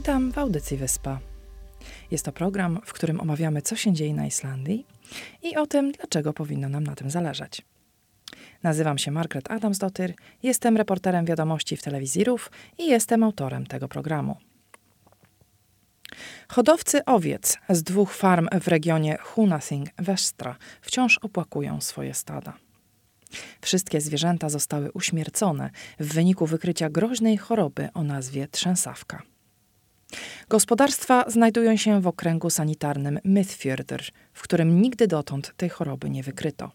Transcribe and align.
Witam 0.00 0.32
w 0.32 0.38
audycji 0.38 0.76
Wyspa. 0.76 1.20
Jest 2.10 2.24
to 2.24 2.32
program, 2.32 2.80
w 2.84 2.92
którym 2.92 3.20
omawiamy, 3.20 3.62
co 3.62 3.76
się 3.76 3.92
dzieje 3.92 4.14
na 4.14 4.26
Islandii 4.26 4.86
i 5.42 5.56
o 5.56 5.66
tym, 5.66 5.92
dlaczego 5.92 6.32
powinno 6.32 6.68
nam 6.68 6.84
na 6.84 6.94
tym 6.94 7.10
zależeć. 7.10 7.62
Nazywam 8.62 8.98
się 8.98 9.10
Margaret 9.10 9.50
Adamsdottir, 9.50 10.14
jestem 10.42 10.76
reporterem 10.76 11.24
wiadomości 11.24 11.76
w 11.76 11.82
telewizji 11.82 12.24
RUF 12.24 12.50
i 12.78 12.86
jestem 12.86 13.22
autorem 13.22 13.66
tego 13.66 13.88
programu. 13.88 14.36
Hodowcy 16.48 17.04
owiec 17.04 17.58
z 17.68 17.82
dwóch 17.82 18.14
farm 18.14 18.48
w 18.60 18.68
regionie 18.68 19.18
Hunasing 19.22 19.88
Westra 19.98 20.56
wciąż 20.80 21.18
opłakują 21.18 21.80
swoje 21.80 22.14
stada. 22.14 22.52
Wszystkie 23.60 24.00
zwierzęta 24.00 24.48
zostały 24.48 24.92
uśmiercone 24.92 25.70
w 25.98 26.14
wyniku 26.14 26.46
wykrycia 26.46 26.90
groźnej 26.90 27.36
choroby 27.36 27.88
o 27.94 28.02
nazwie 28.02 28.48
trzęsawka. 28.48 29.29
Gospodarstwa 30.48 31.24
znajdują 31.26 31.76
się 31.76 32.00
w 32.00 32.06
okręgu 32.06 32.50
sanitarnym 32.50 33.18
Mythfjordur, 33.24 34.00
w 34.32 34.42
którym 34.42 34.82
nigdy 34.82 35.06
dotąd 35.06 35.52
tej 35.56 35.68
choroby 35.68 36.10
nie 36.10 36.22
wykryto. 36.22 36.70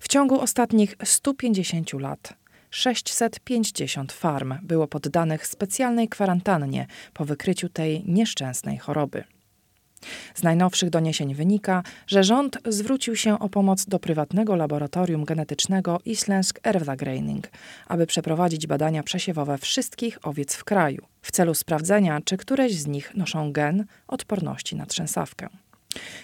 W 0.00 0.08
ciągu 0.08 0.40
ostatnich 0.40 0.96
150 1.04 1.92
lat 1.92 2.34
650 2.70 4.12
farm 4.12 4.54
było 4.62 4.88
poddanych 4.88 5.46
specjalnej 5.46 6.08
kwarantannie 6.08 6.86
po 7.12 7.24
wykryciu 7.24 7.68
tej 7.68 8.04
nieszczęsnej 8.06 8.78
choroby. 8.78 9.24
Z 10.34 10.42
najnowszych 10.42 10.90
doniesień 10.90 11.34
wynika, 11.34 11.82
że 12.06 12.24
rząd 12.24 12.58
zwrócił 12.66 13.16
się 13.16 13.38
o 13.38 13.48
pomoc 13.48 13.86
do 13.86 13.98
prywatnego 13.98 14.56
laboratorium 14.56 15.24
genetycznego 15.24 16.00
Islandsk 16.04 16.60
Erfðagreining, 16.62 17.42
aby 17.86 18.06
przeprowadzić 18.06 18.66
badania 18.66 19.02
przesiewowe 19.02 19.58
wszystkich 19.58 20.18
owiec 20.22 20.54
w 20.54 20.64
kraju, 20.64 21.06
w 21.22 21.32
celu 21.32 21.54
sprawdzenia, 21.54 22.20
czy 22.24 22.36
któreś 22.36 22.74
z 22.74 22.86
nich 22.86 23.14
noszą 23.14 23.52
gen 23.52 23.84
odporności 24.08 24.76
na 24.76 24.86
trzęsawkę. 24.86 25.48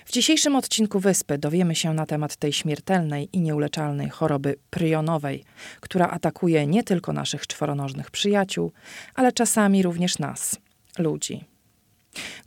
W 0.05 0.13
dzisiejszym 0.13 0.57
odcinku 0.57 1.01
Wyspy 1.01 1.39
dowiemy 1.39 1.75
się 1.75 1.95
na 1.95 2.07
temat 2.07 2.37
tej 2.37 2.53
śmiertelnej 2.53 3.29
i 3.33 3.41
nieuleczalnej 3.41 4.09
choroby 4.09 4.57
prionowej, 4.71 5.45
która 5.81 6.09
atakuje 6.09 6.67
nie 6.67 6.83
tylko 6.85 7.13
naszych 7.13 7.47
czworonożnych 7.47 8.11
przyjaciół, 8.11 8.73
ale 9.15 9.33
czasami 9.33 9.83
również 9.83 10.19
nas, 10.19 10.59
ludzi. 10.99 11.45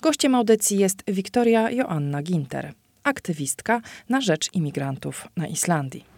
Gościem 0.01 0.35
audycji 0.35 0.77
jest 0.77 1.03
Wiktoria 1.07 1.71
Joanna 1.71 2.21
Ginter, 2.21 2.73
aktywistka 3.03 3.81
na 4.09 4.21
rzecz 4.21 4.53
imigrantów 4.53 5.27
na 5.37 5.47
Islandii. 5.47 6.13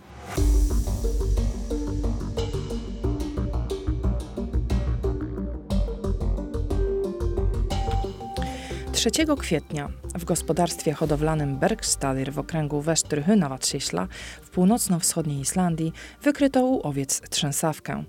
3 9.11 9.11
kwietnia 9.39 9.89
w 10.16 10.25
gospodarstwie 10.25 10.93
hodowlanym 10.93 11.57
Bergstadir 11.59 12.33
w 12.33 12.39
okręgu 12.39 12.81
Westryhynawatsisla 12.81 14.07
w 14.41 14.49
północno-wschodniej 14.49 15.39
Islandii 15.39 15.93
wykryto 16.21 16.66
u 16.66 16.88
owiec 16.88 17.21
trzęsawkę. 17.29 18.03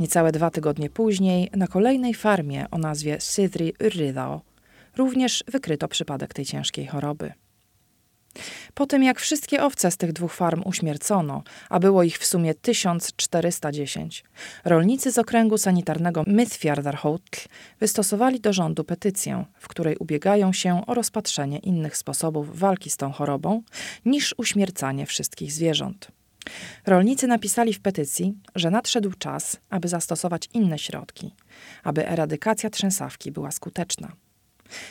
Niecałe 0.00 0.32
dwa 0.32 0.50
tygodnie 0.50 0.90
później 0.90 1.50
na 1.56 1.66
kolejnej 1.66 2.14
farmie 2.14 2.66
o 2.70 2.78
nazwie 2.78 3.20
Sydri 3.20 3.72
Urridao 3.80 4.40
również 4.96 5.44
wykryto 5.48 5.88
przypadek 5.88 6.34
tej 6.34 6.44
ciężkiej 6.44 6.86
choroby. 6.86 7.32
Po 8.74 8.86
tym 8.86 9.02
jak 9.02 9.20
wszystkie 9.20 9.62
owce 9.62 9.90
z 9.90 9.96
tych 9.96 10.12
dwóch 10.12 10.34
farm 10.34 10.62
uśmiercono, 10.64 11.42
a 11.68 11.80
było 11.80 12.02
ich 12.02 12.18
w 12.18 12.26
sumie 12.26 12.54
1410, 12.54 14.24
rolnicy 14.64 15.12
z 15.12 15.18
okręgu 15.18 15.58
sanitarnego 15.58 16.24
Mythfjardarhotl 16.26 17.48
wystosowali 17.80 18.40
do 18.40 18.52
rządu 18.52 18.84
petycję, 18.84 19.44
w 19.58 19.68
której 19.68 19.96
ubiegają 19.96 20.52
się 20.52 20.86
o 20.86 20.94
rozpatrzenie 20.94 21.58
innych 21.58 21.96
sposobów 21.96 22.58
walki 22.58 22.90
z 22.90 22.96
tą 22.96 23.12
chorobą 23.12 23.62
niż 24.04 24.34
uśmiercanie 24.38 25.06
wszystkich 25.06 25.52
zwierząt. 25.52 26.15
Rolnicy 26.86 27.26
napisali 27.26 27.72
w 27.72 27.80
petycji, 27.80 28.34
że 28.54 28.70
nadszedł 28.70 29.12
czas, 29.18 29.56
aby 29.70 29.88
zastosować 29.88 30.48
inne 30.54 30.78
środki, 30.78 31.34
aby 31.84 32.08
eradykacja 32.08 32.70
trzęsawki 32.70 33.32
była 33.32 33.50
skuteczna. 33.50 34.12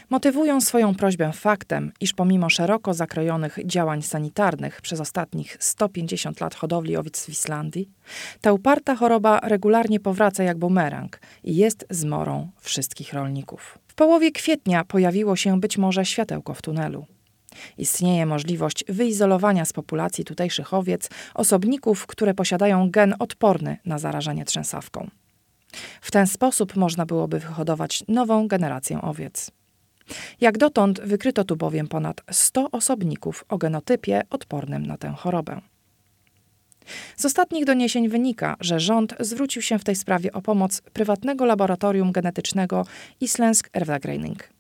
Motywują 0.10 0.62
swoją 0.62 0.96
prośbę 0.96 1.32
faktem, 1.34 1.92
iż 2.02 2.14
pomimo 2.14 2.50
szeroko 2.50 2.94
zakrojonych 2.94 3.60
działań 3.66 4.02
sanitarnych 4.02 4.82
przez 4.82 5.00
ostatnich 5.00 5.58
150 5.60 6.42
lat 6.42 6.56
hodowli 6.56 6.98
owiec 6.98 7.26
w 7.26 7.30
Islandii, 7.30 7.90
ta 8.42 8.54
uparta 8.54 8.96
choroba 8.96 9.40
regularnie 9.44 10.00
powraca 10.00 10.44
jak 10.44 10.58
bumerang 10.58 11.20
i 11.44 11.56
jest 11.56 11.86
zmorą 11.90 12.50
wszystkich 12.60 13.14
rolników. 13.14 13.80
W 13.88 13.96
połowie 13.96 14.32
kwietnia 14.32 14.84
pojawiło 14.84 15.36
się 15.36 15.60
być 15.60 15.78
może 15.78 16.06
światełko 16.06 16.54
w 16.54 16.62
tunelu. 16.62 17.06
Istnieje 17.78 18.26
możliwość 18.26 18.84
wyizolowania 18.90 19.66
z 19.66 19.74
populacji 19.74 20.26
tutejszych 20.26 20.74
owiec 20.74 21.10
osobników, 21.34 22.08
które 22.08 22.34
posiadają 22.34 22.92
gen 22.92 23.16
odporny 23.20 23.78
na 23.86 24.00
zarażenie 24.00 24.46
trzęsawką. 24.46 25.10
W 26.02 26.12
ten 26.12 26.28
sposób 26.28 26.76
można 26.76 27.06
byłoby 27.06 27.40
wyhodować 27.40 28.04
nową 28.08 28.48
generację 28.48 29.02
owiec. 29.02 29.52
Jak 30.42 30.58
dotąd 30.58 31.02
wykryto 31.02 31.44
tu 31.44 31.56
bowiem 31.56 31.88
ponad 31.88 32.22
100 32.32 32.72
osobników 32.72 33.46
o 33.50 33.58
genotypie 33.58 34.22
odpornym 34.30 34.86
na 34.86 34.98
tę 34.98 35.14
chorobę. 35.18 35.62
Z 37.16 37.26
ostatnich 37.26 37.66
doniesień 37.66 38.10
wynika, 38.10 38.56
że 38.60 38.80
rząd 38.80 39.16
zwrócił 39.20 39.62
się 39.62 39.80
w 39.80 39.84
tej 39.84 39.96
sprawie 39.96 40.32
o 40.32 40.42
pomoc 40.42 40.82
prywatnego 40.82 41.46
laboratorium 41.46 42.12
genetycznego 42.12 42.86
Islandsk 43.22 43.70
Erfðagreining. 43.74 44.55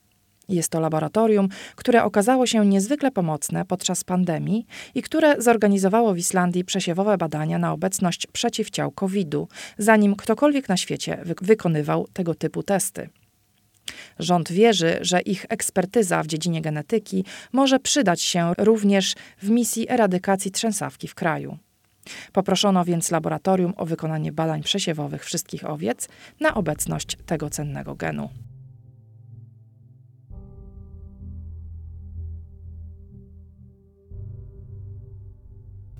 Jest 0.49 0.69
to 0.71 0.79
laboratorium, 0.79 1.49
które 1.75 2.03
okazało 2.03 2.45
się 2.45 2.65
niezwykle 2.65 3.11
pomocne 3.11 3.65
podczas 3.65 4.03
pandemii 4.03 4.65
i 4.95 5.01
które 5.01 5.41
zorganizowało 5.41 6.13
w 6.13 6.17
Islandii 6.17 6.65
przesiewowe 6.65 7.17
badania 7.17 7.59
na 7.59 7.73
obecność 7.73 8.27
przeciwciał 8.27 8.91
COVID-u, 8.91 9.47
zanim 9.77 10.15
ktokolwiek 10.15 10.69
na 10.69 10.77
świecie 10.77 11.21
wy 11.25 11.35
wykonywał 11.41 12.07
tego 12.13 12.35
typu 12.35 12.63
testy. 12.63 13.09
Rząd 14.19 14.51
wierzy, 14.51 14.97
że 15.01 15.21
ich 15.21 15.45
ekspertyza 15.49 16.23
w 16.23 16.27
dziedzinie 16.27 16.61
genetyki 16.61 17.25
może 17.51 17.79
przydać 17.79 18.21
się 18.21 18.53
również 18.57 19.15
w 19.37 19.49
misji 19.49 19.89
eradykacji 19.89 20.51
trzęsawki 20.51 21.07
w 21.07 21.15
kraju. 21.15 21.57
Poproszono 22.31 22.85
więc 22.85 23.11
laboratorium 23.11 23.73
o 23.77 23.85
wykonanie 23.85 24.31
badań 24.31 24.63
przesiewowych 24.63 25.25
wszystkich 25.25 25.69
owiec 25.69 26.07
na 26.39 26.53
obecność 26.53 27.17
tego 27.25 27.49
cennego 27.49 27.95
genu. 27.95 28.29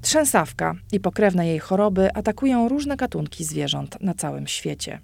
Trzęsawka 0.06 0.76
i 0.92 1.00
pokrewne 1.00 1.48
jej 1.48 1.60
choroby 1.60 2.16
atakują 2.16 2.70
różne 2.70 2.98
gatunki 2.98 3.44
zwierząt 3.44 4.02
na 4.02 4.14
całym 4.14 4.48
świecie. 4.48 5.00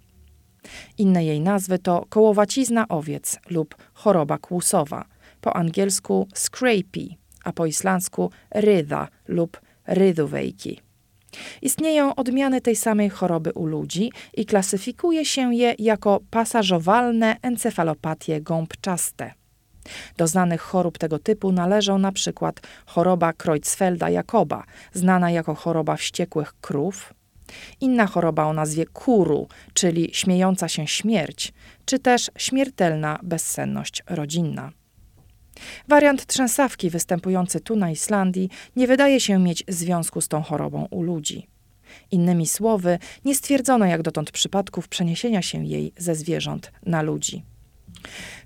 Inne 0.97 1.25
jej 1.25 1.41
nazwy 1.41 1.79
to 1.79 2.05
kołowacizna 2.09 2.87
owiec 2.87 3.39
lub 3.49 3.75
choroba 3.93 4.37
kłusowa, 4.37 5.05
po 5.41 5.55
angielsku 5.55 6.27
scrapie, 6.35 7.15
a 7.43 7.53
po 7.53 7.65
islandzku 7.65 8.31
rydha 8.51 9.07
lub 9.27 9.61
rydówejki. 9.87 10.81
Istnieją 11.61 12.15
odmiany 12.15 12.61
tej 12.61 12.75
samej 12.75 13.09
choroby 13.09 13.51
u 13.53 13.65
ludzi 13.65 14.11
i 14.33 14.45
klasyfikuje 14.45 15.25
się 15.25 15.55
je 15.55 15.75
jako 15.79 16.19
pasażowalne 16.29 17.35
encefalopatie 17.41 18.41
gąbczaste. 18.41 19.40
Do 20.17 20.27
znanych 20.27 20.61
chorób 20.61 20.97
tego 20.97 21.19
typu 21.19 21.51
należą 21.51 21.97
na 21.97 22.11
przykład 22.11 22.61
choroba 22.85 23.31
Creutzfelda-Jakoba, 23.31 24.63
znana 24.93 25.31
jako 25.31 25.55
choroba 25.55 25.95
wściekłych 25.95 26.53
krów, 26.61 27.13
Inna 27.81 28.07
choroba 28.07 28.45
o 28.45 28.53
nazwie 28.53 28.85
kuru, 28.85 29.47
czyli 29.73 30.09
śmiejąca 30.13 30.67
się 30.67 30.87
śmierć, 30.87 31.53
czy 31.85 31.99
też 31.99 32.31
śmiertelna 32.37 33.19
bezsenność 33.23 34.03
rodzinna. 34.09 34.71
Wariant 35.87 36.25
trzęsawki 36.25 36.89
występujący 36.89 37.59
tu 37.59 37.75
na 37.75 37.91
Islandii 37.91 38.49
nie 38.75 38.87
wydaje 38.87 39.19
się 39.19 39.39
mieć 39.39 39.63
związku 39.67 40.21
z 40.21 40.27
tą 40.27 40.41
chorobą 40.41 40.87
u 40.91 41.03
ludzi. 41.03 41.47
Innymi 42.11 42.47
słowy, 42.47 42.99
nie 43.25 43.35
stwierdzono 43.35 43.85
jak 43.85 44.01
dotąd 44.01 44.31
przypadków 44.31 44.87
przeniesienia 44.87 45.41
się 45.41 45.65
jej 45.65 45.93
ze 45.97 46.15
zwierząt 46.15 46.71
na 46.85 47.01
ludzi. 47.01 47.43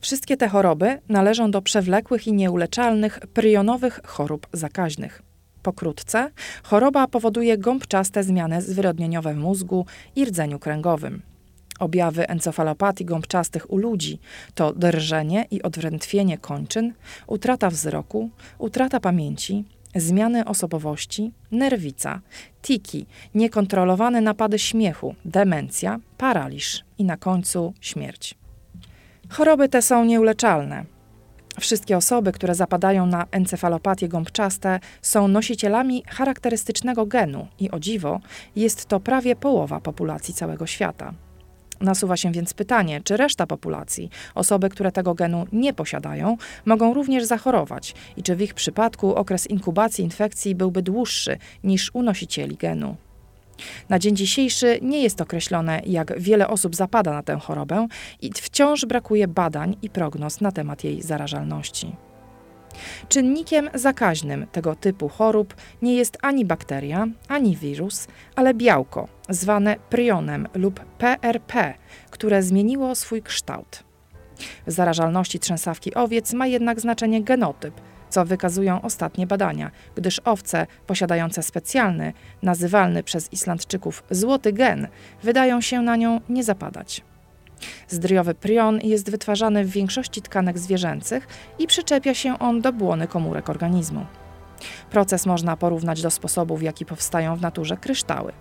Wszystkie 0.01 0.37
te 0.37 0.47
choroby 0.47 1.01
należą 1.09 1.51
do 1.51 1.61
przewlekłych 1.61 2.27
i 2.27 2.33
nieuleczalnych 2.33 3.19
prionowych 3.19 3.99
chorób 4.05 4.47
zakaźnych. 4.53 5.21
Pokrótce, 5.63 6.31
choroba 6.63 7.07
powoduje 7.07 7.57
gąbczaste 7.57 8.23
zmiany 8.23 8.61
zwyrodnieniowe 8.61 9.33
w 9.33 9.37
mózgu 9.37 9.85
i 10.15 10.25
rdzeniu 10.25 10.59
kręgowym. 10.59 11.21
Objawy 11.79 12.27
encefalopatii 12.27 13.05
gąbczastych 13.05 13.71
u 13.71 13.77
ludzi 13.77 14.19
to 14.55 14.73
drżenie 14.73 15.45
i 15.51 15.61
odwrętwienie 15.61 16.37
kończyn, 16.37 16.93
utrata 17.27 17.69
wzroku, 17.69 18.29
utrata 18.57 18.99
pamięci, 18.99 19.65
zmiany 19.95 20.45
osobowości, 20.45 21.31
nerwica, 21.51 22.21
tiki, 22.61 23.05
niekontrolowane 23.35 24.21
napady 24.21 24.59
śmiechu, 24.59 25.15
demencja, 25.25 25.99
paraliż 26.17 26.83
i 26.97 27.03
na 27.03 27.17
końcu 27.17 27.73
śmierć. 27.81 28.35
Choroby 29.29 29.69
te 29.69 29.81
są 29.81 30.05
nieuleczalne. 30.05 30.85
Wszystkie 31.59 31.97
osoby, 31.97 32.31
które 32.31 32.55
zapadają 32.55 33.05
na 33.05 33.25
encefalopatie 33.31 34.07
gąbczaste, 34.07 34.79
są 35.01 35.27
nosicielami 35.27 36.03
charakterystycznego 36.07 37.05
genu 37.05 37.47
i 37.59 37.71
o 37.71 37.79
dziwo, 37.79 38.19
jest 38.55 38.85
to 38.85 38.99
prawie 38.99 39.35
połowa 39.35 39.79
populacji 39.79 40.33
całego 40.33 40.67
świata. 40.67 41.13
Nasuwa 41.81 42.17
się 42.17 42.31
więc 42.31 42.53
pytanie, 42.53 43.01
czy 43.03 43.17
reszta 43.17 43.47
populacji, 43.47 44.09
osoby, 44.35 44.69
które 44.69 44.91
tego 44.91 45.13
genu 45.13 45.45
nie 45.51 45.73
posiadają, 45.73 46.37
mogą 46.65 46.93
również 46.93 47.23
zachorować 47.23 47.95
i 48.17 48.23
czy 48.23 48.35
w 48.35 48.41
ich 48.41 48.53
przypadku 48.53 49.15
okres 49.15 49.47
inkubacji 49.47 50.03
infekcji 50.03 50.55
byłby 50.55 50.81
dłuższy 50.81 51.37
niż 51.63 51.91
u 51.93 52.03
nosicieli 52.03 52.55
genu. 52.55 52.95
Na 53.89 53.99
dzień 53.99 54.15
dzisiejszy 54.15 54.79
nie 54.81 55.03
jest 55.03 55.21
określone, 55.21 55.81
jak 55.85 56.19
wiele 56.19 56.47
osób 56.47 56.75
zapada 56.75 57.13
na 57.13 57.23
tę 57.23 57.39
chorobę 57.39 57.87
i 58.21 58.31
wciąż 58.33 58.85
brakuje 58.85 59.27
badań 59.27 59.75
i 59.81 59.89
prognoz 59.89 60.41
na 60.41 60.51
temat 60.51 60.83
jej 60.83 61.01
zarażalności. 61.01 61.95
Czynnikiem 63.09 63.69
zakaźnym 63.73 64.47
tego 64.51 64.75
typu 64.75 65.09
chorób 65.09 65.55
nie 65.81 65.95
jest 65.95 66.17
ani 66.21 66.45
bakteria, 66.45 67.07
ani 67.27 67.57
wirus, 67.57 68.07
ale 68.35 68.53
białko, 68.53 69.07
zwane 69.29 69.75
prionem 69.89 70.47
lub 70.53 70.79
PRP, 70.79 71.73
które 72.09 72.43
zmieniło 72.43 72.95
swój 72.95 73.21
kształt. 73.21 73.83
W 74.67 74.71
zarażalności 74.71 75.39
trzęsawki 75.39 75.93
owiec 75.93 76.33
ma 76.33 76.47
jednak 76.47 76.79
znaczenie 76.79 77.23
genotyp, 77.23 77.81
co 78.09 78.25
wykazują 78.25 78.81
ostatnie 78.81 79.27
badania, 79.27 79.71
gdyż 79.95 80.21
owce 80.25 80.67
posiadające 80.87 81.43
specjalny, 81.43 82.13
nazywalny 82.43 83.03
przez 83.03 83.33
Islandczyków 83.33 84.03
złoty 84.11 84.53
gen, 84.53 84.87
wydają 85.23 85.61
się 85.61 85.81
na 85.81 85.95
nią 85.95 86.21
nie 86.29 86.43
zapadać. 86.43 87.01
Zdriowy 87.87 88.33
prion 88.35 88.79
jest 88.83 89.11
wytwarzany 89.11 89.65
w 89.65 89.69
większości 89.69 90.21
tkanek 90.21 90.59
zwierzęcych 90.59 91.27
i 91.59 91.67
przyczepia 91.67 92.13
się 92.13 92.39
on 92.39 92.61
do 92.61 92.73
błony 92.73 93.07
komórek 93.07 93.49
organizmu. 93.49 94.05
Proces 94.91 95.25
można 95.25 95.57
porównać 95.57 96.01
do 96.01 96.11
sposobu, 96.11 96.57
w 96.57 96.61
jaki 96.61 96.85
powstają 96.85 97.35
w 97.35 97.41
naturze 97.41 97.77
kryształy. 97.77 98.31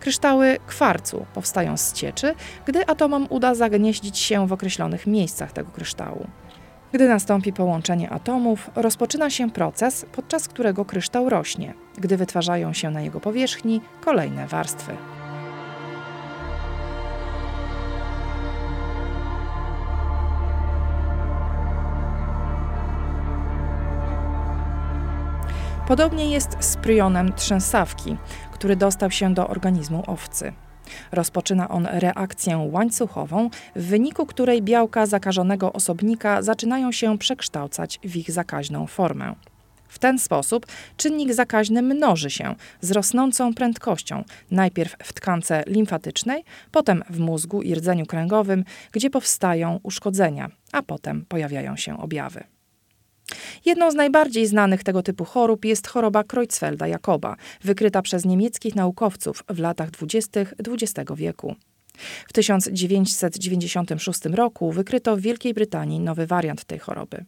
Kryształy 0.00 0.56
kwarcu 0.66 1.26
powstają 1.34 1.76
z 1.76 1.92
cieczy, 1.92 2.34
gdy 2.66 2.86
atomom 2.86 3.26
uda 3.30 3.54
zagnieździć 3.54 4.18
się 4.18 4.46
w 4.46 4.52
określonych 4.52 5.06
miejscach 5.06 5.52
tego 5.52 5.70
kryształu. 5.70 6.26
Gdy 6.92 7.08
nastąpi 7.08 7.52
połączenie 7.52 8.10
atomów, 8.10 8.70
rozpoczyna 8.74 9.30
się 9.30 9.50
proces, 9.50 10.06
podczas 10.12 10.48
którego 10.48 10.84
kryształ 10.84 11.28
rośnie, 11.28 11.74
gdy 11.98 12.16
wytwarzają 12.16 12.72
się 12.72 12.90
na 12.90 13.00
jego 13.00 13.20
powierzchni 13.20 13.80
kolejne 14.00 14.46
warstwy. 14.46 14.96
Podobnie 25.88 26.30
jest 26.30 26.56
z 26.60 26.76
prionem 26.76 27.32
trzęsawki, 27.32 28.16
który 28.52 28.76
dostał 28.76 29.10
się 29.10 29.34
do 29.34 29.48
organizmu 29.48 30.04
owcy. 30.06 30.52
Rozpoczyna 31.12 31.68
on 31.68 31.88
reakcję 31.90 32.68
łańcuchową, 32.72 33.50
w 33.76 33.84
wyniku 33.86 34.26
której 34.26 34.62
białka 34.62 35.06
zakażonego 35.06 35.72
osobnika 35.72 36.42
zaczynają 36.42 36.92
się 36.92 37.18
przekształcać 37.18 38.00
w 38.04 38.16
ich 38.16 38.30
zakaźną 38.30 38.86
formę. 38.86 39.34
W 39.92 39.98
ten 39.98 40.18
sposób 40.18 40.66
czynnik 40.96 41.32
zakaźny 41.32 41.82
mnoży 41.82 42.30
się 42.30 42.54
z 42.80 42.90
rosnącą 42.90 43.54
prędkością, 43.54 44.24
najpierw 44.50 44.96
w 45.02 45.12
tkance 45.12 45.64
limfatycznej, 45.66 46.44
potem 46.70 47.02
w 47.10 47.18
mózgu 47.18 47.62
i 47.62 47.74
rdzeniu 47.74 48.06
kręgowym, 48.06 48.64
gdzie 48.92 49.10
powstają 49.10 49.80
uszkodzenia, 49.82 50.50
a 50.72 50.82
potem 50.82 51.24
pojawiają 51.28 51.76
się 51.76 51.98
objawy. 51.98 52.51
Jedną 53.64 53.90
z 53.90 53.94
najbardziej 53.94 54.46
znanych 54.46 54.84
tego 54.84 55.02
typu 55.02 55.24
chorób 55.24 55.64
jest 55.64 55.86
choroba 55.86 56.22
Creutzfelda-Jakoba, 56.22 57.34
wykryta 57.62 58.02
przez 58.02 58.24
niemieckich 58.24 58.74
naukowców 58.74 59.44
w 59.48 59.58
latach 59.58 59.90
20. 59.90 60.40
XX 60.40 61.10
wieku. 61.16 61.54
W 62.28 62.32
1996 62.32 64.24
roku 64.24 64.72
wykryto 64.72 65.16
w 65.16 65.20
Wielkiej 65.20 65.54
Brytanii 65.54 66.00
nowy 66.00 66.26
wariant 66.26 66.64
tej 66.64 66.78
choroby. 66.78 67.24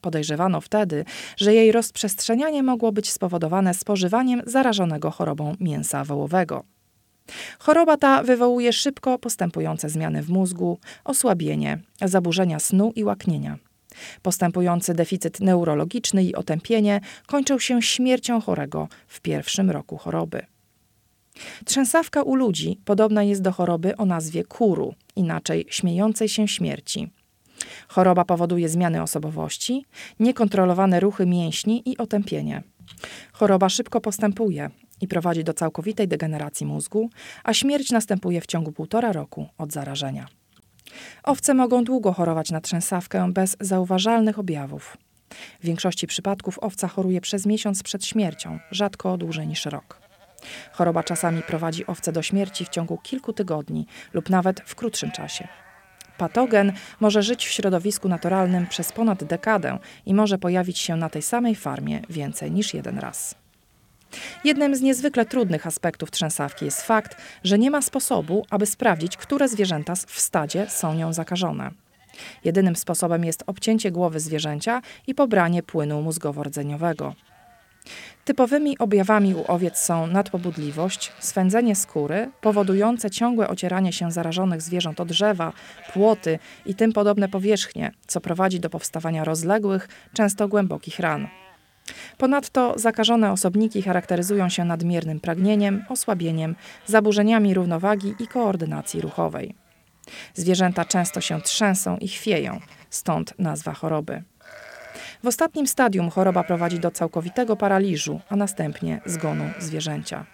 Podejrzewano 0.00 0.60
wtedy, 0.60 1.04
że 1.36 1.54
jej 1.54 1.72
rozprzestrzenianie 1.72 2.62
mogło 2.62 2.92
być 2.92 3.10
spowodowane 3.12 3.74
spożywaniem 3.74 4.42
zarażonego 4.46 5.10
chorobą 5.10 5.54
mięsa 5.60 6.04
wołowego. 6.04 6.64
Choroba 7.58 7.96
ta 7.96 8.22
wywołuje 8.22 8.72
szybko 8.72 9.18
postępujące 9.18 9.88
zmiany 9.88 10.22
w 10.22 10.28
mózgu, 10.30 10.78
osłabienie, 11.04 11.78
zaburzenia 12.02 12.58
snu 12.58 12.92
i 12.94 13.04
łaknienia. 13.04 13.58
Postępujący 14.22 14.94
deficyt 14.94 15.40
neurologiczny 15.40 16.24
i 16.24 16.34
otępienie 16.34 17.00
kończą 17.26 17.58
się 17.58 17.82
śmiercią 17.82 18.40
chorego 18.40 18.88
w 19.06 19.20
pierwszym 19.20 19.70
roku 19.70 19.96
choroby. 19.96 20.46
Trzęsawka 21.64 22.22
u 22.22 22.34
ludzi 22.34 22.80
podobna 22.84 23.22
jest 23.22 23.42
do 23.42 23.52
choroby 23.52 23.96
o 23.96 24.04
nazwie 24.04 24.44
kuru, 24.44 24.94
inaczej 25.16 25.66
śmiejącej 25.70 26.28
się 26.28 26.48
śmierci. 26.48 27.10
Choroba 27.88 28.24
powoduje 28.24 28.68
zmiany 28.68 29.02
osobowości, 29.02 29.84
niekontrolowane 30.20 31.00
ruchy 31.00 31.26
mięśni 31.26 31.82
i 31.90 31.98
otępienie. 31.98 32.62
Choroba 33.32 33.68
szybko 33.68 34.00
postępuje 34.00 34.70
i 35.00 35.08
prowadzi 35.08 35.44
do 35.44 35.54
całkowitej 35.54 36.08
degeneracji 36.08 36.66
mózgu, 36.66 37.10
a 37.44 37.54
śmierć 37.54 37.90
następuje 37.90 38.40
w 38.40 38.46
ciągu 38.46 38.72
półtora 38.72 39.12
roku 39.12 39.46
od 39.58 39.72
zarażenia. 39.72 40.26
Owce 41.22 41.54
mogą 41.54 41.84
długo 41.84 42.12
chorować 42.12 42.50
na 42.50 42.60
trzęsawkę 42.60 43.32
bez 43.32 43.56
zauważalnych 43.60 44.38
objawów. 44.38 44.96
W 45.60 45.64
większości 45.64 46.06
przypadków 46.06 46.58
owca 46.58 46.88
choruje 46.88 47.20
przez 47.20 47.46
miesiąc 47.46 47.82
przed 47.82 48.06
śmiercią, 48.06 48.58
rzadko 48.70 49.16
dłużej 49.16 49.46
niż 49.46 49.66
rok. 49.66 50.00
Choroba 50.72 51.02
czasami 51.02 51.42
prowadzi 51.42 51.86
owce 51.86 52.12
do 52.12 52.22
śmierci 52.22 52.64
w 52.64 52.68
ciągu 52.68 52.98
kilku 52.98 53.32
tygodni 53.32 53.86
lub 54.12 54.30
nawet 54.30 54.60
w 54.60 54.74
krótszym 54.74 55.10
czasie. 55.10 55.48
Patogen 56.18 56.72
może 57.00 57.22
żyć 57.22 57.46
w 57.46 57.50
środowisku 57.50 58.08
naturalnym 58.08 58.66
przez 58.66 58.92
ponad 58.92 59.24
dekadę 59.24 59.78
i 60.06 60.14
może 60.14 60.38
pojawić 60.38 60.78
się 60.78 60.96
na 60.96 61.08
tej 61.08 61.22
samej 61.22 61.54
farmie 61.54 62.02
więcej 62.10 62.50
niż 62.50 62.74
jeden 62.74 62.98
raz. 62.98 63.45
Jednym 64.44 64.76
z 64.76 64.80
niezwykle 64.80 65.26
trudnych 65.26 65.66
aspektów 65.66 66.10
trzęsawki 66.10 66.64
jest 66.64 66.82
fakt, 66.82 67.16
że 67.44 67.58
nie 67.58 67.70
ma 67.70 67.82
sposobu, 67.82 68.46
aby 68.50 68.66
sprawdzić, 68.66 69.16
które 69.16 69.48
zwierzęta 69.48 69.94
w 69.94 70.20
stadzie 70.20 70.66
są 70.68 70.94
nią 70.94 71.12
zakażone. 71.12 71.70
Jedynym 72.44 72.76
sposobem 72.76 73.24
jest 73.24 73.44
obcięcie 73.46 73.90
głowy 73.90 74.20
zwierzęcia 74.20 74.82
i 75.06 75.14
pobranie 75.14 75.62
płynu 75.62 76.02
mózgowo-rdzeniowego. 76.02 77.12
Typowymi 78.24 78.78
objawami 78.78 79.34
u 79.34 79.44
owiec 79.52 79.78
są 79.78 80.06
nadpobudliwość, 80.06 81.12
swędzenie 81.18 81.76
skóry, 81.76 82.30
powodujące 82.40 83.10
ciągłe 83.10 83.48
ocieranie 83.48 83.92
się 83.92 84.12
zarażonych 84.12 84.62
zwierząt 84.62 85.00
o 85.00 85.04
drzewa, 85.04 85.52
płoty 85.92 86.38
i 86.66 86.74
tym 86.74 86.92
podobne 86.92 87.28
powierzchnie, 87.28 87.92
co 88.06 88.20
prowadzi 88.20 88.60
do 88.60 88.70
powstawania 88.70 89.24
rozległych, 89.24 89.88
często 90.12 90.48
głębokich 90.48 91.00
ran. 91.00 91.28
Ponadto 92.18 92.74
zakażone 92.76 93.32
osobniki 93.32 93.82
charakteryzują 93.82 94.48
się 94.48 94.64
nadmiernym 94.64 95.20
pragnieniem, 95.20 95.84
osłabieniem, 95.88 96.56
zaburzeniami 96.86 97.54
równowagi 97.54 98.14
i 98.18 98.26
koordynacji 98.26 99.00
ruchowej. 99.00 99.54
Zwierzęta 100.34 100.84
często 100.84 101.20
się 101.20 101.40
trzęsą 101.40 101.96
i 101.96 102.08
chwieją, 102.08 102.60
stąd 102.90 103.34
nazwa 103.38 103.74
choroby. 103.74 104.22
W 105.24 105.26
ostatnim 105.26 105.66
stadium 105.66 106.10
choroba 106.10 106.44
prowadzi 106.44 106.78
do 106.78 106.90
całkowitego 106.90 107.56
paraliżu, 107.56 108.20
a 108.28 108.36
następnie 108.36 109.00
zgonu 109.06 109.44
zwierzęcia. 109.58 110.26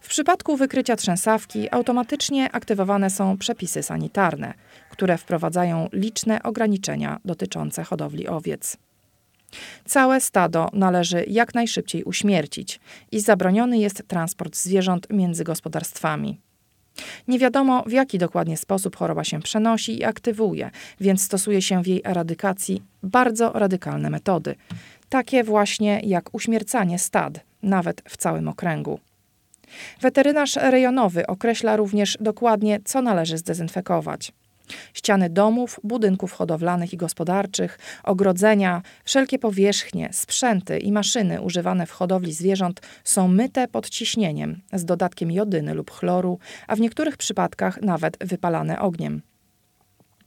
W 0.00 0.08
przypadku 0.08 0.56
wykrycia 0.56 0.96
trzęsawki 0.96 1.74
automatycznie 1.74 2.52
aktywowane 2.52 3.10
są 3.10 3.38
przepisy 3.38 3.82
sanitarne, 3.82 4.54
które 4.90 5.18
wprowadzają 5.18 5.88
liczne 5.92 6.42
ograniczenia 6.42 7.20
dotyczące 7.24 7.84
hodowli 7.84 8.28
owiec. 8.28 8.76
Całe 9.84 10.20
stado 10.20 10.68
należy 10.72 11.24
jak 11.28 11.54
najszybciej 11.54 12.04
uśmiercić 12.04 12.80
i 13.12 13.20
zabroniony 13.20 13.78
jest 13.78 14.02
transport 14.08 14.56
zwierząt 14.56 15.06
między 15.10 15.44
gospodarstwami. 15.44 16.40
Nie 17.28 17.38
wiadomo, 17.38 17.84
w 17.86 17.92
jaki 17.92 18.18
dokładnie 18.18 18.56
sposób 18.56 18.96
choroba 18.96 19.24
się 19.24 19.40
przenosi 19.40 19.98
i 19.98 20.04
aktywuje, 20.04 20.70
więc 21.00 21.22
stosuje 21.22 21.62
się 21.62 21.82
w 21.82 21.86
jej 21.86 22.02
eradykacji 22.04 22.82
bardzo 23.02 23.52
radykalne 23.52 24.10
metody, 24.10 24.54
takie 25.08 25.44
właśnie 25.44 26.00
jak 26.04 26.34
uśmiercanie 26.34 26.98
stad, 26.98 27.40
nawet 27.62 28.02
w 28.08 28.16
całym 28.16 28.48
okręgu. 28.48 29.00
Weterynarz 30.00 30.56
rejonowy 30.56 31.26
określa 31.26 31.76
również 31.76 32.18
dokładnie, 32.20 32.80
co 32.84 33.02
należy 33.02 33.38
zdezynfekować. 33.38 34.32
Ściany 34.94 35.30
domów, 35.30 35.80
budynków 35.84 36.32
hodowlanych 36.32 36.92
i 36.92 36.96
gospodarczych, 36.96 37.78
ogrodzenia, 38.04 38.82
wszelkie 39.04 39.38
powierzchnie, 39.38 40.08
sprzęty 40.12 40.78
i 40.78 40.92
maszyny 40.92 41.40
używane 41.40 41.86
w 41.86 41.90
hodowli 41.90 42.32
zwierząt 42.32 42.80
są 43.04 43.28
myte 43.28 43.68
pod 43.68 43.88
ciśnieniem 43.88 44.60
z 44.72 44.84
dodatkiem 44.84 45.30
jodyny 45.30 45.74
lub 45.74 45.90
chloru, 45.90 46.38
a 46.66 46.76
w 46.76 46.80
niektórych 46.80 47.16
przypadkach 47.16 47.82
nawet 47.82 48.16
wypalane 48.24 48.80
ogniem. 48.80 49.22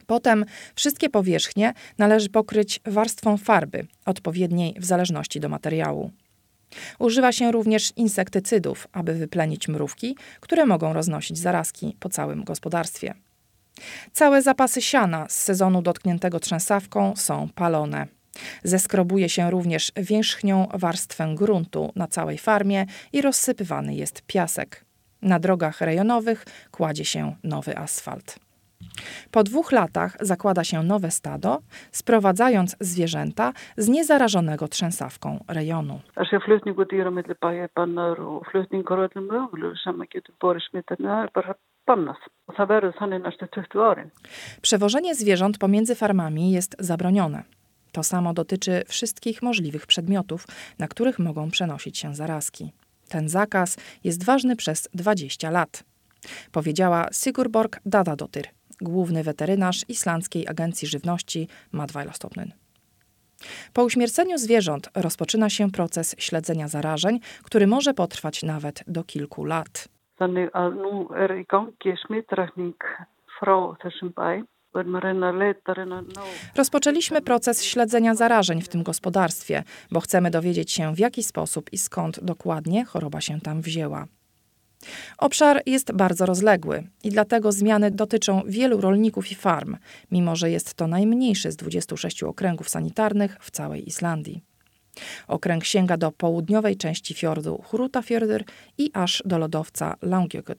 Potem 0.08 0.46
wszystkie 0.76 1.10
powierzchnie 1.10 1.74
należy 1.98 2.30
pokryć 2.30 2.80
warstwą 2.86 3.38
farby, 3.38 3.88
odpowiedniej 4.06 4.76
w 4.80 4.86
zależności 4.86 5.40
do 5.40 5.50
materiału. 5.50 6.12
Używa 7.00 7.32
się 7.32 7.52
również 7.52 7.94
insektycydów, 7.96 8.88
aby 8.92 9.14
wyplenić 9.14 9.68
mrówki, 9.68 10.16
które 10.40 10.66
mogą 10.66 10.94
roznosić 10.94 11.38
zarazki 11.38 11.98
po 12.00 12.10
całym 12.10 12.44
gospodarstwie. 12.44 13.14
Całe 14.12 14.42
zapasy 14.42 14.82
siana 14.82 15.26
z 15.30 15.42
sezonu 15.42 15.82
dotkniętego 15.82 16.40
trzęsawką 16.40 17.14
są 17.16 17.48
palone. 17.56 18.08
Zeskrobuje 18.64 19.30
się 19.30 19.52
również 19.52 19.92
wierzchnią 19.96 20.68
warstwę 20.74 21.34
gruntu 21.36 21.92
na 21.96 22.08
całej 22.08 22.38
farmie 22.38 22.86
i 23.14 23.22
rozsypywany 23.22 23.96
jest 23.96 24.22
piasek. 24.28 24.86
Na 25.22 25.40
drogach 25.40 25.82
rejonowych 25.82 26.46
kładzie 26.72 27.06
się 27.06 27.36
nowy 27.44 27.78
asfalt. 27.78 28.40
Po 29.32 29.44
dwóch 29.44 29.72
latach 29.72 30.18
zakłada 30.22 30.64
się 30.64 30.84
nowe 30.84 31.12
stado, 31.12 31.60
sprowadzając 31.92 32.76
zwierzęta 32.80 33.54
z 33.78 33.90
niezarażonego 33.90 34.68
trzęsawką 34.68 35.44
rejonu. 35.48 36.00
Przewożenie 44.62 45.16
zwierząt 45.16 45.58
pomiędzy 45.58 45.96
farmami 45.96 46.52
jest 46.52 46.76
zabronione. 46.80 47.44
To 47.92 48.04
samo 48.04 48.34
dotyczy 48.34 48.84
wszystkich 48.88 49.42
możliwych 49.42 49.88
przedmiotów, 49.88 50.48
na 50.80 50.88
których 50.88 51.20
mogą 51.20 51.52
przenosić 51.52 51.98
się 51.98 52.16
zarazki. 52.16 52.72
Ten 53.10 53.30
zakaz 53.30 53.78
jest 54.04 54.24
ważny 54.24 54.56
przez 54.56 54.90
20 54.94 55.50
lat, 55.50 55.84
powiedziała 56.52 57.08
Sigurborg 57.14 57.80
Dadadotyr, 57.86 58.48
główny 58.82 59.24
weterynarz 59.24 59.86
Islandzkiej 59.90 60.48
Agencji 60.48 60.88
Żywności 60.88 61.48
Matwajlastopnyn. 61.72 62.52
Po 63.74 63.84
uśmierceniu 63.84 64.38
zwierząt 64.38 64.90
rozpoczyna 64.96 65.50
się 65.50 65.72
proces 65.72 66.16
śledzenia 66.18 66.68
zarażeń, 66.68 67.20
który 67.44 67.68
może 67.68 67.94
potrwać 67.94 68.44
nawet 68.44 68.84
do 68.88 69.04
kilku 69.04 69.46
lat. 69.46 69.88
Þannig 70.22 70.52
að 70.54 70.76
nú 70.78 70.96
er 71.18 71.32
í 71.34 71.46
gangi 71.50 71.96
frá 73.40 73.58
þessum 73.82 74.14
Rozpoczęliśmy 76.56 77.22
proces 77.22 77.64
śledzenia 77.64 78.16
zarażeń 78.16 78.62
w 78.62 78.68
tym 78.68 78.84
gospodarstwie, 78.84 79.64
bo 79.92 80.00
chcemy 80.00 80.32
dowiedzieć 80.32 80.72
się, 80.72 80.96
w 80.96 81.00
jaki 81.00 81.24
sposób 81.24 81.74
i 81.74 81.78
skąd 81.78 82.20
dokładnie 82.24 82.86
choroba 82.86 83.22
się 83.22 83.40
tam 83.40 83.62
wzięła. 83.62 84.06
Obszar 85.18 85.62
jest 85.66 85.92
bardzo 85.92 86.26
rozległy 86.26 86.84
i 87.04 87.10
dlatego 87.10 87.52
zmiany 87.52 87.92
dotyczą 87.92 88.42
wielu 88.46 88.82
rolników 88.82 89.32
i 89.32 89.36
farm, 89.36 89.78
mimo 90.12 90.36
że 90.36 90.50
jest 90.50 90.74
to 90.74 90.88
najmniejszy 90.88 91.52
z 91.52 91.56
26 91.56 92.24
okręgów 92.24 92.70
sanitarnych 92.70 93.38
w 93.42 93.52
całej 93.52 93.88
Islandii. 93.88 94.51
Okręg 95.28 95.66
sięga 95.66 95.98
do 95.98 96.12
południowej 96.12 96.78
części 96.78 97.14
fiordu 97.14 97.62
Hrutafjordur 97.70 98.44
i 98.78 98.92
aż 98.94 99.24
do 99.26 99.38
lodowca 99.38 99.96
Langjökull. 100.02 100.56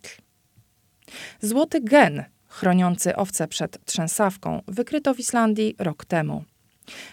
Złoty 1.41 1.81
gen 1.81 2.25
chroniący 2.49 3.17
owce 3.17 3.49
przed 3.49 3.85
trzęsawką 3.85 4.63
wykryto 4.69 5.15
w 5.15 5.19
Islandii 5.19 5.75
rok 5.79 6.05
temu. 6.05 6.45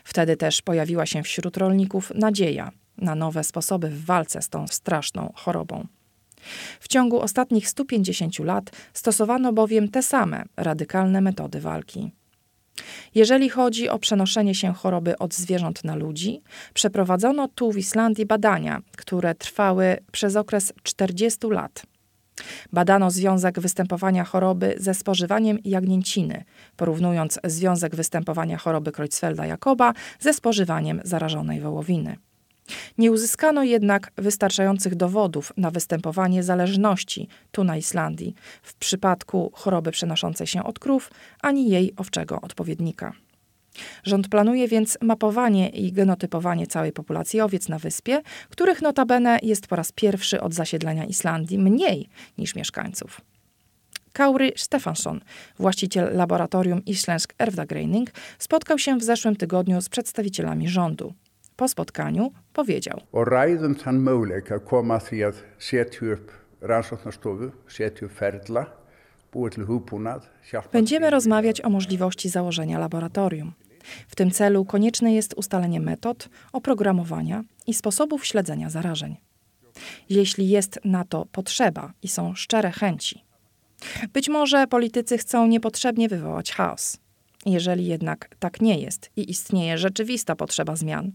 Wtedy 0.03 0.37
też 0.37 0.61
pojawiła 0.61 1.05
się 1.05 1.23
wśród 1.23 1.57
rolników 1.57 2.11
nadzieja 2.15 2.71
na 2.97 3.15
nowe 3.15 3.43
sposoby 3.43 3.89
w 3.89 4.05
walce 4.05 4.41
z 4.41 4.49
tą 4.49 4.67
straszną 4.67 5.33
chorobą. 5.35 5.87
W 6.79 6.87
ciągu 6.87 7.21
ostatnich 7.21 7.69
150 7.69 8.39
lat 8.39 8.71
stosowano 8.93 9.53
bowiem 9.53 9.89
te 9.89 10.03
same 10.03 10.43
radykalne 10.57 11.21
metody 11.21 11.59
walki. 11.59 12.11
Jeżeli 13.15 13.49
chodzi 13.49 13.89
o 13.89 13.99
przenoszenie 13.99 14.55
się 14.55 14.73
choroby 14.73 15.17
od 15.17 15.33
zwierząt 15.33 15.83
na 15.83 15.95
ludzi, 15.95 16.41
przeprowadzono 16.73 17.47
tu 17.47 17.71
w 17.71 17.77
Islandii 17.77 18.25
badania, 18.25 18.81
które 18.97 19.35
trwały 19.35 19.97
przez 20.11 20.35
okres 20.35 20.73
40 20.83 21.47
lat. 21.47 21.83
Badano 22.73 23.11
związek 23.11 23.59
występowania 23.59 24.23
choroby 24.23 24.75
ze 24.77 24.93
spożywaniem 24.93 25.57
jagnięciny, 25.65 26.43
porównując 26.77 27.39
związek 27.43 27.95
występowania 27.95 28.57
choroby 28.57 28.91
Creutzfelda-Jakoba 28.91 29.93
ze 30.19 30.33
spożywaniem 30.33 31.01
zarażonej 31.03 31.61
wołowiny. 31.61 32.15
Nie 32.97 33.11
uzyskano 33.11 33.63
jednak 33.63 34.11
wystarczających 34.15 34.95
dowodów 34.95 35.53
na 35.57 35.71
występowanie 35.71 36.43
zależności 36.43 37.27
tu 37.51 37.63
na 37.63 37.77
Islandii 37.77 38.35
w 38.63 38.75
przypadku 38.75 39.51
choroby 39.53 39.91
przenoszącej 39.91 40.47
się 40.47 40.63
od 40.63 40.79
krów 40.79 41.11
ani 41.41 41.69
jej 41.69 41.93
owczego 41.97 42.41
odpowiednika. 42.41 43.13
Rząd 44.03 44.27
planuje 44.27 44.67
więc 44.67 44.97
mapowanie 45.01 45.69
i 45.69 45.91
genotypowanie 45.91 46.67
całej 46.67 46.91
populacji 46.91 47.41
owiec 47.41 47.69
na 47.69 47.79
wyspie, 47.79 48.21
których 48.49 48.81
notabene 48.81 49.39
jest 49.43 49.67
po 49.67 49.75
raz 49.75 49.91
pierwszy 49.91 50.41
od 50.41 50.53
zasiedlenia 50.53 51.05
Islandii 51.05 51.59
mniej 51.59 52.09
niż 52.37 52.55
mieszkańców. 52.55 53.21
Kauri 54.13 54.51
Stefansson, 54.55 55.21
właściciel 55.59 56.17
laboratorium 56.17 56.85
Isländsk 56.85 57.33
Erfdagreining, 57.37 58.09
spotkał 58.39 58.79
się 58.79 58.97
w 58.97 59.03
zeszłym 59.03 59.35
tygodniu 59.35 59.81
z 59.81 59.89
przedstawicielami 59.89 60.69
rządu. 60.69 61.13
Po 61.59 61.67
spotkaniu 61.67 62.31
powiedział: 62.53 62.97
Og 63.11 63.27
ræðum 63.27 63.75
þann 63.75 63.99
möguleika 63.99 64.59
koma 64.63 64.97
að 64.99 65.07
því 65.07 65.19
að 65.27 65.35
setja 65.59 66.13
upp 66.15 66.31
rannsóknarstofu, 66.61 67.51
setja 67.67 68.07
upp 68.07 68.13
ferla, 68.15 68.63
Będziemy 70.71 71.09
rozmawiać 71.09 71.61
o 71.61 71.69
możliwości 71.69 72.29
założenia 72.29 72.79
laboratorium. 72.79 73.53
W 74.07 74.15
tym 74.15 74.31
celu 74.31 74.65
konieczne 74.65 75.13
jest 75.13 75.33
ustalenie 75.33 75.79
metod, 75.79 76.29
oprogramowania 76.53 77.43
i 77.67 77.73
sposobów 77.73 78.25
śledzenia 78.25 78.69
zarażeń. 78.69 79.17
Jeśli 80.09 80.49
jest 80.49 80.79
na 80.85 81.03
to 81.03 81.25
potrzeba 81.31 81.93
i 82.03 82.07
są 82.07 82.35
szczere 82.35 82.71
chęci. 82.71 83.23
Być 84.13 84.29
może 84.29 84.67
politycy 84.67 85.17
chcą 85.17 85.47
niepotrzebnie 85.47 86.09
wywołać 86.09 86.51
chaos. 86.51 86.97
Jeżeli 87.45 87.85
jednak 87.85 88.29
tak 88.39 88.61
nie 88.61 88.79
jest 88.79 89.11
i 89.15 89.31
istnieje 89.31 89.77
rzeczywista 89.77 90.35
potrzeba 90.35 90.75
zmian, 90.75 91.11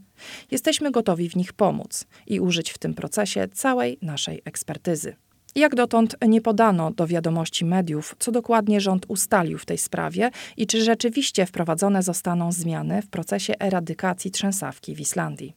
jesteśmy 0.51 0.91
gotowi 0.91 1.29
w 1.29 1.37
nich 1.37 1.53
pomóc 1.53 2.07
i 2.27 2.41
użyć 2.41 2.71
w 2.71 2.79
tym 2.79 2.95
procesie 2.95 3.49
całej 3.49 3.99
naszej 4.03 4.43
ekspertyzy. 4.45 5.17
Jak 5.55 5.75
dotąd 5.75 6.17
nie 6.29 6.41
podano 6.41 6.91
do 6.91 7.07
wiadomości 7.07 7.65
mediów, 7.65 8.15
co 8.19 8.33
dokładnie 8.33 8.81
rząd 8.81 9.07
ustalił 9.09 9.59
w 9.59 9.67
tej 9.67 9.79
sprawie 9.79 10.31
i 10.57 10.67
czy 10.67 10.85
rzeczywiście 10.85 11.47
wprowadzone 11.47 12.03
zostaną 12.03 12.53
zmiany 12.53 13.03
w 13.03 13.09
procesie 13.09 13.55
eradykacji 13.59 14.31
trzęsawki 14.31 14.95
w 14.95 15.01
Islandii. 15.01 15.55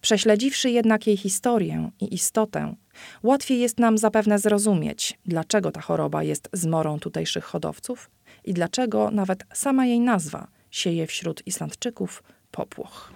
Prześledziwszy 0.00 0.70
jednak 0.70 1.06
jej 1.06 1.16
historię 1.16 1.90
i 2.00 2.14
istotę, 2.14 2.74
łatwiej 3.22 3.60
jest 3.60 3.78
nam 3.78 3.98
zapewne 3.98 4.38
zrozumieć, 4.38 5.18
dlaczego 5.26 5.70
ta 5.72 5.80
choroba 5.80 6.22
jest 6.22 6.48
zmorą 6.52 6.98
tutejszych 6.98 7.44
hodowców 7.44 8.10
i 8.44 8.54
dlaczego 8.54 9.10
nawet 9.10 9.44
sama 9.52 9.86
jej 9.86 10.00
nazwa 10.00 10.48
sieje 10.70 11.06
wśród 11.06 11.46
Islandczyków 11.46 12.22
popłoch. 12.50 13.12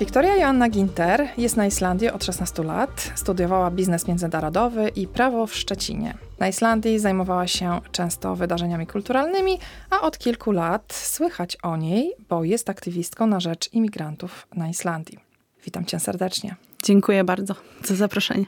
Wiktoria 0.00 0.36
Joanna 0.36 0.68
Ginter 0.68 1.28
jest 1.38 1.56
na 1.56 1.66
Islandii 1.66 2.10
od 2.10 2.24
16 2.24 2.62
lat. 2.62 3.12
Studiowała 3.14 3.70
biznes 3.70 4.08
międzynarodowy 4.08 4.88
i 4.88 5.06
prawo 5.06 5.46
w 5.46 5.54
Szczecinie. 5.54 6.29
Na 6.40 6.48
Islandii 6.48 6.98
zajmowała 6.98 7.46
się 7.46 7.80
często 7.92 8.36
wydarzeniami 8.36 8.86
kulturalnymi, 8.86 9.58
a 9.90 10.00
od 10.00 10.18
kilku 10.18 10.52
lat 10.52 10.92
słychać 10.92 11.56
o 11.62 11.76
niej, 11.76 12.12
bo 12.28 12.44
jest 12.44 12.70
aktywistką 12.70 13.26
na 13.26 13.40
rzecz 13.40 13.72
imigrantów 13.72 14.46
na 14.54 14.68
Islandii. 14.68 15.18
Witam 15.64 15.84
cię 15.84 16.00
serdecznie. 16.00 16.56
Dziękuję 16.82 17.24
bardzo 17.24 17.54
za 17.84 17.94
zaproszenie. 17.94 18.46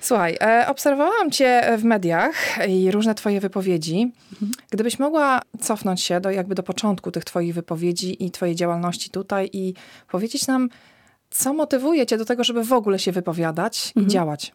Słuchaj, 0.00 0.36
e, 0.40 0.66
obserwowałam 0.68 1.30
cię 1.30 1.76
w 1.78 1.84
mediach 1.84 2.58
i 2.68 2.90
różne 2.90 3.14
twoje 3.14 3.40
wypowiedzi. 3.40 4.12
Mhm. 4.32 4.52
Gdybyś 4.70 4.98
mogła 4.98 5.40
cofnąć 5.60 6.00
się 6.02 6.20
do, 6.20 6.30
jakby 6.30 6.54
do 6.54 6.62
początku 6.62 7.10
tych 7.10 7.24
twoich 7.24 7.54
wypowiedzi 7.54 8.24
i 8.24 8.30
twojej 8.30 8.54
działalności 8.54 9.10
tutaj 9.10 9.50
i 9.52 9.74
powiedzieć 10.08 10.46
nam, 10.46 10.68
co 11.30 11.54
motywuje 11.54 12.06
cię 12.06 12.18
do 12.18 12.24
tego, 12.24 12.44
żeby 12.44 12.64
w 12.64 12.72
ogóle 12.72 12.98
się 12.98 13.12
wypowiadać 13.12 13.86
mhm. 13.88 14.06
i 14.06 14.10
działać? 14.10 14.52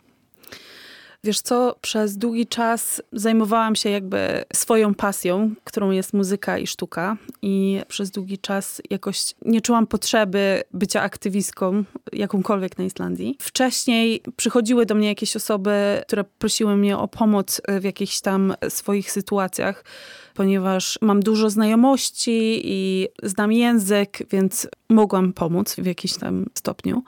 Wiesz 1.25 1.41
co, 1.41 1.75
przez 1.81 2.17
długi 2.17 2.47
czas 2.47 3.01
zajmowałam 3.11 3.75
się 3.75 3.89
jakby 3.89 4.45
swoją 4.53 4.93
pasją, 4.93 5.51
którą 5.63 5.91
jest 5.91 6.13
muzyka 6.13 6.57
i 6.57 6.67
sztuka 6.67 7.17
i 7.41 7.81
przez 7.87 8.11
długi 8.11 8.37
czas 8.37 8.81
jakoś 8.89 9.35
nie 9.45 9.61
czułam 9.61 9.87
potrzeby 9.87 10.63
bycia 10.73 11.01
aktywistką 11.01 11.83
jakąkolwiek 12.13 12.77
na 12.77 12.83
Islandii. 12.83 13.37
Wcześniej 13.41 14.21
przychodziły 14.35 14.85
do 14.85 14.95
mnie 14.95 15.07
jakieś 15.07 15.35
osoby, 15.35 16.01
które 16.07 16.23
prosiły 16.23 16.75
mnie 16.75 16.97
o 16.97 17.07
pomoc 17.07 17.61
w 17.79 17.83
jakichś 17.83 18.21
tam 18.21 18.53
swoich 18.69 19.11
sytuacjach, 19.11 19.85
ponieważ 20.33 20.99
mam 21.01 21.19
dużo 21.19 21.49
znajomości 21.49 22.61
i 22.63 23.07
znam 23.23 23.51
język, 23.51 24.17
więc 24.31 24.67
mogłam 24.89 25.33
pomóc 25.33 25.75
w 25.75 25.85
jakimś 25.85 26.17
tam 26.17 26.45
stopniu 26.53 27.03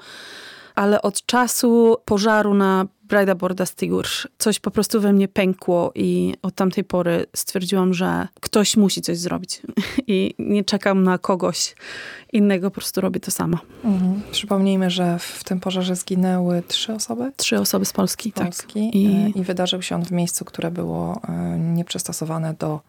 ale 0.75 1.01
od 1.01 1.25
czasu 1.25 1.97
pożaru 2.05 2.53
na 2.53 2.85
Brajda 3.07 3.35
Borda 3.35 3.65
Stigur 3.65 4.07
coś 4.37 4.59
po 4.59 4.71
prostu 4.71 5.01
we 5.01 5.13
mnie 5.13 5.27
pękło 5.27 5.91
i 5.95 6.33
od 6.41 6.55
tamtej 6.55 6.83
pory 6.83 7.25
stwierdziłam, 7.35 7.93
że 7.93 8.27
ktoś 8.41 8.77
musi 8.77 9.01
coś 9.01 9.17
zrobić 9.17 9.61
i 10.07 10.35
nie 10.39 10.63
czekam 10.63 11.03
na 11.03 11.17
kogoś 11.17 11.75
innego, 12.33 12.71
po 12.71 12.75
prostu 12.75 13.01
robię 13.01 13.19
to 13.19 13.31
sama. 13.31 13.57
Mhm. 13.83 14.21
Przypomnijmy, 14.31 14.89
że 14.89 15.19
w 15.19 15.43
tym 15.43 15.59
pożarze 15.59 15.95
zginęły 15.95 16.63
trzy 16.67 16.93
osoby? 16.93 17.31
Trzy 17.35 17.59
osoby 17.59 17.85
z 17.85 17.93
Polski, 17.93 18.31
tak. 18.31 18.45
Polski 18.45 18.85
tak. 18.85 18.95
I... 18.95 19.39
I 19.39 19.43
wydarzył 19.43 19.81
się 19.81 19.95
on 19.95 20.05
w 20.05 20.11
miejscu, 20.11 20.45
które 20.45 20.71
było 20.71 21.21
e, 21.29 21.59
nieprzystosowane 21.59 22.53
do 22.53 22.79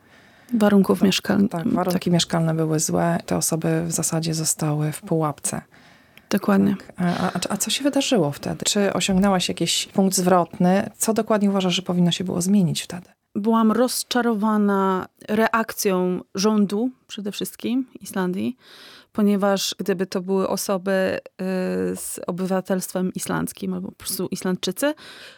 warunków 0.55 1.03
mieszkalnych. 1.03 1.51
Tak, 1.51 1.69
warunki 1.69 2.11
tak. 2.11 2.13
mieszkalne 2.13 2.55
były 2.55 2.81
złe. 2.81 3.19
Te 3.27 3.37
osoby 3.37 3.83
w 3.87 3.93
zasadzie 3.93 4.35
zostały 4.35 4.93
w 4.93 5.01
pułapce. 5.01 5.63
Dokładnie. 6.31 6.77
Tak. 6.77 6.93
A, 6.97 7.33
a, 7.33 7.41
a, 7.49 7.57
co 7.57 7.71
się 7.71 7.85
wydarzyło 7.85 8.33
wtedy? 8.33 8.65
Czy 8.65 8.93
osiągnęłaś 8.93 9.49
jakiś 9.49 9.87
punkt 9.87 10.17
zwrotny? 10.17 10.91
Co 10.97 11.15
dokładnie 11.15 11.51
uważasz, 11.51 11.75
że 11.75 11.83
powinno 11.83 12.11
się 12.11 12.25
było 12.25 12.43
zmienić 12.43 12.83
wtedy? 12.83 13.07
Byłam 13.35 13.73
rozczarowana 13.73 15.09
reakcją 15.29 16.21
rządu 16.35 16.91
przede 17.07 17.33
wszystkim 17.33 17.87
Islandii, 18.01 18.57
ponieważ 19.17 19.75
gdyby 19.79 20.07
to 20.07 20.21
były 20.21 20.49
osoby 20.49 21.19
y, 21.21 21.21
z 21.97 22.21
obywatelstwem 22.27 23.13
islandzkim 23.15 23.75
albo 23.75 23.89
po 23.89 23.95
prostu 23.95 24.29
Islandczycy, 24.31 24.95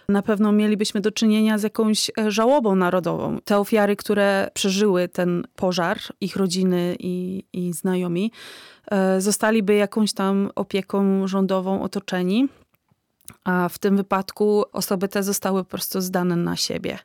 na 0.09 0.23
pewno 0.23 0.53
mielibyśmy 0.53 1.01
do 1.01 1.11
czynienia 1.11 1.59
z 1.59 1.63
jakąś 1.63 2.11
e, 2.19 2.31
żałobą 2.31 2.75
narodową. 2.75 3.39
Te 3.45 3.59
ofiary, 3.59 3.97
które 3.97 4.51
przeżyły 4.55 5.09
ten 5.09 5.47
pożar, 5.57 5.99
ich 6.21 6.37
rodziny 6.37 6.97
i, 6.99 7.45
i 7.53 7.73
znajomi, 7.73 8.33
E, 8.91 9.21
zostaliby 9.21 9.75
jakąś 9.75 10.13
tam 10.13 10.51
opieką 10.55 11.27
rządową 11.27 11.83
otoczeni, 11.83 12.49
a 13.45 13.69
w 13.69 13.79
tym 13.79 13.97
wypadku 13.97 14.65
osoby 14.73 15.09
te 15.09 15.23
zostały 15.23 15.65
po 15.65 15.71
prostu 15.71 16.01
zdane 16.01 16.37
na 16.37 16.57
siebie. 16.57 16.99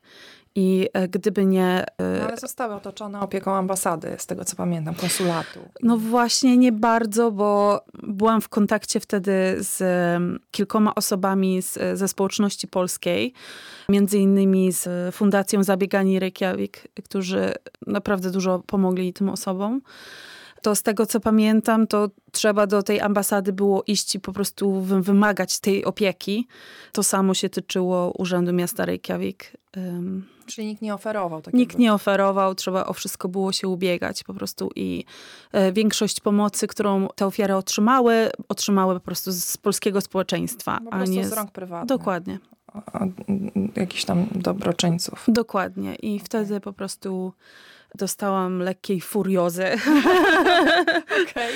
I 0.56 0.90
e, 0.94 1.08
gdyby 1.08 1.46
nie. 1.46 1.86
E, 1.98 2.20
no 2.20 2.28
ale 2.28 2.38
zostały 2.38 2.74
otoczone 2.74 3.20
opieką 3.20 3.56
ambasady, 3.56 4.16
z 4.18 4.26
tego 4.26 4.46
co 4.46 4.56
pamiętam, 4.56 4.96
konsulatu. 4.96 5.60
No 5.84 5.98
właśnie, 5.98 6.58
nie 6.58 6.72
bardzo, 6.72 7.32
bo 7.32 7.82
byłam 8.04 8.42
w 8.42 8.50
kontakcie 8.50 9.00
wtedy 9.00 9.56
z 9.60 9.84
kilkoma 10.52 10.96
osobami 10.96 11.62
z, 11.62 12.00
ze 12.00 12.08
społeczności 12.08 12.68
polskiej, 12.68 13.34
między 13.90 14.18
innymi 14.18 14.72
z 14.72 15.16
Fundacją 15.16 15.64
Zabiegani 15.64 16.20
Reykjavik, 16.20 16.88
którzy 17.04 17.54
naprawdę 17.88 18.32
dużo 18.32 18.64
pomogli 18.68 19.14
tym 19.14 19.30
osobom 19.30 19.82
to 20.64 20.76
z 20.76 20.84
tego 20.84 21.06
co 21.06 21.20
pamiętam, 21.20 21.88
to 21.88 22.10
trzeba 22.32 22.68
do 22.68 22.84
tej 22.84 23.02
ambasady 23.02 23.54
było 23.54 23.84
iść 23.88 24.16
i 24.16 24.20
po 24.20 24.34
prostu 24.34 24.82
wymagać 24.82 25.60
tej 25.60 25.86
opieki. 25.86 26.48
To 26.92 27.04
samo 27.04 27.34
się 27.34 27.50
tyczyło 27.50 28.14
Urzędu 28.18 28.54
Miasta 28.54 28.86
Reykjavik. 28.86 29.58
Czyli 30.46 30.68
nikt 30.68 30.82
nie 30.82 30.94
oferował 30.94 31.42
takiego? 31.42 31.58
Nikt 31.58 31.78
nie 31.78 31.94
oferował, 31.94 32.56
trzeba 32.56 32.86
o 32.86 32.94
wszystko 32.94 33.28
było 33.28 33.52
się 33.52 33.68
ubiegać 33.68 34.24
po 34.24 34.34
prostu 34.34 34.70
i 34.76 35.06
e, 35.52 35.72
większość 35.72 36.20
pomocy, 36.20 36.68
którą 36.68 37.08
te 37.16 37.26
ofiary 37.26 37.56
otrzymały, 37.56 38.30
otrzymały 38.50 38.94
po 38.94 39.00
prostu 39.00 39.32
z 39.32 39.58
polskiego 39.58 40.02
społeczeństwa. 40.02 40.80
Po 40.86 40.94
a 40.94 41.06
nie 41.06 41.28
z 41.28 41.34
rąk 41.34 41.52
prywatnych. 41.52 41.88
Dokładnie. 41.88 42.40
Jakichś 43.76 44.06
tam 44.06 44.26
dobroczyńców. 44.32 45.26
Dokładnie 45.28 45.96
i 45.96 46.20
wtedy 46.20 46.60
po 46.60 46.74
prostu 46.74 47.34
dostałam 47.96 48.60
lekkiej 48.60 49.02
furiozy. 49.02 49.66
Okej, 51.24 51.54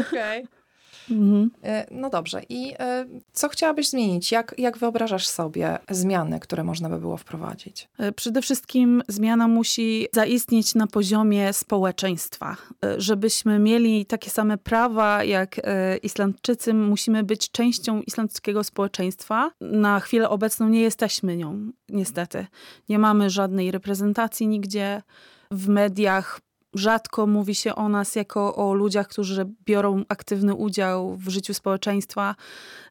okej. 0.00 0.42
Okay. 0.42 0.48
Mhm. 1.10 1.50
E, 1.64 1.86
no 1.90 2.10
dobrze. 2.10 2.42
I 2.48 2.74
e, 2.78 3.06
co 3.32 3.48
chciałabyś 3.48 3.88
zmienić? 3.88 4.32
Jak, 4.32 4.54
jak 4.58 4.78
wyobrażasz 4.78 5.28
sobie 5.28 5.78
zmiany, 5.90 6.40
które 6.40 6.64
można 6.64 6.88
by 6.88 6.98
było 6.98 7.16
wprowadzić? 7.16 7.88
E, 7.98 8.12
przede 8.12 8.42
wszystkim 8.42 9.02
zmiana 9.08 9.48
musi 9.48 10.06
zaistnieć 10.12 10.74
na 10.74 10.86
poziomie 10.86 11.52
społeczeństwa. 11.52 12.56
Żebyśmy 12.96 13.58
mieli 13.58 14.06
takie 14.06 14.30
same 14.30 14.58
prawa 14.58 15.24
jak 15.24 15.60
Islandczycy, 16.02 16.74
musimy 16.74 17.22
być 17.22 17.50
częścią 17.50 18.02
islandzkiego 18.02 18.64
społeczeństwa. 18.64 19.50
Na 19.60 20.00
chwilę 20.00 20.28
obecną 20.28 20.68
nie 20.68 20.82
jesteśmy 20.82 21.36
nią, 21.36 21.70
niestety. 21.88 22.46
Nie 22.88 22.98
mamy 22.98 23.30
żadnej 23.30 23.70
reprezentacji 23.70 24.48
nigdzie 24.48 25.02
w 25.50 25.68
mediach 25.68 26.40
rzadko 26.74 27.26
mówi 27.26 27.54
się 27.54 27.74
o 27.74 27.88
nas 27.88 28.14
jako 28.14 28.54
o 28.54 28.74
ludziach, 28.74 29.08
którzy 29.08 29.46
biorą 29.66 30.04
aktywny 30.08 30.54
udział 30.54 31.16
w 31.16 31.28
życiu 31.28 31.54
społeczeństwa. 31.54 32.34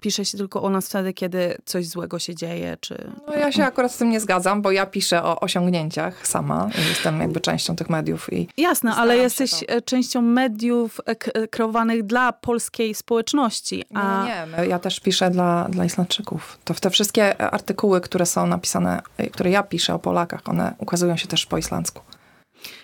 Pisze 0.01 0.25
się 0.25 0.37
tylko 0.37 0.61
o 0.61 0.69
nas 0.69 0.87
wtedy, 0.89 1.13
kiedy 1.13 1.57
coś 1.65 1.87
złego 1.87 2.19
się 2.19 2.35
dzieje. 2.35 2.77
Czy... 2.81 3.11
No 3.27 3.33
ja 3.33 3.51
się 3.51 3.65
akurat 3.65 3.91
z 3.91 3.97
tym 3.97 4.09
nie 4.09 4.19
zgadzam, 4.19 4.61
bo 4.61 4.71
ja 4.71 4.85
piszę 4.85 5.23
o 5.23 5.39
osiągnięciach 5.39 6.27
sama. 6.27 6.69
Jestem 6.89 7.19
jakby 7.19 7.39
częścią 7.39 7.75
tych 7.75 7.89
mediów. 7.89 8.33
i 8.33 8.47
Jasne, 8.57 8.95
ale 8.95 9.17
jesteś 9.17 9.51
to. 9.51 9.73
E, 9.73 9.81
częścią 9.81 10.21
mediów 10.21 10.99
e, 10.99 11.09
e, 11.09 11.47
kreowanych 11.47 12.03
dla 12.03 12.33
polskiej 12.33 12.95
społeczności. 12.95 13.83
A... 13.93 14.25
Nie, 14.25 14.57
nie, 14.57 14.67
ja 14.67 14.79
też 14.79 14.99
piszę 14.99 15.29
dla, 15.29 15.67
dla 15.69 15.85
Islandczyków. 15.85 16.59
To 16.65 16.73
te 16.73 16.89
wszystkie 16.89 17.41
artykuły, 17.41 18.01
które 18.01 18.25
są 18.25 18.47
napisane, 18.47 19.01
które 19.31 19.49
ja 19.49 19.63
piszę 19.63 19.93
o 19.93 19.99
Polakach, 19.99 20.41
one 20.45 20.75
ukazują 20.77 21.17
się 21.17 21.27
też 21.27 21.45
po 21.45 21.57
islandzku. 21.57 22.01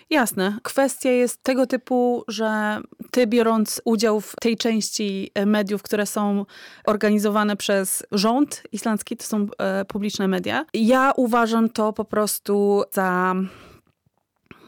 Jasne. 0.09 0.57
Kwestia 0.63 1.09
jest 1.09 1.43
tego 1.43 1.67
typu, 1.67 2.23
że 2.27 2.79
ty 3.11 3.27
biorąc 3.27 3.81
udział 3.85 4.21
w 4.21 4.35
tej 4.41 4.57
części 4.57 5.31
e, 5.33 5.45
mediów, 5.45 5.83
które 5.83 6.05
są 6.05 6.45
organizowane 6.85 7.55
przez 7.55 8.03
rząd 8.11 8.63
islandzki, 8.71 9.17
to 9.17 9.23
są 9.23 9.47
e, 9.57 9.85
publiczne 9.85 10.27
media, 10.27 10.65
ja 10.73 11.11
uważam 11.15 11.69
to 11.69 11.93
po 11.93 12.05
prostu 12.05 12.83
za 12.91 13.35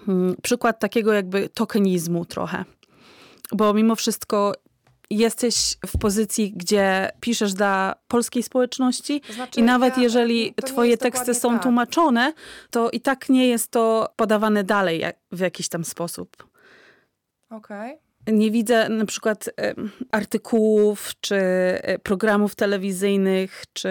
hmm, 0.06 0.36
przykład 0.44 0.80
takiego 0.80 1.14
jakby 1.14 1.50
tokenizmu 1.50 2.26
trochę. 2.26 2.66
Bo 3.52 3.74
mimo 3.74 3.96
wszystko 3.96 4.54
jesteś 5.10 5.78
w 5.88 5.98
pozycji, 5.98 6.54
gdzie 6.56 7.12
piszesz 7.20 7.54
dla 7.54 7.96
polskiej 8.08 8.44
społeczności 8.44 9.22
to 9.22 9.34
znaczy, 9.34 9.60
i 9.60 9.64
nawet 9.64 9.98
ja, 9.98 10.04
jeżeli 10.04 10.54
twoje 10.66 10.98
teksty 10.98 11.34
są 11.34 11.54
tak. 11.54 11.64
tłumaczone, 11.64 12.34
to 12.70 12.90
i 12.90 13.02
tak 13.02 13.30
nie 13.30 13.48
jest 13.48 13.72
to 13.72 14.14
podawane 14.16 14.64
dalej 14.64 15.04
w 15.32 15.40
jakiś 15.40 15.70
tam 15.70 15.86
sposób. 15.86 16.50
Okej. 17.50 17.92
Okay 17.94 18.10
nie 18.28 18.52
widzę 18.52 18.90
na 18.90 19.06
przykład 19.06 19.50
artykułów, 20.12 21.12
czy 21.22 21.36
e, 21.36 22.00
programów 22.00 22.56
telewizyjnych, 22.56 23.64
czy 23.74 23.90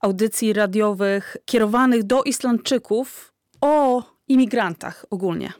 audycji 0.00 0.52
radiowych 0.52 1.36
kierowanych 1.44 2.02
do 2.02 2.22
Islandczyków 2.22 3.32
o 3.60 4.02
imigrantach 4.28 5.06
ogólnie 5.10 5.52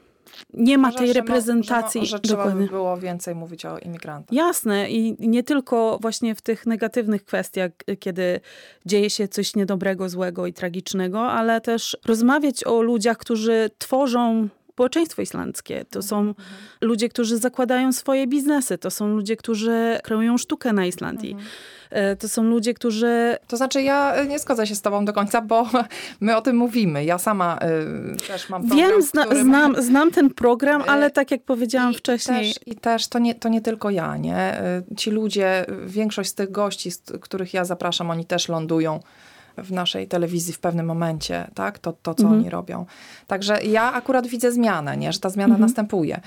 nie 0.55 0.79
ma 0.79 0.93
tej 0.93 1.13
reprezentacji. 1.13 2.01
Że, 2.01 2.07
że, 2.07 2.17
że 2.17 2.21
trzeba 2.21 2.51
by 2.51 2.67
było 2.67 2.97
więcej 2.97 3.35
mówić 3.35 3.67
o 3.67 3.79
imigrantach. 3.79 4.33
Jasne 4.33 4.91
i 4.91 5.17
nie 5.19 5.43
tylko 5.43 5.99
właśnie 6.03 6.35
w 6.35 6.41
tych 6.41 6.67
negatywnych 6.67 7.25
kwestiach, 7.25 7.71
kiedy 8.01 8.41
dzieje 8.87 9.11
się 9.11 9.29
coś 9.29 9.57
niedobrego, 9.57 10.09
złego 10.09 10.47
i 10.47 10.53
tragicznego, 10.53 11.21
ale 11.21 11.61
też 11.61 11.97
rozmawiać 12.05 12.65
o 12.65 12.83
ludziach, 12.83 13.17
którzy 13.17 13.71
tworzą 13.79 14.49
społeczeństwo 14.73 15.23
islandzkie. 15.23 15.85
To 15.91 16.03
są 16.03 16.21
mhm. 16.21 16.49
ludzie, 16.81 17.09
którzy 17.09 17.39
zakładają 17.39 17.93
swoje 17.93 18.27
biznesy. 18.27 18.79
To 18.79 18.91
są 18.91 19.09
ludzie, 19.09 19.37
którzy 19.37 19.99
kreują 20.03 20.39
sztukę 20.39 20.73
na 20.73 20.87
Islandii. 20.87 21.33
Mhm. 21.33 21.49
E, 21.91 22.17
to 22.17 22.29
są 22.29 22.43
ludzie, 22.43 22.75
którzy... 22.75 23.37
To 23.49 23.57
znaczy 23.57 23.83
ja 23.83 24.15
e, 24.15 24.27
nie 24.27 24.39
zgodzę 24.39 24.67
się 24.67 24.75
z 24.75 24.83
tobą 24.83 25.05
do 25.05 25.13
końca, 25.13 25.41
bo 25.41 25.69
my 26.21 26.37
o 26.37 26.41
tym 26.41 26.57
mówimy. 26.57 27.05
Ja 27.05 27.19
sama 27.19 27.59
y, 28.15 28.27
też 28.27 28.49
mam 28.49 28.69
program, 28.69 28.91
Wiem, 28.91 29.03
zna, 29.03 29.25
którym... 29.25 29.45
znam, 29.45 29.83
znam 29.83 30.11
ten 30.11 30.31
program, 30.31 30.83
ale 30.87 31.11
tak 31.11 31.31
jak 31.31 31.43
powiedziałam 31.43 31.93
I, 31.93 31.97
wcześniej... 31.97 32.51
I 32.51 32.55
też, 32.55 32.63
i 32.67 32.77
też 32.77 33.09
to, 33.09 33.19
nie, 33.19 33.35
to 33.35 33.49
nie 33.49 33.61
tylko 33.61 33.91
ja, 33.91 34.17
nie? 34.17 34.63
Ci 34.97 35.11
ludzie, 35.11 35.67
większość 35.87 36.31
z 36.31 36.35
tych 36.35 36.51
gości, 36.51 36.91
z 36.91 37.03
których 37.21 37.55
ja 37.55 37.65
zapraszam, 37.65 38.11
oni 38.11 38.25
też 38.25 38.49
lądują 38.49 39.01
w 39.59 39.73
naszej 39.73 40.09
telewizji 40.09 40.53
w 40.53 40.59
pewnym 40.59 40.87
momencie, 40.87 41.51
tak? 41.55 41.79
To, 41.79 41.93
to 41.93 42.15
co 42.15 42.23
mhm. 42.23 42.41
oni 42.41 42.51
robią. 42.51 42.87
Także 43.27 43.63
ja 43.65 43.93
akurat 43.93 44.27
widzę 44.27 44.53
zmianę, 44.53 44.97
nie? 44.97 45.13
że 45.13 45.21
ta 45.21 45.31
zmiana 45.31 45.55
mhm. 45.55 45.61
następuje. 45.61 46.21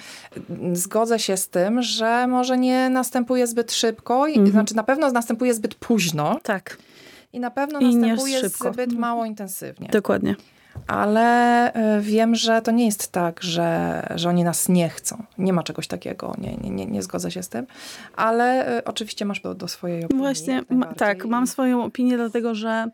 Zgodzę 0.73 1.19
się 1.19 1.37
z 1.37 1.49
tym, 1.49 1.81
że 1.81 2.27
może 2.27 2.57
nie 2.57 2.89
następuje 2.89 3.47
zbyt 3.47 3.71
szybko, 3.71 4.27
mhm. 4.27 4.51
znaczy 4.51 4.75
na 4.75 4.83
pewno 4.83 5.11
następuje 5.11 5.53
zbyt 5.53 5.75
późno. 5.75 6.39
Tak. 6.43 6.77
i 7.33 7.39
na 7.39 7.51
pewno 7.51 7.79
I 7.79 7.95
nie 7.95 7.95
następuje 7.95 8.49
zbyt 8.49 8.93
mało 8.93 9.25
intensywnie. 9.25 9.89
Dokładnie. 9.91 10.35
Ale 10.87 11.71
y, 11.97 12.01
wiem, 12.01 12.35
że 12.35 12.61
to 12.61 12.71
nie 12.71 12.85
jest 12.85 13.11
tak, 13.11 13.43
że, 13.43 14.01
że 14.15 14.29
oni 14.29 14.43
nas 14.43 14.69
nie 14.69 14.89
chcą. 14.89 15.23
Nie 15.37 15.53
ma 15.53 15.63
czegoś 15.63 15.87
takiego, 15.87 16.35
nie, 16.37 16.57
nie, 16.57 16.69
nie, 16.69 16.85
nie 16.85 17.03
zgodzę 17.03 17.31
się 17.31 17.43
z 17.43 17.49
tym. 17.49 17.67
Ale 18.15 18.77
y, 18.77 18.83
oczywiście 18.83 19.25
masz 19.25 19.41
do, 19.41 19.55
do 19.55 19.67
swojej 19.67 20.05
opinii. 20.05 20.23
Właśnie, 20.23 20.63
ma, 20.69 20.93
tak, 20.93 21.25
mam 21.25 21.47
swoją 21.47 21.83
opinię, 21.83 22.17
dlatego 22.17 22.55
że 22.55 22.87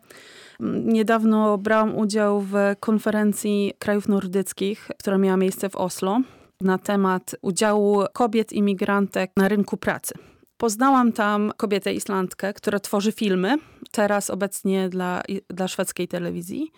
mm, 0.60 0.88
niedawno 0.88 1.58
brałam 1.58 1.96
udział 1.96 2.40
w 2.40 2.54
konferencji 2.80 3.72
krajów 3.78 4.08
nordyckich, 4.08 4.88
która 4.98 5.18
miała 5.18 5.36
miejsce 5.36 5.68
w 5.68 5.76
Oslo 5.76 6.20
na 6.60 6.78
temat 6.78 7.34
udziału 7.42 8.02
kobiet 8.12 8.52
imigrantek 8.52 9.30
na 9.36 9.48
rynku 9.48 9.76
pracy. 9.76 10.14
Poznałam 10.56 11.12
tam 11.12 11.52
kobietę 11.56 11.92
Islandkę, 11.92 12.52
która 12.52 12.80
tworzy 12.80 13.12
filmy, 13.12 13.56
teraz 13.90 14.30
obecnie 14.30 14.88
dla, 14.88 15.22
dla 15.48 15.68
szwedzkiej 15.68 16.08
telewizji, 16.08 16.70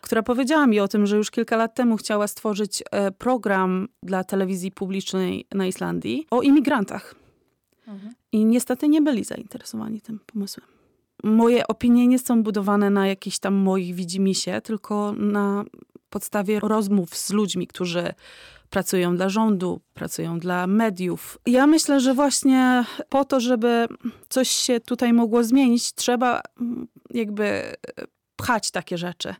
która 0.00 0.22
powiedziała 0.22 0.66
mi 0.66 0.80
o 0.80 0.88
tym, 0.88 1.06
że 1.06 1.16
już 1.16 1.30
kilka 1.30 1.56
lat 1.56 1.74
temu 1.74 1.96
chciała 1.96 2.26
stworzyć 2.26 2.82
e, 2.90 3.10
program 3.10 3.88
dla 4.02 4.24
telewizji 4.24 4.72
publicznej 4.72 5.46
na 5.54 5.66
Islandii 5.66 6.26
o 6.30 6.42
imigrantach. 6.42 7.14
Mhm. 7.86 8.14
I 8.32 8.44
niestety 8.44 8.88
nie 8.88 9.02
byli 9.02 9.24
zainteresowani 9.24 10.00
tym 10.00 10.20
pomysłem. 10.26 10.66
Moje 11.24 11.66
opinie 11.66 12.06
nie 12.06 12.18
są 12.18 12.42
budowane 12.42 12.90
na 12.90 13.06
jakichś 13.06 13.38
tam 13.38 13.54
moich 13.54 13.94
widzimisię, 13.94 14.60
tylko 14.60 15.12
na 15.12 15.64
podstawie 16.10 16.60
rozmów 16.60 17.16
z 17.16 17.30
ludźmi, 17.30 17.66
którzy 17.66 18.14
pracują 18.70 19.16
dla 19.16 19.28
rządu, 19.28 19.80
pracują 19.94 20.38
dla 20.38 20.66
mediów. 20.66 21.38
Ja 21.46 21.66
myślę, 21.66 22.00
że 22.00 22.14
właśnie 22.14 22.84
po 23.08 23.24
to, 23.24 23.40
żeby 23.40 23.86
coś 24.28 24.48
się 24.48 24.80
tutaj 24.80 25.12
mogło 25.12 25.44
zmienić, 25.44 25.92
trzeba 25.92 26.40
mm, 26.60 26.88
jakby 27.10 27.44
e, 27.44 27.76
pchać 28.42 28.70
takie 28.70 28.98
rzeczy. 28.98 29.34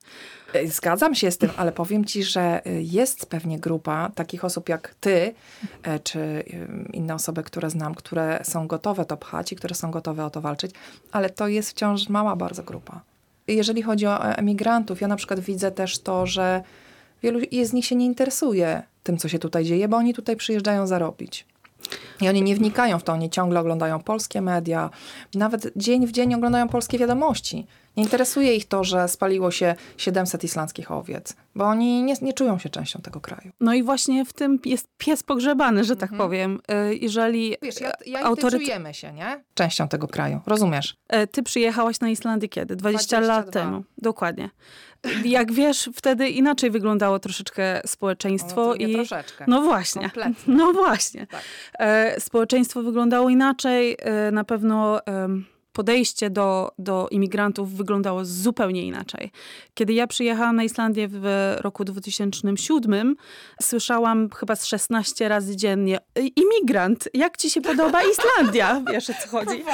Y, 0.55 0.69
Zgadzam 0.69 1.15
się 1.15 1.31
z 1.31 1.39
tym, 1.39 1.51
ale 1.57 1.73
powiem 1.73 2.05
ci, 2.05 2.25
że 2.25 2.67
y, 2.67 2.83
jest 2.83 3.27
pewnie 3.27 3.59
grupa 3.59 4.11
takich 4.15 4.45
osób 4.45 4.69
jak 4.69 4.95
ty, 5.01 5.35
e, 5.83 5.99
czy 5.99 6.45
inne 6.93 7.15
osoby, 7.15 7.43
które 7.43 7.71
znam, 7.71 7.95
które 7.95 8.41
są 8.43 8.67
gotowe 8.67 9.05
to 9.05 9.17
pchać 9.17 9.53
i 9.53 9.57
które 9.57 9.75
są 9.75 9.91
gotowe 9.91 10.25
o 10.25 10.31
to 10.31 10.41
walczyć, 10.41 10.71
ale 11.13 11.31
to 11.31 11.49
jest 11.49 11.71
wciąż 11.71 12.09
mała 12.09 12.37
bardzo 12.37 12.63
grupa. 12.63 13.01
Jeżeli 13.47 13.83
chodzi 13.83 14.07
o 14.07 14.25
e, 14.25 14.37
emigrantów, 14.39 15.01
ja 15.01 15.09
na 15.09 15.17
przykład 15.17 15.41
widzę 15.41 15.71
też 15.71 15.99
to, 15.99 16.27
że 16.27 16.63
wielu 17.23 17.41
z 17.63 17.73
nich 17.73 17.87
się 17.87 17.97
nie 17.97 18.07
interesuje 18.07 18.83
tym, 19.03 19.19
co 19.19 19.29
się 19.29 19.39
tutaj 19.39 19.65
dzieje, 19.65 19.89
bo 19.89 19.97
oni 19.97 20.15
tutaj 20.15 20.37
przyjeżdżają 20.37 20.87
zarobić. 20.87 21.47
I 22.21 22.29
oni 22.29 22.43
nie 22.43 22.55
wnikają 22.55 22.99
w 22.99 23.03
to, 23.03 23.13
oni 23.13 23.31
ciągle 23.31 23.61
oglądają 23.61 24.01
polskie 24.01 24.41
media, 24.41 24.91
nawet 25.35 25.73
dzień 25.77 26.07
w 26.07 26.13
dzień 26.13 26.35
oglądają 26.35 26.69
polskie 26.69 26.99
wiadomości. 26.99 27.67
Nie 28.01 28.05
interesuje 28.05 28.57
ich 28.57 28.69
to, 28.69 28.85
że 28.85 29.09
spaliło 29.09 29.51
się 29.51 29.75
700 29.97 30.45
islandzkich 30.45 30.91
owiec, 30.91 31.37
bo 31.55 31.65
oni 31.65 32.03
nie, 32.03 32.15
nie 32.23 32.33
czują 32.33 32.59
się 32.59 32.69
częścią 32.69 33.01
tego 33.01 33.21
kraju. 33.21 33.53
No 33.61 33.75
i 33.75 33.83
właśnie 33.83 34.25
w 34.25 34.33
tym 34.33 34.59
jest 34.65 34.87
pies 34.99 35.23
pogrzebany, 35.23 35.85
że 35.85 35.97
tak 35.97 36.11
powiem. 36.17 36.61
E, 36.69 36.95
Jeżeli 36.95 37.57
Wiesz, 37.63 37.81
ja, 37.81 37.93
ja 38.07 38.37
ty 38.37 38.51
czujemy 38.51 38.95
się, 38.95 39.13
nie? 39.13 39.45
Częścią 39.55 39.89
tego 39.89 40.09
kraju, 40.09 40.41
rozumiesz? 40.47 40.97
E, 41.09 41.27
Ty 41.27 41.43
przyjechałaś 41.43 42.01
na 42.01 42.09
Islandię 42.09 42.49
kiedy? 42.49 42.77
20 42.77 43.21
lat 43.21 43.45
22. 43.45 43.61
temu. 43.61 43.85
Dokładnie. 43.99 44.51
Jak 45.25 45.53
wiesz, 45.53 45.91
wtedy 45.95 46.29
inaczej 46.29 46.71
wyglądało 46.71 47.19
troszeczkę 47.19 47.81
społeczeństwo. 47.87 48.67
No, 48.67 48.75
i... 48.75 48.95
troszeczkę. 48.95 49.45
No 49.49 49.63
właśnie. 49.63 50.03
Kompletnie. 50.03 50.55
No 50.61 50.73
właśnie. 50.73 51.27
Tak. 51.27 51.43
E, 51.79 52.21
społeczeństwo 52.21 52.83
wyglądało 52.83 53.31
inaczej. 53.31 53.97
Na 54.33 54.45
pewno 54.45 55.01
podejście 55.73 56.31
do, 56.31 56.73
do 56.79 57.09
imigrantów 57.11 57.75
wyglądało 57.75 58.25
zupełnie 58.25 58.87
inaczej. 58.87 59.31
Kiedy 59.75 59.93
ja 59.93 60.07
przyjechałam 60.07 60.57
na 60.57 60.65
Islandię 60.65 61.09
w 61.11 61.57
roku 61.61 61.85
2007, 61.85 63.17
słyszałam 63.63 64.31
chyba 64.31 64.57
z 64.57 64.67
16 64.67 65.29
razy 65.29 65.57
dziennie 65.57 65.99
"E, 65.99 66.21
imigrant, 66.21 67.09
jak 67.15 67.37
ci 67.37 67.51
się 67.51 67.61
podoba 67.61 68.01
Islandia? 68.03 68.83
Wiesz 68.93 69.11
o 69.11 69.15
co 69.15 69.29
chodzi? 69.29 69.65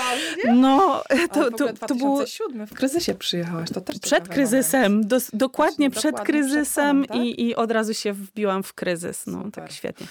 No, 0.54 1.02
to, 1.32 1.50
to, 1.50 1.72
to 1.72 1.94
było 1.94 2.16
2007 2.16 2.66
w 2.66 2.74
kryzysie 2.74 3.14
przyjechałaś, 3.14 3.70
to 3.70 3.80
też 3.80 3.98
przed 3.98 4.28
kryzysem, 4.28 5.06
dos, 5.06 5.30
dokładnie 5.32 5.90
przed 5.90 6.02
dokładnie 6.02 6.20
przed 6.24 6.26
kryzysem 6.26 7.02
tobą, 7.02 7.18
tak? 7.20 7.26
i, 7.26 7.42
i 7.42 7.54
od 7.54 7.70
razu 7.70 7.94
się 7.94 8.12
wbiłam 8.12 8.62
w 8.62 8.74
kryzys. 8.74 9.26
No, 9.26 9.38
Super. 9.38 9.52
tak 9.52 9.72
świetnie. 9.72 10.06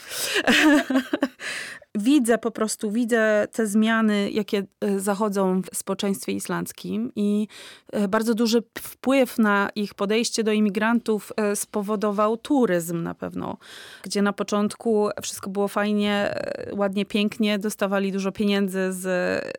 widzę 1.96 2.38
po 2.38 2.52
prostu, 2.52 2.92
widzę 2.92 3.48
te 3.52 3.68
zmiany, 3.68 4.32
jakie 4.32 4.64
e, 4.82 5.00
zachodzą 5.00 5.62
w 5.62 5.78
społeczeństwie 5.78 6.32
islandzkim 6.32 7.12
i 7.16 7.48
e, 7.92 8.08
bardzo 8.08 8.34
duży 8.34 8.64
wpływ 8.80 9.38
na 9.38 9.70
ich 9.76 9.94
podejście 9.94 10.44
do 10.44 10.52
imigrantów 10.52 11.32
e, 11.38 11.56
spowodował 11.56 12.38
turyzm 12.38 13.04
na 13.04 13.16
pewno, 13.16 13.58
gdzie 14.04 14.22
na 14.22 14.34
początku 14.34 15.10
wszystko 15.22 15.50
było 15.50 15.68
fajnie, 15.68 16.36
ładnie, 16.72 17.06
pięknie, 17.06 17.60
dostawali 17.60 18.12
dużo 18.12 18.32
pieniędzy 18.32 18.94
z, 18.94 19.04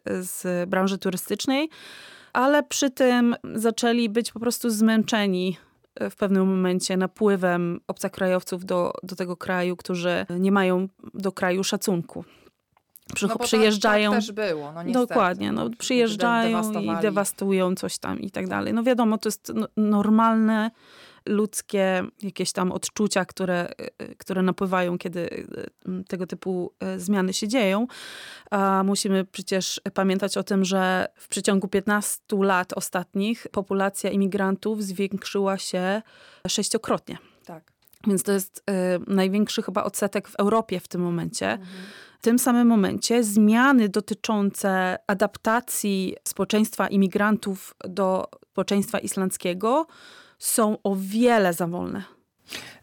z 0.04 0.68
branży 0.68 0.98
turystycznej, 0.98 1.68
ale 2.32 2.62
przy 2.62 2.90
tym 2.90 3.36
zaczęli 3.54 4.08
być 4.08 4.32
po 4.32 4.40
prostu 4.40 4.70
zmęczeni 4.70 5.56
w 6.10 6.16
pewnym 6.16 6.48
momencie 6.48 6.96
napływem 6.96 7.80
obcokrajowców 7.86 8.64
do, 8.64 8.92
do 9.02 9.16
tego 9.16 9.36
kraju, 9.36 9.76
którzy 9.76 10.26
nie 10.30 10.52
mają 10.52 10.88
do 11.14 11.32
kraju 11.32 11.64
szacunku. 11.64 12.24
Przy, 13.14 13.26
No 13.26 13.36
tak- 13.36 13.46
przyjeżdżają. 13.46 14.10
Tak, 14.10 14.20
też 14.20 14.32
było, 14.32 14.72
no 14.72 14.82
niestety. 14.82 15.06
Dokładnie, 15.08 15.52
no, 15.52 15.70
przyjeżdżają 15.78 16.72
i 16.80 17.02
dewastują 17.02 17.74
coś 17.74 17.98
tam 17.98 18.20
i 18.20 18.30
tak 18.30 18.48
dalej. 18.48 18.74
No 18.74 18.82
wiadomo, 18.82 19.18
to 19.18 19.28
jest 19.28 19.52
no, 19.54 19.68
normalne, 19.76 20.70
ludzkie 21.26 22.04
jakieś 22.22 22.52
tam 22.52 22.72
odczucia, 22.72 23.24
które, 23.24 23.68
które 24.18 24.42
napływają, 24.42 24.98
kiedy 24.98 25.20
y, 25.30 26.04
tego 26.08 26.26
typu 26.26 26.72
y, 26.96 27.00
zmiany 27.00 27.32
się 27.32 27.48
dzieją. 27.48 27.86
A 28.50 28.82
musimy 28.84 29.24
przecież 29.24 29.80
pamiętać 29.94 30.36
o 30.36 30.42
tym, 30.42 30.64
że 30.64 31.06
w 31.16 31.28
przeciągu 31.28 31.68
15 31.68 32.20
lat 32.40 32.72
ostatnich 32.72 33.46
populacja 33.52 34.10
imigrantów 34.10 34.82
zwiększyła 34.82 35.58
się 35.58 36.02
sześciokrotnie. 36.48 37.18
Tak. 37.44 37.72
Więc 38.06 38.22
to 38.22 38.32
jest 38.32 38.58
y, 38.58 39.14
największy 39.14 39.62
chyba 39.62 39.84
odsetek 39.84 40.28
w 40.28 40.34
Europie 40.34 40.80
w 40.80 40.88
tym 40.88 41.00
momencie. 41.00 41.50
Mhm. 41.50 41.68
W 42.18 42.22
tym 42.22 42.38
samym 42.38 42.68
momencie 42.68 43.24
zmiany 43.24 43.88
dotyczące 43.88 44.98
adaptacji 45.06 46.16
społeczeństwa 46.24 46.88
imigrantów 46.88 47.74
do 47.88 48.28
społeczeństwa 48.56 48.98
islandzkiego 48.98 49.86
są 50.38 50.76
o 50.84 50.96
wiele 50.98 51.52
za 51.52 51.66
wolne. 51.66 52.02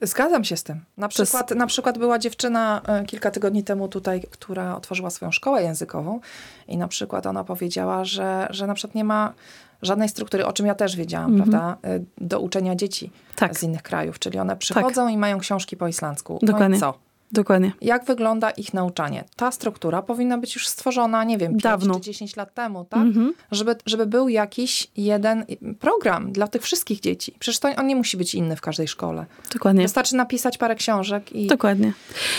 Zgadzam 0.02 0.44
się 0.44 0.58
z 0.58 0.64
tym. 0.64 0.86
Na 0.98 1.08
To 1.08 1.22
jest- 1.24 1.32
przykład, 1.32 1.52
na 1.58 1.68
przykład 1.68 1.98
była 1.98 2.20
dziewczyna 2.20 2.82
e, 2.88 3.06
kilka 3.06 3.32
tygodni 3.32 3.64
temu 3.64 3.88
tutaj, 3.88 4.22
która 4.32 4.76
otworzyła 4.76 5.10
swoją 5.10 5.32
szkołę 5.32 5.64
językową 5.64 6.20
i 6.68 6.78
na 6.78 6.88
przykład 6.88 7.26
ona 7.26 7.44
powiedziała, 7.44 8.06
że, 8.06 8.48
że 8.50 8.68
na 8.68 8.74
przykład 8.74 8.96
nie 8.96 9.04
ma 9.04 9.34
żadnej 9.82 10.10
struktury, 10.10 10.46
o 10.46 10.54
czym 10.54 10.66
ja 10.66 10.76
też 10.76 10.96
wiedziałam, 10.96 11.32
Mhm. 11.32 11.50
prawda, 11.52 11.78
e, 11.90 12.00
do 12.18 12.40
uczenia 12.40 12.76
dzieci 12.76 13.12
Tak. 13.36 13.58
z 13.58 13.64
innych 13.64 13.82
krajów. 13.84 14.20
Czyli 14.20 14.40
one 14.40 14.56
przychodzą 14.58 15.08
i 15.08 15.18
mają 15.18 15.40
książki 15.40 15.78
po 15.78 15.88
islandzku. 15.88 16.40
No 16.42 16.48
Dokładnie. 16.52 16.78
i 16.78 16.80
co? 16.80 16.94
Dokładnie. 17.32 17.72
Jak 17.82 18.06
wygląda 18.06 18.50
ich 18.52 18.74
nauczanie? 18.74 19.24
Ta 19.36 19.52
struktura 19.52 20.02
powinna 20.02 20.38
być 20.38 20.56
już 20.56 20.68
stworzona, 20.68 21.24
nie 21.24 21.38
wiem, 21.38 21.52
5 21.52 21.64
Dawno. 21.64 21.94
czy 21.96 22.02
10 22.02 22.36
lat 22.36 22.54
temu, 22.54 22.86
tak? 22.86 23.00
Mhm. 23.02 23.34
Żeby, 23.52 23.76
żeby 23.86 24.06
był 24.06 24.30
jakiś 24.30 24.88
jeden 24.98 25.46
program 25.80 26.32
dla 26.32 26.48
tych 26.48 26.62
wszystkich 26.62 27.00
dzieci. 27.00 27.36
Przecież 27.40 27.60
to 27.60 27.70
on 27.78 27.88
nie 27.88 27.96
musi 27.96 28.18
być 28.18 28.36
inny 28.36 28.56
w 28.56 28.62
każdej 28.62 28.88
szkole. 28.88 29.26
Dokładnie. 29.54 29.82
Wystarczy 29.84 30.16
napisać 30.16 30.58
parę 30.58 30.76
książek 30.76 31.32
i 31.32 31.48
Dokładnie. 31.48 31.94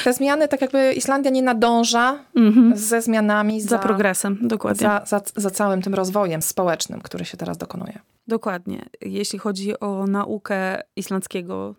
te 0.05 0.13
zmiany, 0.13 0.49
tak 0.49 0.61
jakby 0.61 0.93
Islandia 0.93 1.31
nie 1.31 1.43
nadąża 1.43 2.19
Mhm. 2.37 2.77
ze 2.77 3.03
zmianami 3.03 3.61
Za 3.61 3.69
za, 3.69 3.79
progresem. 3.79 4.39
Dokładnie. 4.43 4.81
za, 4.87 5.03
za, 5.07 5.21
za 5.37 5.51
całym 5.51 5.83
tym 5.83 5.95
rozwojem 5.95 6.43
społecznym, 6.43 7.01
który 7.01 7.25
się 7.25 7.37
teraz 7.37 7.59
dokonuje. 7.59 7.99
Dokładnie. 8.29 8.85
Jeśli 9.01 9.39
chodzi 9.39 9.81
o 9.81 10.07
naukę 10.07 10.83
islandzkiego 10.97 11.75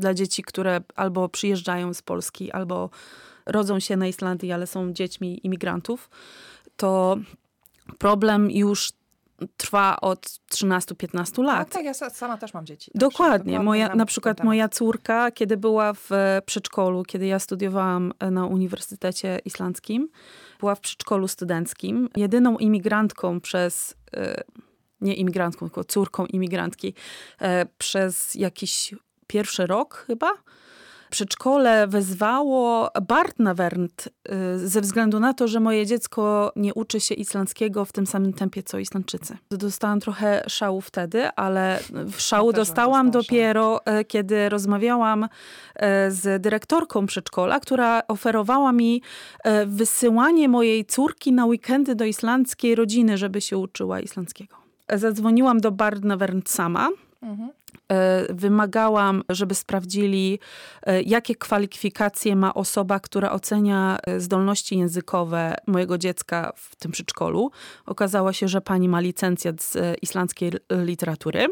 dla 0.00 0.14
dzieci, 0.14 0.42
które 0.42 0.80
albo 0.96 1.28
przyjeżdżają 1.28 1.94
z 1.94 2.02
Polski, 2.02 2.52
albo 2.52 2.90
rodzą 3.46 3.80
się 3.80 3.96
na 3.96 4.06
Islandii, 4.06 4.52
ale 4.52 4.66
są 4.66 4.92
dziećmi 4.92 5.40
imigrantów, 5.46 6.10
to 6.76 7.16
problem 7.98 8.50
już 8.50 8.92
trwa 9.56 10.00
od 10.00 10.26
13-15 10.52 11.38
No, 11.38 11.42
lat. 11.44 11.70
tak, 11.70 11.84
ja 11.84 11.92
sa- 11.94 12.10
sama 12.10 12.36
też 12.38 12.54
mam 12.54 12.66
dzieci. 12.66 12.90
także 12.90 12.98
Dokładnie. 13.06 13.60
Moja, 13.60 13.94
na 13.94 14.06
przykład 14.06 14.44
moja 14.44 14.68
córka, 14.68 15.30
kiedy 15.30 15.56
była 15.56 15.92
w 15.94 16.12
e, 16.12 16.42
przedszkolu, 16.46 17.02
kiedy 17.04 17.26
ja 17.26 17.38
studiowałam 17.38 18.12
e, 18.18 18.30
na 18.30 18.46
Uniwersytecie 18.46 19.38
Islandzkim, 19.44 20.08
była 20.60 20.74
w 20.74 20.80
przedszkolu 20.80 21.28
studenckim. 21.28 22.08
Jedyną 22.16 22.58
imigrantką 22.58 23.40
przez, 23.40 23.94
e, 24.14 24.42
nie 25.00 25.14
imigrantką, 25.14 25.66
tylko 25.66 25.84
córką 25.84 26.26
imigrantki, 26.26 26.94
przez 27.78 28.34
jakiś 28.34 28.94
pierwszy 29.30 29.66
rok 29.66 30.04
chyba, 30.06 30.32
Przedszkole 31.10 31.86
wezwało 31.86 32.90
Bartnavernt 33.08 34.08
y, 34.08 34.68
ze 34.68 34.80
względu 34.80 35.20
na 35.20 35.34
to, 35.34 35.48
że 35.48 35.60
moje 35.60 35.86
dziecko 35.86 36.52
nie 36.56 36.74
uczy 36.74 37.00
się 37.00 37.14
islandzkiego 37.14 37.84
w 37.84 37.92
tym 37.92 38.06
samym 38.06 38.32
tempie 38.32 38.62
co 38.62 38.78
Islandczycy. 38.78 39.36
Dostałam 39.50 40.00
trochę 40.00 40.44
szału 40.48 40.80
wtedy, 40.80 41.28
ale 41.36 41.80
szału 42.18 42.50
Ja 42.50 42.56
dostałam 42.56 43.10
dopiero, 43.10 43.84
e, 43.84 44.04
kiedy 44.04 44.48
rozmawiałam 44.48 45.28
e, 45.74 46.10
z 46.10 46.42
dyrektorką 46.42 47.06
przedszkola, 47.06 47.60
która 47.60 48.02
oferowała 48.08 48.72
mi 48.72 49.02
wysyłanie 49.66 50.48
mojej 50.48 50.84
córki 50.84 51.32
na 51.32 51.46
weekendy 51.46 51.94
do 51.94 52.04
islandzkiej 52.04 52.74
rodziny, 52.74 53.18
żeby 53.18 53.40
się 53.40 53.58
uczyła 53.58 54.00
islandzkiego. 54.00 54.56
Zadzwoniłam 54.94 55.60
do 55.60 55.70
Bartnavernt 55.70 56.48
sama. 56.48 56.88
Mhm. 57.22 57.50
E, 57.90 58.26
Wymagałam, 58.34 59.22
żeby 59.28 59.54
sprawdzili, 59.54 60.38
e, 60.82 61.02
jakie 61.02 61.34
kwalifikacje 61.34 62.36
ma 62.36 62.54
osoba, 62.54 63.00
która 63.00 63.32
ocenia 63.32 63.98
e, 64.06 64.20
zdolności 64.20 64.78
językowe 64.78 65.54
mojego 65.66 65.98
dziecka 65.98 66.52
w 66.56 66.76
tym 66.76 66.92
przedszkolu. 66.92 67.50
Okazało 67.86 68.32
się, 68.32 68.48
że 68.48 68.60
pani 68.60 68.88
ma 68.88 69.00
licencjat 69.00 69.62
z 69.62 69.98
islandzkiej 70.02 70.52
literatury. 70.70 71.46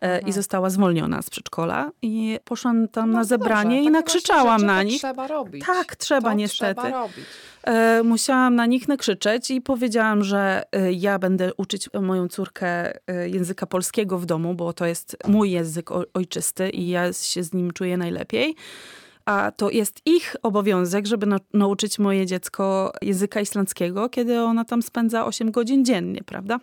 E, 0.00 0.04
Mhm. 0.10 0.28
I 0.28 0.32
została 0.32 0.70
zwolniona 0.70 1.22
z 1.22 1.30
przedszkola. 1.30 1.90
I 2.02 2.38
poszłam 2.44 2.88
tam 2.88 3.10
na 3.10 3.14
Bardzo 3.16 3.28
zebranie 3.28 3.76
dobrze. 3.76 3.88
i 3.88 3.92
nakrzyczałam 3.92 4.66
na 4.66 4.76
to 4.76 4.82
nich. 4.82 4.98
Trzeba 4.98 5.26
robić. 5.26 5.66
Tak, 5.66 5.96
trzeba 5.96 6.30
to 6.30 6.36
niestety. 6.36 6.80
Trzeba 6.80 7.00
robić. 7.00 7.24
E, 7.64 8.02
musiałam 8.02 8.54
na 8.54 8.66
nich 8.66 8.88
nakrzyczeć 8.88 9.50
i 9.50 9.60
powiedziałam, 9.60 10.24
że 10.24 10.62
e, 10.72 10.92
ja 10.92 11.18
będę 11.18 11.54
uczyć 11.54 11.88
moją 12.02 12.28
córkę 12.28 12.92
języka 13.26 13.66
polskiego 13.66 14.18
w 14.18 14.26
domu, 14.26 14.54
bo 14.54 14.72
to 14.72 14.86
jest 14.86 15.16
mój 15.28 15.50
język 15.50 15.90
ojczysty 16.14 16.70
i 16.70 16.88
ja 16.88 17.12
się 17.12 17.42
z 17.42 17.52
nim 17.52 17.70
czuję 17.72 17.96
najlepiej. 17.96 18.54
A 19.24 19.52
to 19.56 19.70
jest 19.70 20.00
ich 20.06 20.36
obowiązek, 20.42 21.06
żeby 21.06 21.26
na, 21.26 21.38
nauczyć 21.54 21.98
moje 21.98 22.26
dziecko 22.26 22.92
języka 23.02 23.40
islandzkiego, 23.40 24.08
kiedy 24.08 24.40
ona 24.40 24.64
tam 24.64 24.82
spędza 24.82 25.26
8 25.26 25.50
godzin 25.50 25.84
dziennie, 25.84 26.20
prawda? 26.26 26.58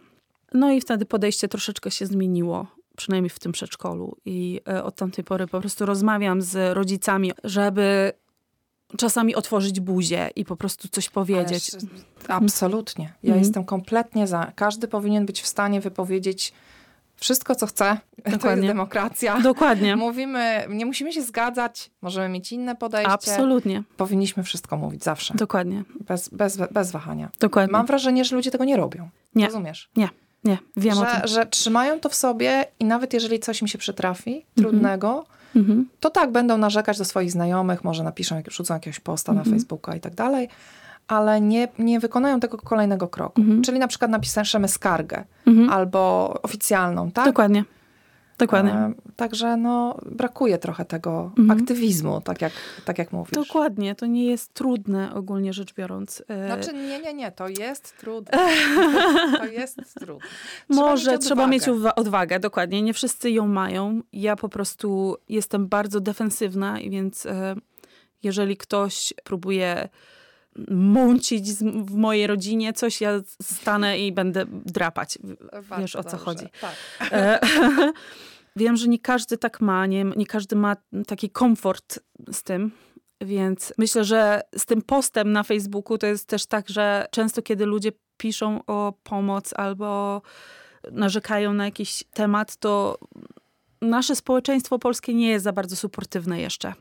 No 0.54 0.71
i 0.71 0.82
wtedy 0.82 1.06
podejście 1.06 1.47
troszeczkę 1.47 1.91
się 1.91 2.06
zmieniło, 2.06 2.67
przynajmniej 2.97 3.29
w 3.29 3.39
tym 3.39 3.51
przedszkolu. 3.51 4.17
I 4.25 4.62
e, 4.69 4.83
od 4.83 4.95
tamtej 4.95 5.23
pory 5.23 5.47
po 5.47 5.60
prostu 5.60 5.86
rozmawiam 5.86 6.41
z 6.41 6.75
rodzicami, 6.77 7.31
żeby 7.43 8.12
czasami 8.97 9.36
otworzyć 9.36 9.79
buzię 9.79 10.29
i 10.36 10.45
po 10.45 10.55
prostu 10.55 10.88
coś 10.88 11.10
powiedzieć. 11.10 11.71
Ależ, 11.73 11.86
absolutnie. 12.27 13.03
Ja 13.03 13.27
Mhm. 13.29 13.39
jestem 13.39 13.65
kompletnie 13.65 14.27
za. 14.27 14.51
Każdy 14.55 14.88
powinien 14.88 15.25
być 15.25 15.41
w 15.41 15.47
stanie 15.47 15.81
wypowiedzieć 15.81 16.53
wszystko, 17.15 17.55
co 17.55 17.67
chce. 17.67 17.86
To 18.15 18.21
jest 18.25 18.38
Dokładnie. 18.38 18.67
demokracja. 18.67 19.41
Dokładnie. 19.41 19.95
Mówimy, 19.95 20.65
nie 20.69 20.86
musimy 20.86 21.13
się 21.13 21.21
zgadzać, 21.23 21.91
możemy 22.01 22.29
mieć 22.29 22.51
inne 22.51 22.75
podejście. 22.75 23.12
Absolutnie. 23.12 23.83
Powinniśmy 23.97 24.43
wszystko 24.43 24.77
mówić 24.77 25.03
zawsze. 25.03 25.33
Dokładnie. 25.33 25.83
Bez, 26.07 26.29
bez, 26.29 26.57
bez 26.71 26.91
wahania. 26.91 27.29
Dokładnie. 27.39 27.71
Mam 27.71 27.86
wrażenie, 27.86 28.25
że 28.25 28.36
ludzie 28.36 28.51
tego 28.51 28.65
nie 28.65 28.77
robią. 28.77 29.10
Nie. 29.36 29.45
Rozumiesz? 29.45 29.89
Nie, 29.95 30.10
wiem 30.77 30.97
o 30.97 31.01
tym. 31.05 31.10
Że, 31.21 31.27
że 31.27 31.45
trzymają 31.45 31.99
to 31.99 32.10
w 32.10 32.15
sobie 32.15 32.65
i 32.79 32.86
nawet 32.86 33.13
jeżeli 33.13 33.39
coś 33.39 33.62
mi 33.62 33.69
się 33.69 33.77
przytrafi 33.77 34.45
trudnego, 34.55 35.25
Mhm. 35.55 35.89
to 35.99 36.10
tak, 36.10 36.31
będą 36.31 36.57
narzekać 36.57 36.97
do 36.97 37.05
swoich 37.05 37.31
znajomych, 37.31 37.83
może 37.83 38.03
napiszą, 38.03 38.41
rzucą 38.51 38.73
jakiegoś 38.73 38.99
posta 38.99 39.31
Mhm. 39.31 39.47
na 39.49 39.53
Facebooka 39.55 39.95
i 39.95 39.99
tak 39.99 40.15
dalej, 40.15 40.49
ale 41.07 41.41
nie, 41.41 41.67
nie 41.79 41.99
wykonają 41.99 42.39
tego 42.39 42.57
kolejnego 42.57 43.07
kroku. 43.07 43.41
Mhm. 43.41 43.62
Czyli 43.62 43.79
na 43.79 43.88
przykład 43.88 44.12
napiszemy 44.12 44.67
skargę 44.67 45.23
Mhm. 45.47 45.69
albo 45.69 46.33
oficjalną, 46.43 47.12
tak? 47.12 47.25
Dokładnie. 47.25 47.63
Dokładnie. 48.38 48.71
E, 48.71 48.93
Także 49.15 49.58
no, 49.58 49.97
brakuje 50.06 50.58
trochę 50.58 50.86
tego 50.86 51.32
Mhm. 51.38 51.52
aktywizmu, 51.62 52.21
tak 52.21 52.41
jak, 52.41 52.54
tak 52.86 52.97
jak 52.97 53.12
mówisz. 53.12 53.32
Dokładnie. 53.34 53.95
To 53.95 54.06
nie 54.06 54.26
jest 54.26 54.54
trudne 54.54 55.13
ogólnie 55.13 55.54
rzecz 55.54 55.73
biorąc. 55.73 56.23
E, 56.28 56.45
Znaczy 56.47 56.73
nie, 56.73 57.00
nie, 57.00 57.13
nie, 57.13 57.32
to 57.32 57.47
jest 57.47 57.97
trudne. 57.97 58.38
To 59.38 59.45
jest 59.45 59.80
trudne. 60.00 60.26
Trzeba 60.69 60.82
Może 60.82 61.12
mieć 61.12 61.21
trzeba 61.21 61.47
mieć 61.47 61.63
uwa- 61.67 61.95
odwagę, 61.95 62.39
dokładnie. 62.39 62.82
Nie 62.82 62.93
wszyscy 62.93 63.32
ją 63.32 63.47
mają. 63.47 64.02
Ja 64.13 64.36
po 64.36 64.50
prostu 64.50 65.17
jestem 65.30 65.67
bardzo 65.67 66.00
defensywna, 66.00 66.80
i 66.80 66.89
więc 66.89 67.26
e, 67.26 67.56
jeżeli 68.23 68.58
ktoś 68.58 69.13
próbuje 69.23 69.89
mącić 70.72 71.54
w 71.54 71.96
mojej 71.96 72.28
rodzinie 72.28 72.74
coś, 72.74 73.02
ja 73.02 73.22
stanę 73.41 74.00
i 74.00 74.12
będę 74.12 74.46
drapać. 74.65 75.17
Bardzo 75.52 75.78
Wiesz, 75.78 75.96
o 75.96 76.04
co 76.04 76.10
dobrze. 76.10 76.26
chodzi. 76.26 76.46
Tak. 76.62 76.74
E, 77.12 77.39
Wiem, 78.58 78.78
że 78.78 78.88
nie 78.88 79.00
każdy 79.00 79.38
tak 79.38 79.62
ma, 79.62 79.86
nie, 79.86 80.04
nie 80.04 80.26
każdy 80.26 80.56
ma 80.56 80.76
taki 81.08 81.30
komfort 81.30 82.00
z 82.32 82.43
tym. 82.43 82.72
Więc 83.22 83.74
myślę, 83.78 84.04
że 84.04 84.41
z 84.58 84.65
tym 84.65 84.82
postem 84.82 85.32
na 85.32 85.43
Facebooku 85.43 85.98
to 85.98 86.08
jest 86.08 86.28
też 86.28 86.46
tak, 86.46 86.70
że 86.70 87.06
często 87.12 87.41
kiedy 87.41 87.65
ludzie 87.65 87.91
piszą 88.17 88.65
o 88.67 88.93
pomoc 89.04 89.54
albo 89.54 90.22
narzekają 90.91 91.54
na 91.54 91.65
jakiś 91.65 92.04
temat, 92.13 92.58
to 92.58 92.98
nasze 93.82 94.15
społeczeństwo 94.15 94.80
polskie 94.80 95.13
nie 95.13 95.30
jest 95.30 95.43
za 95.43 95.54
bardzo 95.54 95.76
suportywne 95.76 96.41
jeszcze. 96.41 96.74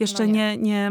Jeszcze 0.00 0.26
No 0.26 0.32
nie, 0.32 0.56
nie, 0.56 0.90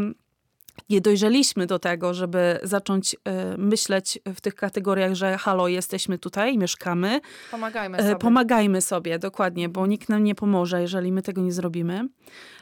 dojrzeliśmy 0.90 1.66
do 1.66 1.78
tego, 1.78 2.14
żeby 2.14 2.58
zacząć 2.62 3.16
e, 3.24 3.56
myśleć 3.58 4.18
w 4.34 4.40
tych 4.40 4.54
kategoriach, 4.54 5.14
że 5.14 5.38
halo, 5.38 5.68
jesteśmy 5.68 6.18
tutaj, 6.18 6.58
mieszkamy, 6.58 7.20
Pomagajmy 7.50 7.98
E, 7.98 8.02
sobie. 8.02 8.16
Pomagajmy 8.16 8.80
sobie, 8.80 9.18
dokładnie, 9.18 9.68
bo 9.68 9.86
nikt 9.86 10.08
nam 10.08 10.24
nie 10.24 10.34
pomoże, 10.34 10.80
jeżeli 10.80 11.12
my 11.12 11.22
tego 11.22 11.40
nie 11.42 11.52
zrobimy. 11.52 12.08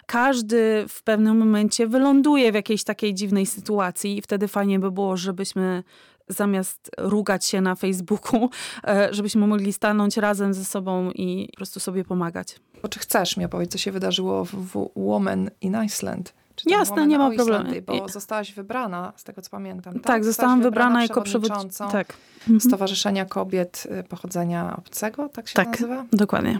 Każdy 0.06 0.84
w 0.88 1.02
pewnym 1.02 1.38
momencie 1.38 1.86
wyląduje 1.86 2.52
w 2.52 2.54
jakiejś 2.54 2.84
takiej 2.84 3.14
dziwnej 3.14 3.46
sytuacji 3.46 4.18
i 4.18 4.22
wtedy 4.22 4.48
fajnie 4.48 4.78
by 4.78 4.90
było, 4.90 5.16
żebyśmy 5.16 5.82
zamiast 6.28 6.90
rugać 6.98 7.44
się 7.44 7.60
na 7.60 7.74
Facebooku, 7.74 8.50
e, 8.86 9.08
żebyśmy 9.14 9.46
mogli 9.46 9.72
stanąć 9.72 10.16
razem 10.16 10.54
ze 10.54 10.64
sobą 10.64 11.10
i 11.10 11.48
po 11.50 11.56
prostu 11.56 11.80
sobie 11.80 12.04
pomagać. 12.04 12.56
Bo 12.82 12.88
czy 12.88 12.98
chcesz 12.98 13.36
mi 13.36 13.44
opowiedzieć, 13.44 13.72
co 13.72 13.78
się 13.78 13.92
wydarzyło 13.92 14.44
w, 14.44 14.50
w 14.50 14.90
Woman 14.96 15.50
in 15.60 15.76
Iceland? 15.86 16.34
Czy 16.64 16.70
Jasne, 16.70 17.06
nie 17.06 17.18
ma 17.18 17.30
problemu. 17.30 17.70
Bo 17.86 18.08
zostałaś 18.08 18.52
wybrana, 18.52 19.12
z 19.16 19.24
tego 19.24 19.42
co 19.42 19.50
pamiętam. 19.50 19.94
Tak, 19.94 20.02
Tak, 20.02 20.24
zostałam 20.24 20.58
Zostałaś 20.58 20.72
wybrana 20.72 21.02
jako 21.02 21.22
przewodniczącą 21.22 21.88
Tak, 21.90 22.14
Mhm. 22.40 22.60
Stowarzyszenia 22.60 23.24
Kobiet 23.24 23.86
y, 24.00 24.04
Pochodzenia 24.04 24.76
Obcego, 24.76 25.28
tak 25.28 25.48
się 25.48 25.54
Tak. 25.54 25.68
nazywa? 25.80 26.04
dokładnie. 26.12 26.58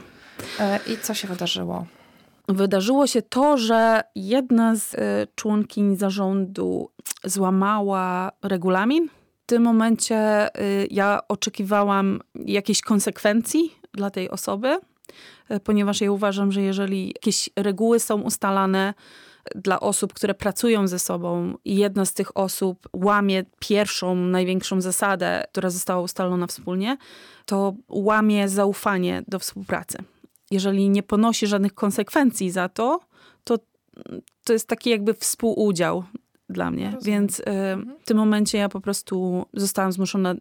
E, 0.61 0.81
I 0.87 0.99
co 1.03 1.15
się 1.15 1.29
wydarzyło? 1.29 1.87
wydarzyło 2.49 3.07
się 3.07 3.23
to, 3.23 3.59
że 3.59 4.03
jedna 4.15 4.77
z 4.77 4.95
y, 4.95 4.99
członkiń 5.35 5.97
zarządu 5.97 6.91
złamała 7.25 8.33
regulamin. 8.43 9.09
W 9.43 9.47
tym 9.47 9.63
momencie 9.63 10.49
y, 10.61 10.87
ja 10.91 11.21
oczekiwałam 11.29 12.21
jakiejś 12.35 12.81
konsekwencji 12.81 13.75
dla 13.93 14.11
tej 14.11 14.31
osoby, 14.31 14.79
ponieważ 15.65 16.01
ja 16.01 16.11
uważam, 16.13 16.53
że 16.53 16.63
jeżeli 16.63 17.07
jakieś 17.09 17.51
reguły 17.57 18.01
są 18.01 18.21
ustalane 18.21 18.95
dla 19.55 19.81
osób, 19.81 20.13
które 20.13 20.35
pracują 20.35 20.89
ze 20.89 20.99
sobą 20.99 21.55
i 21.65 21.77
jedna 21.77 22.05
z 22.05 22.13
tych 22.13 22.37
osób 22.37 22.89
łamie 22.93 23.45
pierwszą, 23.59 24.15
największą 24.15 24.81
zasadę, 24.81 25.45
która 25.53 25.71
została 25.71 26.03
ustalona 26.03 26.47
wspólnie, 26.47 26.97
to 27.47 27.75
łamie 27.89 28.49
zaufanie 28.49 29.23
do 29.29 29.39
współpracy 29.39 29.99
jeżeli 30.51 30.91
nie 30.91 31.03
ponosi 31.03 31.47
żadnych 31.47 31.75
konsekwencji 31.75 32.51
za 32.51 32.69
to, 32.69 33.01
to 33.45 33.59
to 34.45 34.53
jest 34.53 34.69
taki 34.69 34.91
jakby 34.91 35.15
współudział 35.15 36.05
dla 36.49 36.71
mnie. 36.71 36.85
Rozumiem. 36.85 37.05
Więc 37.05 37.41
y, 37.41 37.43
w 38.01 38.05
tym 38.05 38.17
momencie 38.17 38.59
ja 38.59 38.69
po 38.69 38.81
prostu 38.81 39.47
zostałam 39.55 39.93
zmuszona 39.93 40.35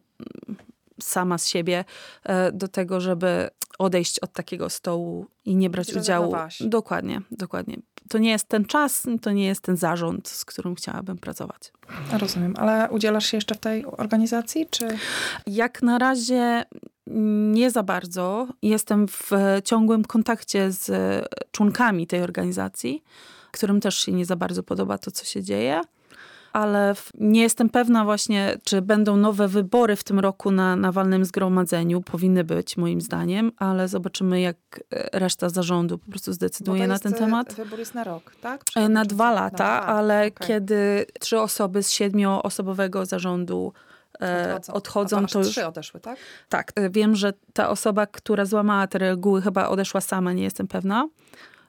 sama 1.01 1.37
z 1.37 1.47
siebie 1.47 1.85
e, 2.23 2.51
do 2.51 2.67
tego, 2.67 3.01
żeby 3.01 3.49
odejść 3.79 4.19
od 4.19 4.33
takiego 4.33 4.69
stołu 4.69 5.25
i 5.45 5.55
nie 5.55 5.69
brać 5.69 5.93
udziału. 5.93 6.35
Dokładnie, 6.61 7.21
dokładnie. 7.31 7.77
To 8.09 8.17
nie 8.17 8.29
jest 8.29 8.47
ten 8.47 8.65
czas, 8.65 9.07
to 9.21 9.31
nie 9.31 9.45
jest 9.45 9.61
ten 9.61 9.77
zarząd, 9.77 10.27
z 10.27 10.45
którym 10.45 10.75
chciałabym 10.75 11.17
pracować. 11.17 11.71
Rozumiem, 12.11 12.53
ale 12.57 12.89
udzielasz 12.91 13.25
się 13.25 13.37
jeszcze 13.37 13.55
w 13.55 13.59
tej 13.59 13.85
organizacji, 13.85 14.67
czy... 14.69 14.87
Jak 15.47 15.81
na 15.81 15.97
razie 15.97 16.65
nie 17.51 17.71
za 17.71 17.83
bardzo. 17.83 18.47
Jestem 18.61 19.07
w 19.07 19.31
ciągłym 19.63 20.05
kontakcie 20.05 20.71
z 20.71 20.91
członkami 21.51 22.07
tej 22.07 22.21
organizacji, 22.21 23.03
którym 23.51 23.81
też 23.81 23.97
się 23.97 24.11
nie 24.11 24.25
za 24.25 24.35
bardzo 24.35 24.63
podoba 24.63 24.97
to, 24.97 25.11
co 25.11 25.25
się 25.25 25.43
dzieje. 25.43 25.81
Ale 26.53 26.93
nie 27.13 27.41
jestem 27.41 27.69
pewna 27.69 28.03
właśnie, 28.05 28.57
czy 28.63 28.81
będą 28.81 29.17
nowe 29.17 29.47
wybory 29.47 29.95
w 29.95 30.03
tym 30.03 30.19
roku 30.19 30.51
na, 30.51 30.75
na 30.75 30.91
walnym 30.91 31.25
zgromadzeniu. 31.25 32.01
Powinny 32.01 32.43
być, 32.43 32.77
moim 32.77 33.01
zdaniem, 33.01 33.51
ale 33.57 33.87
zobaczymy, 33.87 34.41
jak 34.41 34.55
e, 34.91 35.19
reszta 35.19 35.49
zarządu 35.49 35.97
po 35.97 36.09
prostu 36.11 36.33
zdecyduje 36.33 36.87
na 36.87 36.99
ten 36.99 37.13
e, 37.13 37.17
temat. 37.17 37.53
Wybór 37.53 37.79
jest 37.79 37.95
na 37.95 38.03
rok, 38.03 38.35
tak? 38.41 38.61
E, 38.75 38.89
Na 38.89 39.05
dwa 39.05 39.31
lata, 39.31 39.63
Na 39.63 39.85
ale 39.85 40.19
okej. 40.19 40.47
kiedy 40.47 41.05
trzy 41.19 41.39
osoby 41.39 41.83
z 41.83 41.91
siedmioosobowego 41.91 43.05
zarządu 43.05 43.73
odchodzą, 44.73 45.17
A 45.17 45.21
to, 45.21 45.27
to 45.27 45.39
już 45.39 45.47
trzy 45.47 45.67
odeszły, 45.67 45.99
tak? 45.99 46.17
tak, 46.49 46.71
wiem, 46.89 47.15
że 47.15 47.33
ta 47.53 47.69
osoba, 47.69 48.05
która 48.05 48.45
złamała 48.45 48.87
te 48.87 48.97
reguły, 48.97 49.41
chyba 49.41 49.67
odeszła 49.67 50.01
sama, 50.01 50.33
nie 50.33 50.43
jestem 50.43 50.67
pewna. 50.67 51.07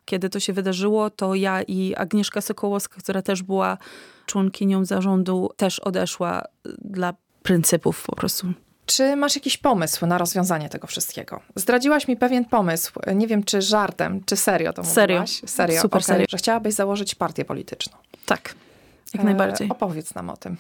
Kiedy 0.05 0.31
to 0.31 0.41
się 0.41 0.53
wydarzyło, 0.53 1.11
to 1.11 1.35
ja 1.35 1.63
i 1.63 1.95
Agnieszka 1.97 2.41
Sokołowska, 2.41 3.01
która 3.01 3.23
też 3.23 3.43
była 3.43 3.79
członkinią 4.27 4.85
zarządu, 4.85 5.51
też 5.57 5.81
odeszła 5.81 6.45
dla 6.79 7.15
pryncypów 7.43 8.05
po 8.07 8.17
prostu. 8.17 8.53
Czy 8.87 9.17
masz 9.17 9.35
jakiś 9.35 9.57
pomysł 9.57 10.07
na 10.07 10.19
rozwiązanie 10.19 10.69
tego 10.69 10.87
wszystkiego? 10.87 11.41
Zdradziłaś 11.57 12.09
mi 12.09 12.17
pewien 12.17 12.45
pomysł, 12.45 12.93
nie 13.15 13.27
wiem 13.27 13.45
czy 13.45 13.63
żartem, 13.63 14.25
czy 14.25 14.37
serio 14.37 14.73
to 14.73 14.85
serio. 14.85 15.21
mówiłaś? 15.21 15.43
Serio. 15.47 15.81
Super 15.81 15.99
okay. 15.99 16.07
serio. 16.07 16.27
Że 16.29 16.37
chciałabyś 16.37 16.75
założyć 16.75 17.15
partię 17.15 17.45
polityczną. 17.45 17.97
Tak, 18.27 18.55
jak 19.15 19.25
najbardziej. 19.25 19.67
E, 19.67 19.71
opowiedz 19.71 20.15
nam 20.15 20.31
o 20.31 20.37
tym. 20.37 20.57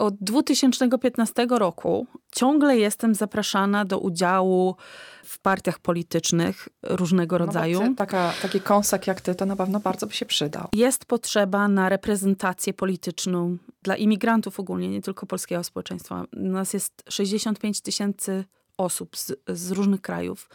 Od 0.00 0.14
2015 0.20 1.46
roku 1.50 2.06
ciągle 2.32 2.78
jestem 2.78 3.14
zapraszana 3.14 3.84
do 3.84 3.98
udziału 3.98 4.76
w 5.24 5.38
partiach 5.38 5.78
politycznych 5.78 6.68
różnego 6.82 7.38
No 7.38 7.46
rodzaju. 7.46 7.80
ty, 7.80 7.94
taka, 7.94 8.32
taki 8.42 8.60
kąsek 8.60 9.06
jak 9.06 9.20
ty 9.20 9.34
to 9.34 9.46
na 9.46 9.56
pewno 9.56 9.80
bardzo 9.80 10.06
by 10.06 10.12
się 10.12 10.26
przydał. 10.26 10.68
Jest 10.72 11.04
potrzeba 11.04 11.68
na 11.68 11.88
reprezentację 11.88 12.74
polityczną 12.74 13.56
dla 13.82 13.96
imigrantów 13.96 14.60
ogólnie, 14.60 14.88
nie 14.88 15.02
tylko 15.02 15.26
polskiego 15.26 15.64
społeczeństwa. 15.64 16.24
U 16.36 16.48
nas 16.48 16.72
jest 16.74 17.02
65 17.08 17.80
tysięcy 17.80 18.44
osób 18.76 19.16
z, 19.16 19.32
z 19.48 19.70
różnych 19.70 20.00
krajów. 20.00 20.48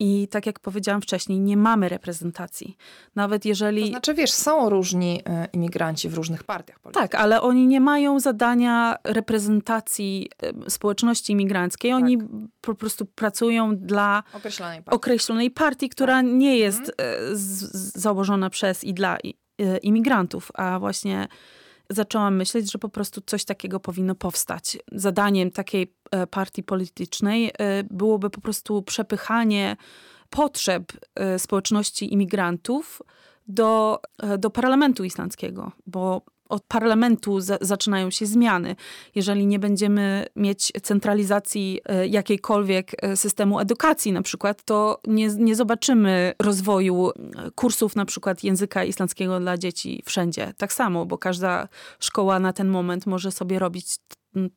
I 0.00 0.28
tak 0.28 0.46
jak 0.46 0.60
powiedziałam 0.60 1.02
wcześniej, 1.02 1.40
nie 1.40 1.56
mamy 1.56 1.88
reprezentacji. 1.88 2.76
Nawet 3.14 3.44
jeżeli. 3.44 3.82
To 3.82 3.88
znaczy, 3.88 4.14
wiesz, 4.14 4.32
są 4.32 4.70
różni 4.70 5.20
y, 5.20 5.22
imigranci 5.52 6.08
w 6.08 6.14
różnych 6.14 6.44
partiach 6.44 6.78
politycznych. 6.80 7.10
Tak, 7.10 7.20
ale 7.20 7.42
oni 7.42 7.66
nie 7.66 7.80
mają 7.80 8.20
zadania 8.20 8.96
reprezentacji 9.04 10.30
y, 10.66 10.70
społeczności 10.70 11.32
imigranckiej. 11.32 11.92
Oni 11.92 12.18
Tak. 12.18 12.26
po 12.60 12.74
prostu 12.74 13.06
pracują 13.06 13.76
dla 13.76 14.22
określonej 14.34 14.82
partii. 14.82 14.96
określonej 14.96 15.50
partii, 15.50 15.88
która 15.88 16.14
Tak. 16.14 16.26
nie 16.26 16.56
jest 16.58 16.88
y, 16.88 16.92
z, 17.36 17.40
z, 17.72 17.92
założona 18.00 18.50
przez 18.50 18.84
i 18.84 18.94
dla 18.94 19.18
imigrantów, 19.82 20.50
a 20.54 20.78
właśnie 20.78 21.28
zaczęłam 21.90 22.36
myśleć, 22.36 22.72
że 22.72 22.78
po 22.78 22.88
prostu 22.88 23.20
coś 23.20 23.44
takiego 23.44 23.80
powinno 23.80 24.14
powstać. 24.14 24.78
Zadaniem 24.92 25.50
takiej 25.50 25.82
e, 25.82 25.88
partii 26.30 26.62
politycznej 26.62 27.50
e, 27.58 27.84
byłoby 27.90 28.30
po 28.30 28.40
prostu 28.40 28.82
przepychanie 28.82 29.76
potrzeb 30.30 30.92
e, 31.14 31.38
społeczności 31.38 32.12
imigrantów 32.12 33.02
do, 33.48 34.00
e, 34.18 34.38
do 34.38 34.50
parlamentu 34.50 35.04
islandzkiego, 35.04 35.72
bo 35.86 36.22
od 36.48 36.62
parlamentu 36.62 37.40
za, 37.40 37.58
zaczynają 37.60 38.10
się 38.10 38.26
zmiany. 38.26 38.76
Jeżeli 39.14 39.46
nie 39.46 39.58
będziemy 39.58 40.26
mieć 40.36 40.72
centralizacji 40.82 41.80
e, 41.84 42.06
jakiejkolwiek 42.06 43.04
e, 43.04 43.16
systemu 43.16 43.60
edukacji 43.60 44.12
na 44.12 44.22
przykład, 44.22 44.64
to 44.64 45.00
nie, 45.06 45.28
nie 45.28 45.56
zobaczymy 45.56 46.32
rozwoju 46.42 47.10
e, 47.10 47.12
kursów 47.54 47.96
na 47.96 48.04
przykład 48.04 48.44
języka 48.44 48.84
islandzkiego 48.84 49.40
dla 49.40 49.58
dzieci 49.58 50.02
wszędzie. 50.06 50.54
Tak 50.56 50.72
samo, 50.72 51.06
bo 51.06 51.18
każda 51.18 51.68
szkoła 52.00 52.38
na 52.38 52.52
ten 52.52 52.68
moment 52.68 53.06
może 53.06 53.32
sobie 53.32 53.58
robić 53.58 53.96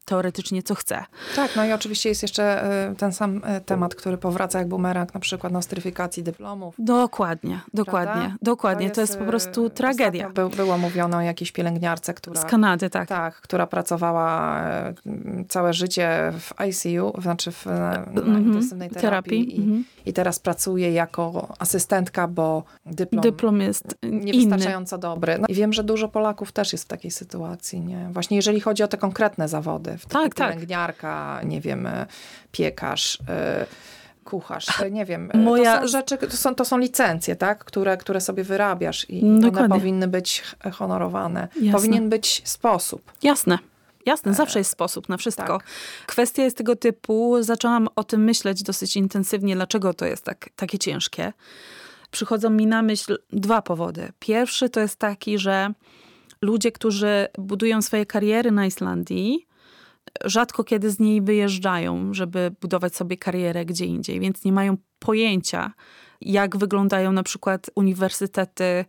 teoretycznie 0.05 0.63
co 0.63 0.75
chce. 0.75 1.05
Tak, 1.35 1.55
no 1.55 1.65
i 1.65 1.71
oczywiście 1.71 2.09
jest 2.09 2.21
jeszcze 2.21 2.65
y, 2.91 2.95
ten 2.95 3.13
sam 3.13 3.37
y, 3.37 3.61
temat, 3.61 3.95
który 3.95 4.17
powraca 4.17 4.59
jak 4.59 4.67
bumerang, 4.67 5.13
na 5.13 5.19
przykład 5.19 5.53
nostryfikacji 5.53 6.23
dyplomów. 6.23 6.75
Dokładnie, 6.79 7.59
dokładnie, 7.73 8.13
Prawda? 8.13 8.37
dokładnie. 8.41 8.91
To 8.91 9.01
jest, 9.01 9.17
po 9.17 9.23
y, 9.23 9.27
prostu 9.27 9.69
tragedia. 9.69 10.27
ostatnio 10.27 10.49
By, 10.49 10.55
było 10.55 10.77
mówione 10.77 11.17
o 11.17 11.21
jakiejś 11.21 11.51
pielęgniarce, 11.51 12.13
która... 12.13 12.41
Z 12.41 12.45
Kanady, 12.45 12.89
tak. 12.89 13.09
Tak, 13.09 13.35
która 13.35 13.67
pracowała 13.67 14.59
e, 14.59 14.93
całe 15.49 15.73
życie 15.73 16.33
w 16.39 16.53
ICU, 16.69 17.21
znaczy 17.21 17.51
w, 17.51 17.65
na, 17.65 18.31
Mhm, 18.31 18.47
intensywnej 18.47 18.89
terapii, 18.89 19.45
terapii, 19.45 19.59
I, 19.59 19.61
mhm. 19.61 19.83
i 20.05 20.13
teraz 20.13 20.39
pracuje 20.39 20.91
jako 20.91 21.53
asystentka, 21.59 22.27
bo 22.27 22.63
dyplom, 22.85 23.21
Dyplom 23.21 23.61
jest 23.61 23.95
inny. 24.01 24.25
niewystarczająco 24.25 24.97
dobry. 24.97 25.37
No 25.39 25.47
I 25.47 25.53
wiem, 25.53 25.73
że 25.73 25.83
dużo 25.83 26.07
Polaków 26.07 26.51
też 26.51 26.71
jest 26.71 26.85
w 26.85 26.87
takiej 26.87 27.11
sytuacji, 27.11 27.81
nie? 27.81 28.09
Właśnie 28.11 28.37
jeżeli 28.37 28.59
chodzi 28.59 28.83
o 28.83 28.87
te 28.87 28.97
konkretne 28.97 29.47
zawody, 29.47 29.60
w 29.61 30.05
Tak, 30.05 30.35
tak. 30.35 30.51
pielęgniarka, 30.53 31.41
nie 31.43 31.61
wiem, 31.61 31.87
e, 31.87 32.05
piekarz, 32.51 33.17
e, 33.29 33.65
kucharz, 34.23 34.67
nie 34.91 35.05
wiem. 35.05 35.31
e, 35.33 35.37
Moja- 35.37 35.75
To 35.75 35.81
są 35.81 35.87
rzeczy, 35.87 36.17
to 36.17 36.37
są, 36.37 36.55
to 36.55 36.65
są 36.65 36.77
licencje, 36.77 37.35
tak? 37.35 37.65
Które, 37.65 37.97
które 37.97 38.21
sobie 38.21 38.43
wyrabiasz 38.43 39.09
i 39.09 39.21
one 39.23 39.39
Dokładnie. 39.41 39.69
powinny 39.79 40.07
być 40.07 40.43
honorowane. 40.73 41.47
Jasne. 41.55 41.71
Powinien 41.71 42.09
być 42.09 42.41
sposób. 42.45 43.11
Jasne. 43.23 43.57
Jasne, 44.05 44.33
zawsze 44.33 44.59
jest 44.59 44.71
sposób 44.71 45.09
na 45.09 45.17
wszystko. 45.17 45.43
tak. 45.57 45.63
Kwestia 46.07 46.43
jest 46.43 46.57
tego 46.57 46.75
typu, 46.75 47.37
zaczęłam 47.43 47.87
o 47.95 48.03
tym 48.03 48.23
myśleć 48.23 48.63
dosyć 48.63 48.97
intensywnie, 48.97 49.55
dlaczego 49.55 49.93
to 49.93 50.05
jest 50.05 50.23
tak, 50.25 50.49
takie 50.55 50.79
ciężkie. 50.79 51.33
Przychodzą 52.11 52.49
mi 52.49 52.67
na 52.67 52.81
myśl 52.81 53.17
dwa 53.33 53.61
powody. 53.61 54.11
Pierwszy 54.19 54.69
to 54.69 54.79
jest 54.79 54.95
taki, 54.95 55.37
że 55.39 55.73
ludzie, 56.41 56.71
którzy 56.71 57.27
budują 57.37 57.81
swoje 57.81 58.05
kariery 58.05 58.51
na 58.51 58.65
Islandii, 58.65 59.47
rzadko 60.25 60.63
kiedy 60.63 60.91
z 60.91 60.99
niej 60.99 61.21
wyjeżdżają, 61.21 62.13
żeby 62.13 62.51
budować 62.61 62.95
sobie 62.95 63.17
karierę 63.17 63.65
gdzie 63.65 63.85
indziej, 63.85 64.19
więc 64.19 64.43
nie 64.45 64.51
mają 64.51 64.77
pojęcia, 64.99 65.73
jak 66.21 66.57
wyglądają 66.57 67.11
na 67.11 67.23
przykład 67.23 67.69
uniwersytety 67.75 68.85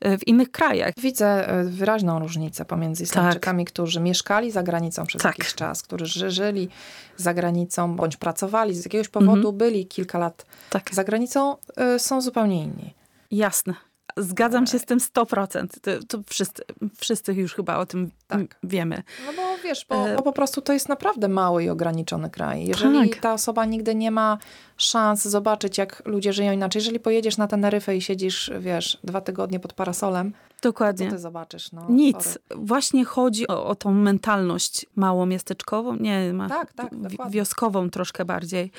e, 0.00 0.18
w 0.18 0.26
innych 0.28 0.50
krajach. 0.50 0.94
Widzę 0.98 1.48
e, 1.48 1.64
wyraźną 1.64 2.18
różnicę 2.18 2.64
pomiędzy 2.64 3.02
Islandczykami, 3.02 3.64
którzy 3.64 4.00
mieszkali 4.00 4.50
za 4.50 4.62
granicą 4.62 5.06
przez 5.06 5.22
Tak. 5.22 5.38
jakiś 5.38 5.54
czas, 5.54 5.82
którzy 5.82 6.06
ży- 6.06 6.30
żyli 6.30 6.68
za 7.16 7.34
granicą, 7.34 7.96
bądź 7.96 8.16
pracowali, 8.16 8.74
z 8.74 8.84
jakiegoś 8.84 9.08
powodu 9.08 9.36
Mhm. 9.36 9.56
byli 9.58 9.86
kilka 9.86 10.18
lat 10.18 10.46
Tak. 10.70 10.94
za 10.94 11.04
granicą, 11.04 11.56
e, 11.76 11.98
są 11.98 12.20
zupełnie 12.20 12.62
inni. 12.62 12.94
Jasne. 13.30 13.74
Zgadzam 14.16 14.66
się 14.66 14.78
z 14.78 14.84
tym 14.84 14.98
100%. 14.98 15.66
To, 15.82 15.90
to 16.08 16.22
wszyscy, 16.28 16.62
wszyscy 16.96 17.32
już 17.34 17.54
chyba 17.54 17.76
o 17.78 17.86
tym 17.86 18.10
Tak. 18.28 18.40
wiemy. 18.62 19.02
No 19.26 19.32
bo 19.36 19.42
wiesz, 19.64 19.86
bo, 19.88 20.08
E, 20.08 20.16
bo 20.16 20.22
po 20.22 20.32
prostu 20.32 20.60
to 20.62 20.72
jest 20.72 20.88
naprawdę 20.88 21.28
mały 21.28 21.64
i 21.64 21.68
ograniczony 21.70 22.30
kraj. 22.30 22.66
Jeżeli 22.66 23.10
Tak. 23.10 23.18
ta 23.20 23.32
osoba 23.32 23.64
nigdy 23.64 23.94
nie 23.94 24.10
ma 24.10 24.38
szans 24.76 25.22
zobaczyć, 25.24 25.78
jak 25.78 26.02
ludzie 26.06 26.32
żyją 26.32 26.52
inaczej, 26.52 26.80
jeżeli 26.80 27.00
pojedziesz 27.00 27.36
na 27.36 27.46
Teneryfę 27.48 27.96
i 27.96 28.00
siedzisz, 28.02 28.50
wiesz, 28.60 28.98
dwa 29.04 29.20
tygodnie 29.20 29.60
pod 29.60 29.72
parasolem, 29.72 30.32
co 30.62 30.68
Dokładnie. 30.68 31.10
ty 31.10 31.18
zobaczysz? 31.18 31.72
No, 31.72 31.86
Nic. 31.88 32.24
sorry. 32.24 32.38
Właśnie 32.56 33.04
chodzi 33.04 33.48
o, 33.48 33.66
o 33.66 33.74
tą 33.74 33.92
mentalność 33.94 34.86
małomiasteczkową, 34.96 35.96
nie, 35.96 36.32
ma, 36.32 36.48
Tak, 36.48 36.72
tak, 36.72 36.90
wioskową 37.30 37.90
troszkę 37.90 38.24
bardziej. 38.24 38.70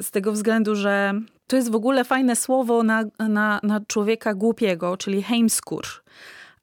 Z 0.00 0.10
tego 0.10 0.32
względu, 0.32 0.74
że 0.74 1.14
to 1.46 1.56
jest 1.56 1.70
w 1.70 1.74
ogóle 1.74 2.04
fajne 2.04 2.36
słowo 2.36 2.82
na, 2.82 3.04
na, 3.18 3.60
na 3.62 3.80
człowieka 3.86 4.34
głupiego, 4.34 4.96
czyli 4.96 5.22
heimskur. 5.22 5.84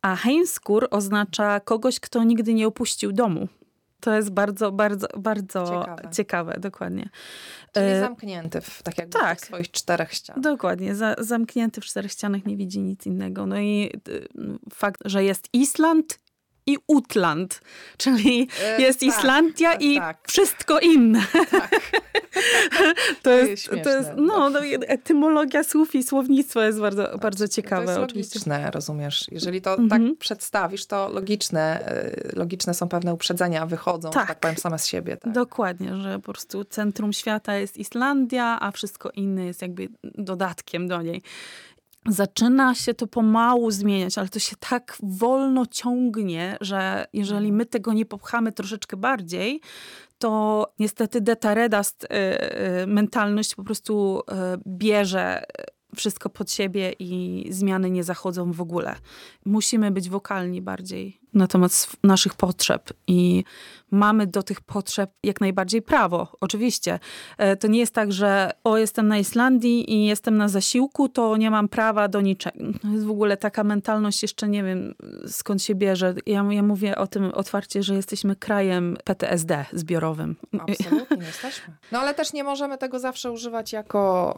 A 0.01 0.15
heimskur 0.15 0.87
oznacza 0.91 1.59
kogoś, 1.59 1.99
kto 1.99 2.23
nigdy 2.23 2.53
nie 2.53 2.67
opuścił 2.67 3.11
domu. 3.11 3.47
To 3.99 4.15
jest 4.15 4.29
bardzo, 4.29 4.71
bardzo, 4.71 5.07
bardzo 5.17 5.65
Ciekawe. 5.65 6.09
ciekawe, 6.11 6.55
dokładnie. 6.59 7.09
Czyli 7.73 7.85
E, 7.85 7.99
zamknięty 7.99 8.61
w, 8.61 8.83
tak 8.83 8.97
jakby 8.97 9.19
tak. 9.19 9.41
w 9.41 9.45
swoich 9.45 9.71
czterech 9.71 10.13
ścianach. 10.13 10.43
Dokładnie, 10.43 10.95
za, 10.95 11.15
zamknięty 11.17 11.81
w 11.81 11.85
czterech 11.85 12.11
ścianach 12.11 12.45
nie 12.45 12.57
widzi 12.57 12.79
nic 12.79 13.05
innego. 13.05 13.45
No 13.45 13.59
i 13.59 13.91
y, 14.07 14.27
fakt, 14.73 15.01
że 15.05 15.23
jest 15.23 15.49
Island 15.53 16.19
i 16.69 16.77
Utland, 16.87 17.61
czyli 17.97 18.47
E, 18.63 18.81
jest 18.81 18.99
tak, 18.99 19.09
Islandia 19.09 19.71
tak, 19.71 19.81
i 19.81 19.97
tak. 19.97 20.17
wszystko 20.27 20.79
inne. 20.79 21.21
to, 23.23 23.29
jest 23.31 23.63
śmieszne, 23.63 23.83
to 23.83 23.89
jest, 23.89 24.09
no, 24.17 24.49
no, 24.49 24.59
etymologia 24.87 25.63
słów 25.63 25.95
i 25.95 26.03
słownictwo 26.03 26.61
jest 26.61 26.79
bardzo, 26.79 27.17
bardzo 27.17 27.47
ciekawe 27.47 27.85
to 27.85 27.91
jest 27.91 28.03
oczywiście. 28.03 28.39
logiczne, 28.39 28.71
rozumiesz? 28.71 29.25
Jeżeli 29.31 29.61
to 29.61 29.71
Mhm. 29.77 29.89
tak 29.89 30.19
przedstawisz, 30.19 30.85
to 30.85 31.09
logiczne, 31.09 31.85
e, 31.87 32.11
logiczne 32.35 32.73
są 32.73 32.89
pewne 32.89 33.13
uprzedzenia, 33.13 33.65
wychodzą, 33.65 34.09
tak, 34.09 34.13
Tak. 34.21 34.27
tak 34.27 34.39
powiem, 34.39 34.57
same 34.57 34.79
z 34.79 34.87
siebie. 34.87 35.17
Tak. 35.17 35.33
Dokładnie, 35.33 35.95
że 35.97 36.19
po 36.19 36.31
prostu 36.31 36.63
centrum 36.65 37.13
świata 37.13 37.55
jest 37.55 37.77
Islandia, 37.77 38.57
a 38.61 38.71
wszystko 38.71 39.09
inne 39.09 39.45
jest 39.45 39.61
jakby 39.61 39.87
dodatkiem 40.03 40.87
do 40.87 41.01
niej. 41.01 41.21
Zaczyna 42.07 42.75
się 42.75 42.93
to 42.93 43.07
pomału 43.07 43.71
zmieniać, 43.71 44.17
ale 44.17 44.29
to 44.29 44.39
się 44.39 44.55
tak 44.59 44.97
wolno 45.03 45.65
ciągnie, 45.65 46.57
że 46.61 47.05
jeżeli 47.13 47.51
my 47.51 47.65
tego 47.65 47.93
nie 47.93 48.05
popchamy 48.05 48.51
troszeczkę 48.51 48.97
bardziej, 48.97 49.61
to 50.17 50.65
niestety 50.79 51.21
detaredast, 51.21 52.03
y, 52.03 52.07
y, 52.83 52.87
mentalność 52.87 53.55
po 53.55 53.63
prostu 53.63 54.19
y, 54.19 54.33
bierze 54.67 55.43
wszystko 55.95 56.29
pod 56.29 56.51
siebie 56.51 56.93
i 56.99 57.45
zmiany 57.49 57.89
nie 57.89 58.03
zachodzą 58.03 58.51
w 58.51 58.61
ogóle. 58.61 58.95
Musimy 59.45 59.91
być 59.91 60.09
wokalni 60.09 60.61
bardziej 60.61 61.19
na 61.33 61.47
temat 61.47 61.87
naszych 62.03 62.33
potrzeb 62.35 62.93
i 63.07 63.43
mamy 63.91 64.27
do 64.27 64.43
tych 64.43 64.61
potrzeb 64.61 65.11
jak 65.23 65.41
najbardziej 65.41 65.81
prawo, 65.81 66.27
oczywiście. 66.41 66.99
E, 67.37 67.57
To 67.57 67.67
nie 67.67 67.79
jest 67.79 67.93
tak, 67.93 68.11
że 68.11 68.51
o, 68.63 68.77
jestem 68.77 69.07
na 69.07 69.17
Islandii 69.17 69.93
i 69.93 70.05
jestem 70.05 70.37
na 70.37 70.47
zasiłku, 70.47 71.09
to 71.09 71.37
nie 71.37 71.51
mam 71.51 71.67
prawa 71.67 72.07
do 72.07 72.21
niczego. 72.21 72.57
To 72.81 72.87
jest 72.87 73.05
w 73.05 73.09
ogóle 73.11 73.37
taka 73.37 73.63
mentalność, 73.63 74.21
jeszcze 74.21 74.47
nie 74.47 74.63
wiem 74.63 74.93
skąd 75.27 75.63
się 75.63 75.75
bierze. 75.75 76.13
Ja, 76.25 76.45
ja 76.49 76.63
mówię 76.63 76.95
o 76.97 77.07
tym 77.07 77.31
otwarcie, 77.33 77.83
że 77.83 77.95
jesteśmy 77.95 78.35
krajem 78.35 78.97
PTSD 79.03 79.65
zbiorowym. 79.73 80.35
Absolutnie 80.59 81.17
nie 81.17 81.25
jesteśmy. 81.33 81.73
No 81.91 81.99
ale 81.99 82.13
też 82.13 82.33
nie 82.33 82.43
możemy 82.43 82.77
tego 82.77 82.99
zawsze 82.99 83.31
używać 83.31 83.73
jako 83.73 84.35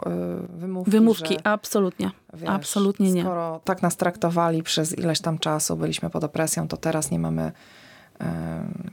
y, 0.54 0.58
wymówki. 0.58 0.92
Wymówki, 0.92 1.34
Że, 1.34 1.48
absolutnie. 1.48 2.12
Wiesz, 2.34 2.50
Absolutnie 2.50 3.12
nie. 3.12 3.22
Skoro 3.22 3.62
tak 3.64 3.82
nas 3.82 3.98
traktowali 3.98 4.64
przez 4.64 4.98
ileś 4.98 5.22
tam 5.22 5.40
czasu, 5.40 5.78
byliśmy 5.78 6.10
pod 6.10 6.24
opresją, 6.24 6.68
to 6.68 6.78
teraz 6.78 7.12
nie 7.12 7.20
mamy 7.20 7.52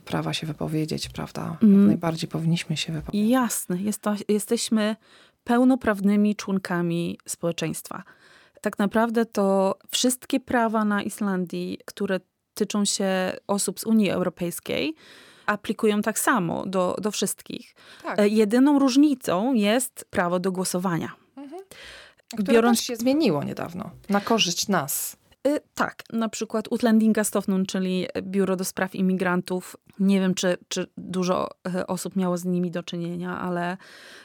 prawa 0.05 0.33
się 0.33 0.47
wypowiedzieć, 0.47 1.09
prawda? 1.09 1.43
Mhm. 1.63 1.87
najbardziej 1.87 2.29
powinniśmy 2.29 2.77
się 2.77 2.93
wypowiedzieć. 2.93 3.31
Jasne, 3.31 3.83
jest 3.83 4.03
to, 4.03 4.15
jesteśmy 4.29 4.97
pełnoprawnymi 5.45 6.37
członkami 6.37 7.19
społeczeństwa. 7.27 8.03
Tak 8.61 8.79
naprawdę 8.79 9.27
to 9.27 9.79
wszystkie 9.91 10.41
prawa 10.41 10.85
na 10.85 11.03
Islandii, 11.03 11.79
które 11.85 12.21
tyczą 12.55 12.85
się 12.85 13.33
osób 13.47 13.81
z 13.81 13.85
Unii 13.85 14.11
Europejskiej, 14.11 14.95
aplikują 15.47 16.03
tak 16.03 16.19
samo 16.19 16.67
do, 16.67 16.97
do 17.03 17.11
wszystkich. 17.11 17.75
Tak. 18.03 18.19
E, 18.19 18.29
Jedyną 18.29 18.79
różnicą 18.79 19.53
jest 19.53 20.07
prawo 20.11 20.39
do 20.39 20.53
głosowania. 20.53 21.13
Które 22.37 22.53
biorąc- 22.53 22.81
się 22.81 22.97
zmieniło 22.97 23.45
niedawno. 23.45 23.91
Na 24.09 24.21
korzyść 24.21 24.69
nas. 24.69 25.17
Y, 25.47 25.61
Tak, 25.75 26.03
na 26.13 26.29
przykład 26.29 26.69
Utlendingastofnun, 26.71 27.67
czyli 27.67 28.07
Biuro 28.23 28.57
do 28.57 28.65
Spraw 28.65 28.95
Imigrantów. 28.95 29.77
Nie 30.01 30.21
wiem, 30.21 30.35
czy, 30.35 30.57
czy 30.69 30.87
dużo 30.97 31.49
e, 31.75 31.87
osób 31.87 32.17
miało 32.17 32.37
z 32.37 32.45
nimi 32.45 32.71
do 32.71 32.83
czynienia, 32.83 33.41
ale 33.41 33.77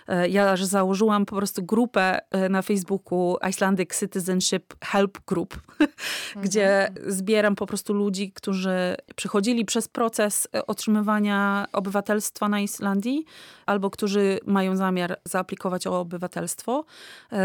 e, 0.08 0.30
ja 0.30 0.58
założyłam 0.58 1.26
po 1.26 1.36
prostu 1.36 1.64
grupę 1.64 2.20
na 2.50 2.62
Facebooku 2.62 3.38
Icelandic 3.50 4.00
Citizenship 4.00 4.74
Help 4.84 5.18
Group, 5.28 5.62
gdzie 6.44 6.90
zbieram 7.08 7.56
po 7.56 7.66
prostu 7.66 7.94
ludzi, 7.94 8.32
którzy 8.32 8.96
przechodzili 9.16 9.66
przez 9.66 9.88
proces 9.88 10.48
otrzymywania 10.68 11.68
obywatelstwa 11.74 12.50
na 12.50 12.60
Islandii, 12.60 13.26
albo 13.66 13.90
którzy 13.90 14.40
mają 14.46 14.76
zamiar 14.76 15.20
zaaplikować 15.26 15.88
o 15.88 16.00
obywatelstwo, 16.00 16.86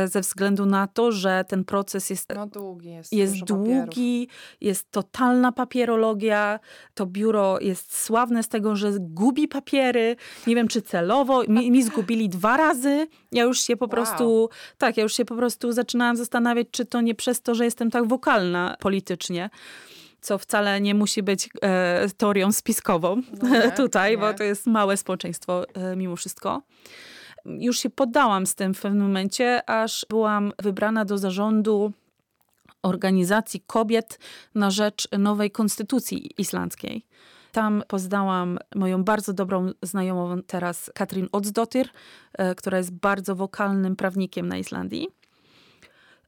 ze 0.04 0.20
względu 0.20 0.66
na 0.66 0.86
to, 0.86 1.12
że 1.12 1.44
ten 1.48 1.64
proces 1.64 2.10
jest 2.10 2.32
No 2.34 2.46
długi 2.46 2.90
jest. 2.90 3.12
jest 3.12 3.32
papierów. 3.32 3.57
Długi, 3.64 4.28
jest 4.60 4.90
totalna 4.90 5.52
papierologia. 5.52 6.60
To 6.94 7.06
biuro 7.06 7.60
jest 7.60 8.02
sławne 8.04 8.42
z 8.42 8.48
tego, 8.48 8.76
że 8.76 8.92
gubi 8.98 9.48
papiery. 9.48 10.16
Nie 10.46 10.54
wiem, 10.54 10.68
czy 10.68 10.82
celowo. 10.82 11.42
Mi, 11.48 11.70
mi 11.70 11.82
zgubili 11.82 12.28
dwa 12.28 12.56
razy. 12.56 13.06
Ja 13.32 13.42
już 13.44 13.60
się 13.60 13.76
po 13.76 13.84
Wow. 13.84 13.90
prostu, 13.90 14.48
tak, 14.78 14.96
ja 14.96 15.02
już 15.02 15.16
się 15.16 15.24
po 15.24 15.34
prostu 15.36 15.72
zaczynałam 15.72 16.16
zastanawiać, 16.16 16.66
czy 16.70 16.84
to 16.86 17.00
nie 17.00 17.14
przez 17.14 17.42
to, 17.42 17.54
że 17.54 17.64
jestem 17.64 17.90
tak 17.90 18.06
wokalna 18.06 18.76
politycznie. 18.80 19.50
Co 20.20 20.38
wcale 20.38 20.80
nie 20.80 20.94
musi 20.94 21.22
być 21.22 21.48
e, 21.62 22.06
teorią 22.16 22.52
spiskową 22.52 23.22
No 23.42 23.48
nie, 23.54 23.72
tutaj, 23.72 24.10
nie. 24.10 24.18
bo 24.18 24.34
to 24.34 24.44
jest 24.44 24.66
małe 24.66 24.96
społeczeństwo 24.96 25.64
e, 25.74 25.96
mimo 25.96 26.16
wszystko. 26.16 26.62
Już 27.46 27.78
się 27.78 27.90
poddałam 27.90 28.46
z 28.46 28.54
tym 28.54 28.74
w 28.74 28.80
pewnym 28.80 29.02
momencie, 29.06 29.70
aż 29.70 30.06
byłam 30.08 30.52
wybrana 30.62 31.04
do 31.04 31.18
zarządu 31.18 31.92
organizacji 32.82 33.60
kobiet 33.66 34.18
na 34.54 34.70
rzecz 34.70 35.08
nowej 35.18 35.50
konstytucji 35.50 36.30
islandzkiej. 36.38 37.06
Tam 37.52 37.82
poznałam 37.88 38.58
moją 38.74 39.04
bardzo 39.04 39.32
dobrą 39.32 39.70
znajomą 39.82 40.42
teraz 40.42 40.90
Katrin 40.94 41.28
Oddsdottir, 41.32 41.88
e, 42.32 42.54
która 42.54 42.78
jest 42.78 42.92
bardzo 42.92 43.36
wokalnym 43.36 43.96
prawnikiem 43.96 44.48
na 44.48 44.58
Islandii. 44.58 45.08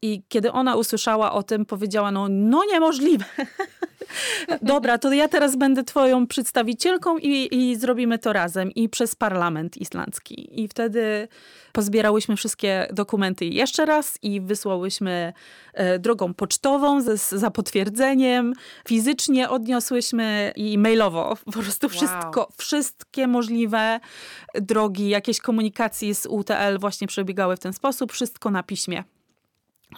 I 0.02 0.22
kiedy 0.28 0.52
ona 0.52 0.76
usłyszała 0.76 1.32
o 1.32 1.42
tym, 1.42 1.66
powiedziała: 1.66 2.10
No, 2.10 2.26
no 2.30 2.64
niemożliwe. 2.64 3.24
Dobra, 4.62 4.98
to 4.98 5.12
ja 5.12 5.28
teraz 5.28 5.56
będę 5.56 5.84
twoją 5.84 6.26
przedstawicielką 6.26 7.18
i, 7.18 7.48
i 7.52 7.76
zrobimy 7.76 8.18
to 8.18 8.32
razem 8.32 8.70
i 8.70 8.88
przez 8.88 9.14
parlament 9.14 9.76
islandzki. 9.76 10.62
I 10.62 10.68
wtedy 10.68 11.28
pozbierałyśmy 11.72 12.36
wszystkie 12.36 12.88
dokumenty 12.92 13.44
jeszcze 13.44 13.86
raz 13.86 14.18
i 14.22 14.40
wysłałyśmy 14.40 15.32
e, 15.74 15.98
drogą 15.98 16.34
pocztową 16.34 17.00
z, 17.02 17.30
za 17.30 17.50
potwierdzeniem. 17.50 18.52
Fizycznie 18.88 19.50
odniosłyśmy 19.50 20.52
i 20.56 20.78
mailowo 20.78 21.36
po 21.44 21.52
prostu 21.52 21.88
wszystko, 21.88 22.48
wszystkie 22.56 23.26
możliwe 23.26 24.00
drogi 24.54 25.08
jakiejś 25.08 25.40
komunikacji 25.40 26.14
z 26.14 26.26
UTL 26.26 26.78
właśnie 26.78 27.06
przebiegały 27.06 27.56
w 27.56 27.60
ten 27.60 27.72
sposób, 27.72 28.12
wszystko 28.12 28.50
na 28.50 28.62
piśmie 28.62 29.04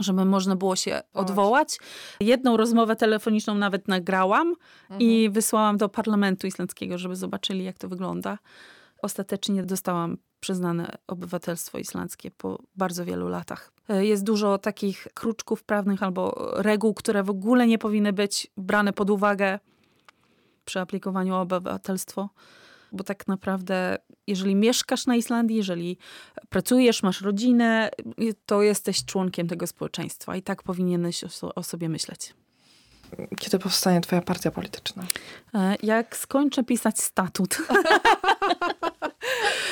żeby 0.00 0.24
można 0.24 0.56
było 0.56 0.76
się 0.76 1.00
odwołać. 1.14 1.78
Jedną 2.20 2.56
rozmowę 2.56 2.96
telefoniczną 2.96 3.54
nawet 3.54 3.88
nagrałam 3.88 4.54
i 4.98 5.30
wysłałam 5.32 5.76
do 5.76 5.88
parlamentu 5.88 6.46
islandzkiego, 6.46 6.98
żeby 6.98 7.16
zobaczyli, 7.16 7.64
jak 7.64 7.78
to 7.78 7.88
wygląda. 7.88 8.38
Ostatecznie 9.02 9.62
dostałam 9.62 10.16
przyznane 10.40 10.98
obywatelstwo 11.06 11.78
islandzkie 11.78 12.30
po 12.30 12.58
bardzo 12.76 13.04
wielu 13.04 13.28
latach. 13.28 13.72
E, 13.88 14.06
Jest 14.06 14.24
dużo 14.24 14.58
takich 14.58 15.06
kruczków 15.14 15.64
prawnych 15.64 16.02
albo 16.02 16.52
reguł, 16.56 16.94
które 16.94 17.22
w 17.22 17.30
ogóle 17.30 17.66
nie 17.66 17.78
powinny 17.78 18.12
być 18.12 18.46
brane 18.56 18.92
pod 18.92 19.10
uwagę 19.10 19.58
przy 20.64 20.80
aplikowaniu 20.80 21.34
o 21.34 21.40
obywatelstwo. 21.40 22.28
Bo 22.92 23.04
tak 23.04 23.28
naprawdę, 23.28 23.98
jeżeli 24.26 24.54
mieszkasz 24.54 25.06
na 25.06 25.16
Islandii, 25.16 25.56
jeżeli 25.56 25.98
pracujesz, 26.48 27.02
masz 27.02 27.20
rodzinę, 27.20 27.90
to 28.46 28.62
jesteś 28.62 29.04
członkiem 29.04 29.48
tego 29.48 29.66
społeczeństwa 29.66 30.36
i 30.36 30.42
tak 30.42 30.62
powinieneś 30.62 31.24
o, 31.24 31.54
o 31.54 31.62
sobie 31.62 31.88
myśleć. 31.88 32.34
Kiedy 33.38 33.58
powstanie 33.58 34.00
twoja 34.00 34.22
partia 34.22 34.50
polityczna? 34.50 35.02
E, 35.54 35.76
Jak 35.82 36.16
skończę 36.16 36.64
pisać 36.64 37.00
statut, 37.00 37.56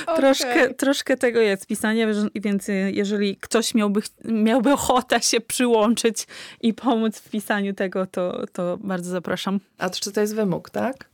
troszkę, 0.16 0.75
troszkę 0.75 1.16
tego 1.16 1.41
jest 1.41 1.66
pisanie, 1.66 2.14
że- 2.14 2.29
więc 2.35 2.68
jeżeli 2.93 3.37
ktoś 3.37 3.75
miałby, 3.75 4.01
miałby 4.25 4.73
ochotę 4.73 5.21
się 5.23 5.41
przyłączyć 5.41 6.27
i 6.61 6.75
pomóc 6.75 7.18
w 7.18 7.31
pisaniu 7.31 7.75
tego, 7.75 8.07
to, 8.07 8.47
to 8.53 8.79
bardzo 8.81 9.11
zapraszam. 9.11 9.61
A 9.79 9.91
to, 9.91 10.01
czy 10.01 10.12
to 10.12 10.21
jest 10.21 10.35
wymóg, 10.35 10.71
tak? 10.71 11.10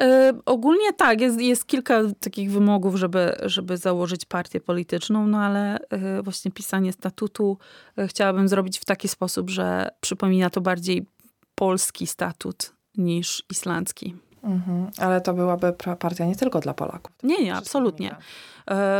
E, 0.00 0.32
ogólnie 0.46 0.92
tak, 0.92 1.20
jest, 1.20 1.40
jest 1.40 1.66
kilka 1.66 2.00
takich 2.20 2.50
wymogów, 2.50 2.96
żeby, 2.96 3.36
żeby 3.42 3.76
założyć 3.76 4.24
partię 4.24 4.60
polityczną, 4.60 5.26
no 5.26 5.38
ale 5.38 5.78
e, 5.90 6.22
właśnie 6.22 6.50
pisanie 6.50 6.92
statutu 6.92 7.58
e, 7.98 8.08
chciałabym 8.08 8.48
zrobić 8.48 8.78
w 8.78 8.84
taki 8.84 9.08
sposób, 9.08 9.50
że 9.50 9.88
przypomina 10.00 10.50
to 10.50 10.60
bardziej 10.60 11.06
polski 11.54 12.06
statut 12.06 12.72
niż 12.96 13.44
islandzki. 13.50 14.16
Mhm. 14.42 14.90
Ale 14.98 15.20
to 15.20 15.34
byłaby 15.34 15.72
partia 15.98 16.26
nie 16.26 16.36
tylko 16.36 16.60
dla 16.60 16.74
Polaków. 16.74 17.12
Nie, 17.22 17.44
nie, 17.44 17.54
absolutnie. 17.54 18.16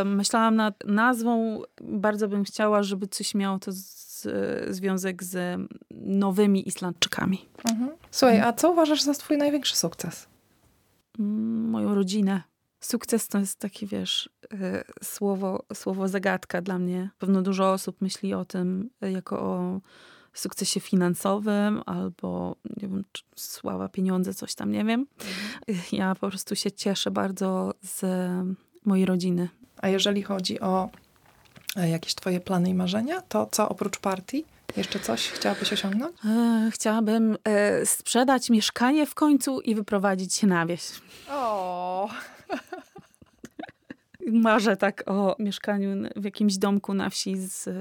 Myślałam 0.04 0.56
nad 0.56 0.74
nazwą, 0.84 1.62
bardzo 1.80 2.28
bym 2.28 2.44
chciała, 2.44 2.82
żeby 2.82 3.06
coś 3.06 3.34
miało 3.34 3.58
to 3.58 3.72
z, 3.72 4.28
związek 4.70 5.24
z 5.24 5.60
nowymi 5.90 6.68
Islandczykami. 6.68 7.48
Mhm. 7.70 7.90
Słuchaj, 8.10 8.40
a 8.40 8.52
co 8.52 8.70
uważasz 8.70 9.02
za 9.02 9.14
twój 9.14 9.38
największy 9.38 9.76
sukces? 9.76 10.26
Moją 11.18 11.94
rodzinę. 11.94 12.42
Sukces 12.80 13.28
to 13.28 13.38
jest 13.38 13.58
taki, 13.58 13.86
wiesz, 13.86 14.30
e, 14.60 14.84
słowo, 15.02 15.64
słowo 15.74 16.08
zagadka 16.08 16.62
dla 16.62 16.78
mnie. 16.78 17.10
Pewno 17.18 17.42
dużo 17.42 17.72
osób 17.72 18.00
myśli 18.00 18.34
o 18.34 18.44
tym 18.44 18.90
e, 19.00 19.12
jako 19.12 19.40
o 19.40 19.80
sukcesie 20.32 20.80
finansowym 20.80 21.82
albo, 21.86 22.56
nie 22.82 22.88
wiem, 22.88 23.04
sława, 23.36 23.88
pieniądze, 23.88 24.34
coś 24.34 24.54
tam, 24.54 24.72
nie 24.72 24.84
wiem. 24.84 25.06
Ja 25.92 26.14
po 26.14 26.28
prostu 26.28 26.56
się 26.56 26.72
cieszę 26.72 27.10
bardzo 27.10 27.74
z 27.82 28.04
mojej 28.84 29.06
rodziny. 29.06 29.48
A 29.76 29.88
jeżeli 29.88 30.22
chodzi 30.22 30.60
o 30.60 30.90
e, 31.76 31.88
jakieś 31.88 32.14
twoje 32.14 32.40
plany 32.40 32.70
i 32.70 32.74
marzenia, 32.74 33.20
to 33.20 33.46
co 33.46 33.68
oprócz 33.68 33.98
partii? 33.98 34.44
Jeszcze 34.76 35.00
coś 35.00 35.28
chciałabyś 35.28 35.72
osiągnąć? 35.72 36.16
E, 36.24 36.70
Chciałabym 36.72 37.36
e, 37.44 37.86
sprzedać 37.86 38.50
mieszkanie 38.50 39.06
w 39.06 39.14
końcu 39.14 39.60
i 39.60 39.74
wyprowadzić 39.74 40.34
się 40.34 40.46
na 40.46 40.66
wieś. 40.66 40.82
O, 41.30 42.08
Marzę 44.32 44.76
tak 44.76 45.02
o 45.06 45.36
mieszkaniu 45.38 46.08
w 46.16 46.24
jakimś 46.24 46.56
domku 46.58 46.94
na 46.94 47.10
wsi 47.10 47.36
z, 47.36 47.68
e, 47.68 47.72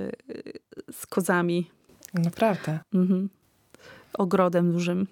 z 0.92 1.06
kozami. 1.08 1.72
naprawdę. 2.14 2.80
Mhm. 2.94 3.30
Ogrodem 4.14 4.72
dużym. 4.72 5.08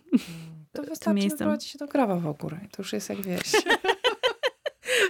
To 0.74 0.84
wystarczy 0.84 1.30
wyprowadzić 1.30 1.70
się 1.70 1.80
do 1.80 1.88
Grawa 1.88 2.16
w 2.16 2.28
ogóle. 2.28 2.60
To 2.72 2.82
już 2.82 2.94
jest 2.94 3.10
jak 3.10 3.22
wieś. 3.22 3.52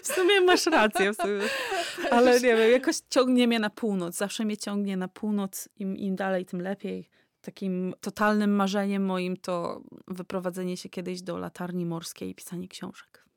W 0.10 0.16
sumie 0.16 0.42
masz 0.42 0.66
rację. 0.66 1.14
W 1.14 1.16
sumie. 1.16 1.42
Ale 2.12 2.34
nie 2.34 2.56
wiem, 2.56 2.72
jakoś 2.72 2.96
ciągnie 3.10 3.48
mnie 3.48 3.60
na 3.60 3.70
północ. 3.70 4.16
Zawsze 4.16 4.46
mnie 4.46 4.58
ciągnie 4.58 4.98
na 4.98 5.08
północ. 5.08 5.70
Im, 5.78 5.98
im 5.98 6.16
dalej, 6.16 6.46
tym 6.46 6.62
lepiej. 6.62 7.10
Takim 7.42 7.94
totalnym 8.02 8.56
marzeniem 8.56 9.06
moim 9.06 9.38
to 9.38 9.82
wyprowadzenie 10.08 10.78
się 10.78 10.90
kiedyś 10.90 11.22
do 11.22 11.38
latarni 11.38 11.86
morskiej 11.86 12.30
i 12.30 12.36
pisanie 12.36 12.68
książek. 12.68 13.30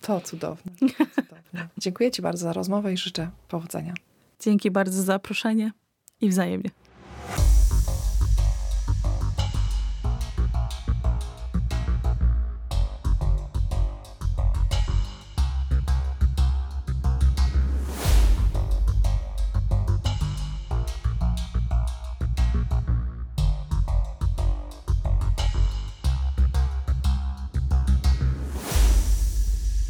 To 0.00 0.20
cudowne. 0.20 0.72
To 0.80 1.06
cudowne. 1.06 1.68
Dziękuję 1.78 2.10
ci 2.10 2.22
bardzo 2.22 2.44
za 2.44 2.52
rozmowę 2.52 2.92
i 2.92 2.96
życzę 2.96 3.30
powodzenia. 3.48 3.94
Dzięki 4.40 4.70
bardzo 4.70 4.96
za 4.96 5.02
zaproszenie 5.02 5.72
i 6.20 6.28
wzajemnie. 6.28 6.70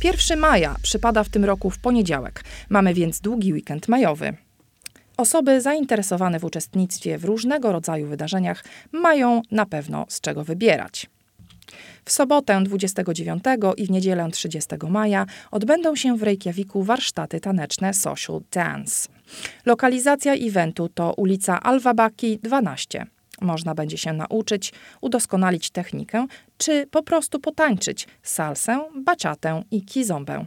1 0.05 0.39
maja 0.39 0.77
przypada 0.83 1.25
w 1.25 1.29
tym 1.29 1.45
roku 1.45 1.71
w 1.71 1.79
poniedziałek. 1.79 2.45
Mamy 2.69 2.95
więc 2.95 3.21
długi 3.21 3.53
weekend 3.53 3.89
majowy. 3.89 4.33
Osoby 5.17 5.61
zainteresowane 5.61 6.41
w 6.41 6.45
uczestnictwie 6.45 7.19
w 7.19 7.25
różnego 7.25 7.73
rodzaju 7.73 8.07
wydarzeniach 8.07 8.65
mają 8.93 9.43
na 9.51 9.67
pewno 9.67 10.07
z 10.09 10.21
czego 10.21 10.45
wybierać. 10.45 11.11
W 12.05 12.13
sobotę 12.13 12.63
29 12.65 13.45
i 13.77 13.87
w 13.87 13.91
niedzielę 13.91 14.29
30 14.33 14.77
maja 14.89 15.27
odbędą 15.51 15.97
się 15.97 16.17
w 16.17 16.23
Reykjaviku 16.23 16.83
warsztaty 16.83 17.41
taneczne 17.41 17.95
Social 17.95 18.41
Dance. 18.53 19.09
Lokalizacja 19.67 20.35
eventu 20.35 20.89
to 20.89 21.15
ulica 21.17 21.63
Alwabaki 21.63 22.39
12. 22.43 23.07
Można 23.41 23.75
będzie 23.75 23.99
się 23.99 24.13
nauczyć, 24.13 24.73
udoskonalić 25.01 25.71
technikę, 25.71 26.27
czy 26.59 26.87
po 26.87 27.03
prostu 27.03 27.41
potańczyć 27.41 28.09
salsę, 28.23 28.85
baciatę 29.05 29.63
i 29.71 29.85
kizombę. 29.85 30.47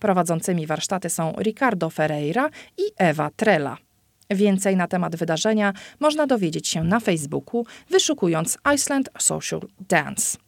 Prowadzącymi 0.00 0.66
warsztaty 0.66 1.10
są 1.10 1.32
Ricardo 1.38 1.90
Ferreira 1.90 2.50
i 2.78 2.82
Ewa 2.96 3.30
Trela. 3.36 3.76
Więcej 4.30 4.76
na 4.76 4.86
temat 4.86 5.16
wydarzenia 5.16 5.72
można 6.00 6.26
dowiedzieć 6.26 6.68
się 6.68 6.84
na 6.84 7.00
Facebooku, 7.00 7.66
wyszukując 7.90 8.58
Iceland 8.74 9.10
Social 9.18 9.60
Dance. 9.88 10.38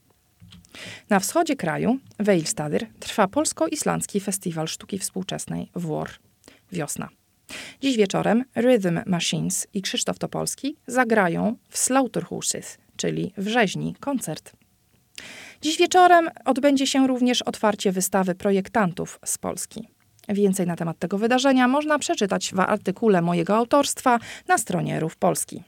Na 1.11 1.21
wschodzie 1.21 1.57
kraju, 1.57 1.99
w 2.21 2.29
trwa 3.01 3.29
polsko-islandzki 3.29 4.21
festiwal 4.21 4.69
sztuki 4.69 4.99
współczesnej 4.99 5.71
WOR. 5.75 6.11
Wiosna. 6.73 7.09
Dziś 7.81 7.97
wieczorem 7.97 8.45
Rhythm 8.57 9.01
Machines 9.07 9.67
i 9.75 9.83
Krzysztof 9.83 10.19
Topolski 10.19 10.77
zagrają 10.87 11.57
w 11.69 11.79
Slaughterhouses, 11.79 12.79
czyli 12.97 13.33
w 13.37 13.49
rzeźni, 13.49 13.95
koncert. 14.01 14.53
Dziś 15.61 15.79
wieczorem 15.79 16.31
odbędzie 16.45 16.87
się 16.87 17.07
również 17.07 17.43
otwarcie 17.43 17.93
wystawy 17.93 18.35
projektantów 18.35 19.19
z 19.25 19.39
Polski. 19.39 19.89
Więcej 20.29 20.67
na 20.67 20.77
temat 20.77 20.99
tego 20.99 21.19
wydarzenia 21.19 21.69
można 21.69 21.99
przeczytać 21.99 22.53
w 22.55 22.61
artykule 22.61 23.23
mojego 23.23 23.57
autorstwa 23.57 24.19
na 24.49 24.59
stronie 24.59 25.01
Rów 25.01 25.17
Polski. 25.17 25.63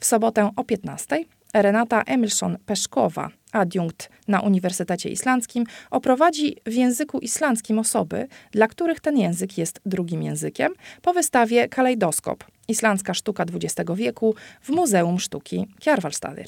W 0.00 0.04
sobotę 0.04 0.50
o 0.56 0.64
15 0.64 1.24
Renata 1.54 2.02
Emilson-Peszkowa, 2.02 3.28
adiunkt 3.52 4.08
na 4.28 4.40
Uniwersytecie 4.40 5.08
Islandzkim, 5.08 5.64
oprowadzi 5.90 6.56
w 6.66 6.72
języku 6.72 7.18
islandzkim 7.18 7.78
osoby, 7.78 8.28
dla 8.50 8.68
których 8.68 9.00
ten 9.00 9.18
język 9.18 9.58
jest 9.58 9.80
drugim 9.86 10.22
językiem, 10.22 10.72
po 11.02 11.12
wystawie 11.12 11.68
Kalejdoskop– 11.68 12.44
Islandzka 12.68 13.14
sztuka 13.14 13.44
XX 13.44 13.90
wieku 13.94 14.34
w 14.62 14.68
Muzeum 14.68 15.20
Sztuki 15.20 15.66
Kjarvalstadir. 15.80 16.46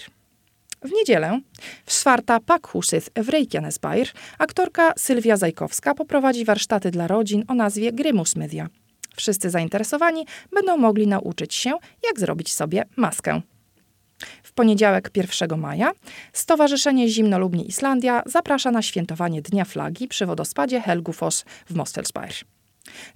W 0.82 0.92
niedzielę 0.92 1.40
w 1.86 1.92
Svarta 1.92 2.40
Pakhuset 2.40 3.11
w 3.16 3.28
Reykjanesbær 3.28 4.07
aktorka 4.38 4.92
Sylwia 4.96 5.36
Zajkowska 5.36 5.94
poprowadzi 5.94 6.44
warsztaty 6.44 6.90
dla 6.90 7.07
rodzin 7.07 7.44
o 7.48 7.55
nazwie 7.55 7.92
Grymus 7.92 8.36
Media. 8.36 8.68
Wszyscy 9.16 9.50
zainteresowani 9.50 10.26
będą 10.52 10.76
mogli 10.76 11.07
nauczyć 11.07 11.55
się, 11.55 11.70
jak 12.09 12.20
zrobić 12.20 12.52
sobie 12.52 12.84
maskę. 12.96 13.40
W 14.43 14.53
poniedziałek 14.53 15.11
1 15.14 15.61
maja 15.61 15.93
Stowarzyszenie 16.33 17.09
Zimnolubni 17.09 17.68
Islandia 17.68 18.22
zaprasza 18.27 18.70
na 18.70 18.83
świętowanie 18.83 19.43
Dnia 19.43 19.64
Flagi 19.64 20.09
przy 20.09 20.27
wodospadzie 20.27 20.81
Helgufoss 20.81 21.45
w 21.66 21.75
Mosfellsbær. 21.75 22.45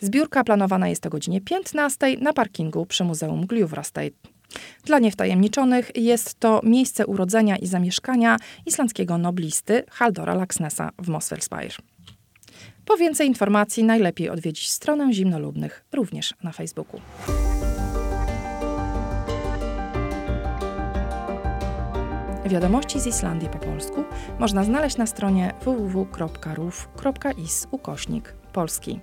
Zbiórka 0.01 0.45
planowana 0.45 0.89
jest 0.89 1.07
o 1.07 1.11
godzinie 1.11 1.41
15 1.41 2.17
na 2.21 2.33
parkingu 2.33 2.87
przy 2.87 3.05
Muzeum 3.05 3.47
Gljufrastate. 3.47 4.11
Dla 4.85 4.99
niewtajemniczonych 4.99 5.91
jest 5.97 6.41
to 6.41 6.61
miejsce 6.65 7.07
urodzenia 7.07 7.57
i 7.57 7.67
zamieszkania 7.67 8.37
islandzkiego 8.67 9.19
noblisty 9.19 9.85
Haldora 9.91 10.35
Laxnessa 10.35 10.91
w 10.99 11.09
Mosfellsbær. 11.09 11.77
Po 12.85 12.97
więcej 12.97 13.27
informacji 13.27 13.85
najlepiej 13.85 14.31
odwiedzić 14.31 14.71
stronę 14.71 15.13
Zimnolubnych 15.13 15.85
również 15.93 16.35
na 16.43 16.53
Facebooku. 16.53 17.01
Wiadomości 22.49 23.01
z 23.01 23.07
Islandii 23.07 23.49
po 23.49 23.59
polsku 23.59 24.05
można 24.39 24.65
znaleźć 24.65 24.97
na 24.97 25.07
stronie 25.07 25.55
www.ruf.is 25.65 27.67
ukośnik 27.71 28.35
polski. 28.53 29.01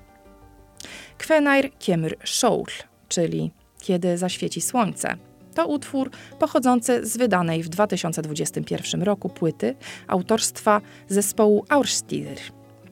Kvenair 1.17 1.71
Kiemur 1.79 2.15
Sól, 2.23 2.63
czyli 3.07 3.51
Kiedy 3.79 4.17
zaświeci 4.17 4.61
słońce. 4.61 5.15
To 5.53 5.67
utwór 5.67 6.09
pochodzący 6.39 7.05
z 7.05 7.17
wydanej 7.17 7.63
w 7.63 7.69
2021 7.69 9.03
roku 9.03 9.29
płyty 9.29 9.75
autorstwa 10.07 10.81
zespołu 11.07 11.65
Aurstider. 11.69 12.37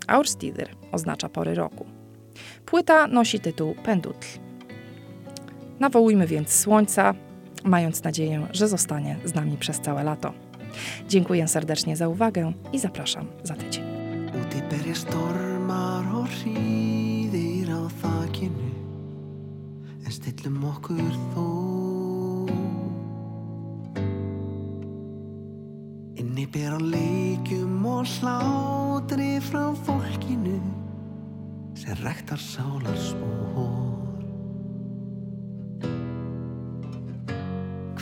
Aurstider 0.08 0.70
oznacza 0.92 1.30
pory 1.30 1.56
roku. 1.56 1.86
Płyta 2.66 3.08
nosi 3.08 3.40
tytuł 3.40 3.76
Pendutl. 3.84 4.28
Nawołujmy 5.80 6.28
więc 6.28 6.54
słońca, 6.54 7.14
mając 7.64 8.04
nadzieję, 8.04 8.48
że 8.52 8.68
zostanie 8.68 9.18
z 9.26 9.34
nami 9.34 9.58
przez 9.58 9.80
całe 9.80 10.04
lato. 10.04 10.34
Dziękuję 11.08 11.48
serdecznie 11.48 11.98
za 11.98 12.08
uwagę 12.08 12.54
i 12.74 12.80
zapraszam 12.80 13.28
za 13.44 13.56
tydzień. 13.56 13.84
Inni 26.16 26.48
ber 26.48 26.74
á 26.74 26.80
leikjum 26.80 27.86
og 27.86 28.08
slátri 28.08 29.42
frá 29.42 29.74
fólkinu 29.86 30.60
sem 31.76 31.96
rektar 32.04 32.40
sálar 32.40 32.98
spór 32.98 34.03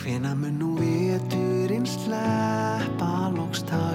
Hvena 0.02 0.32
mun 0.34 0.56
nú 0.58 0.68
veturinn 0.74 1.86
sleppa 1.86 3.30
lókstakinu 3.30 3.91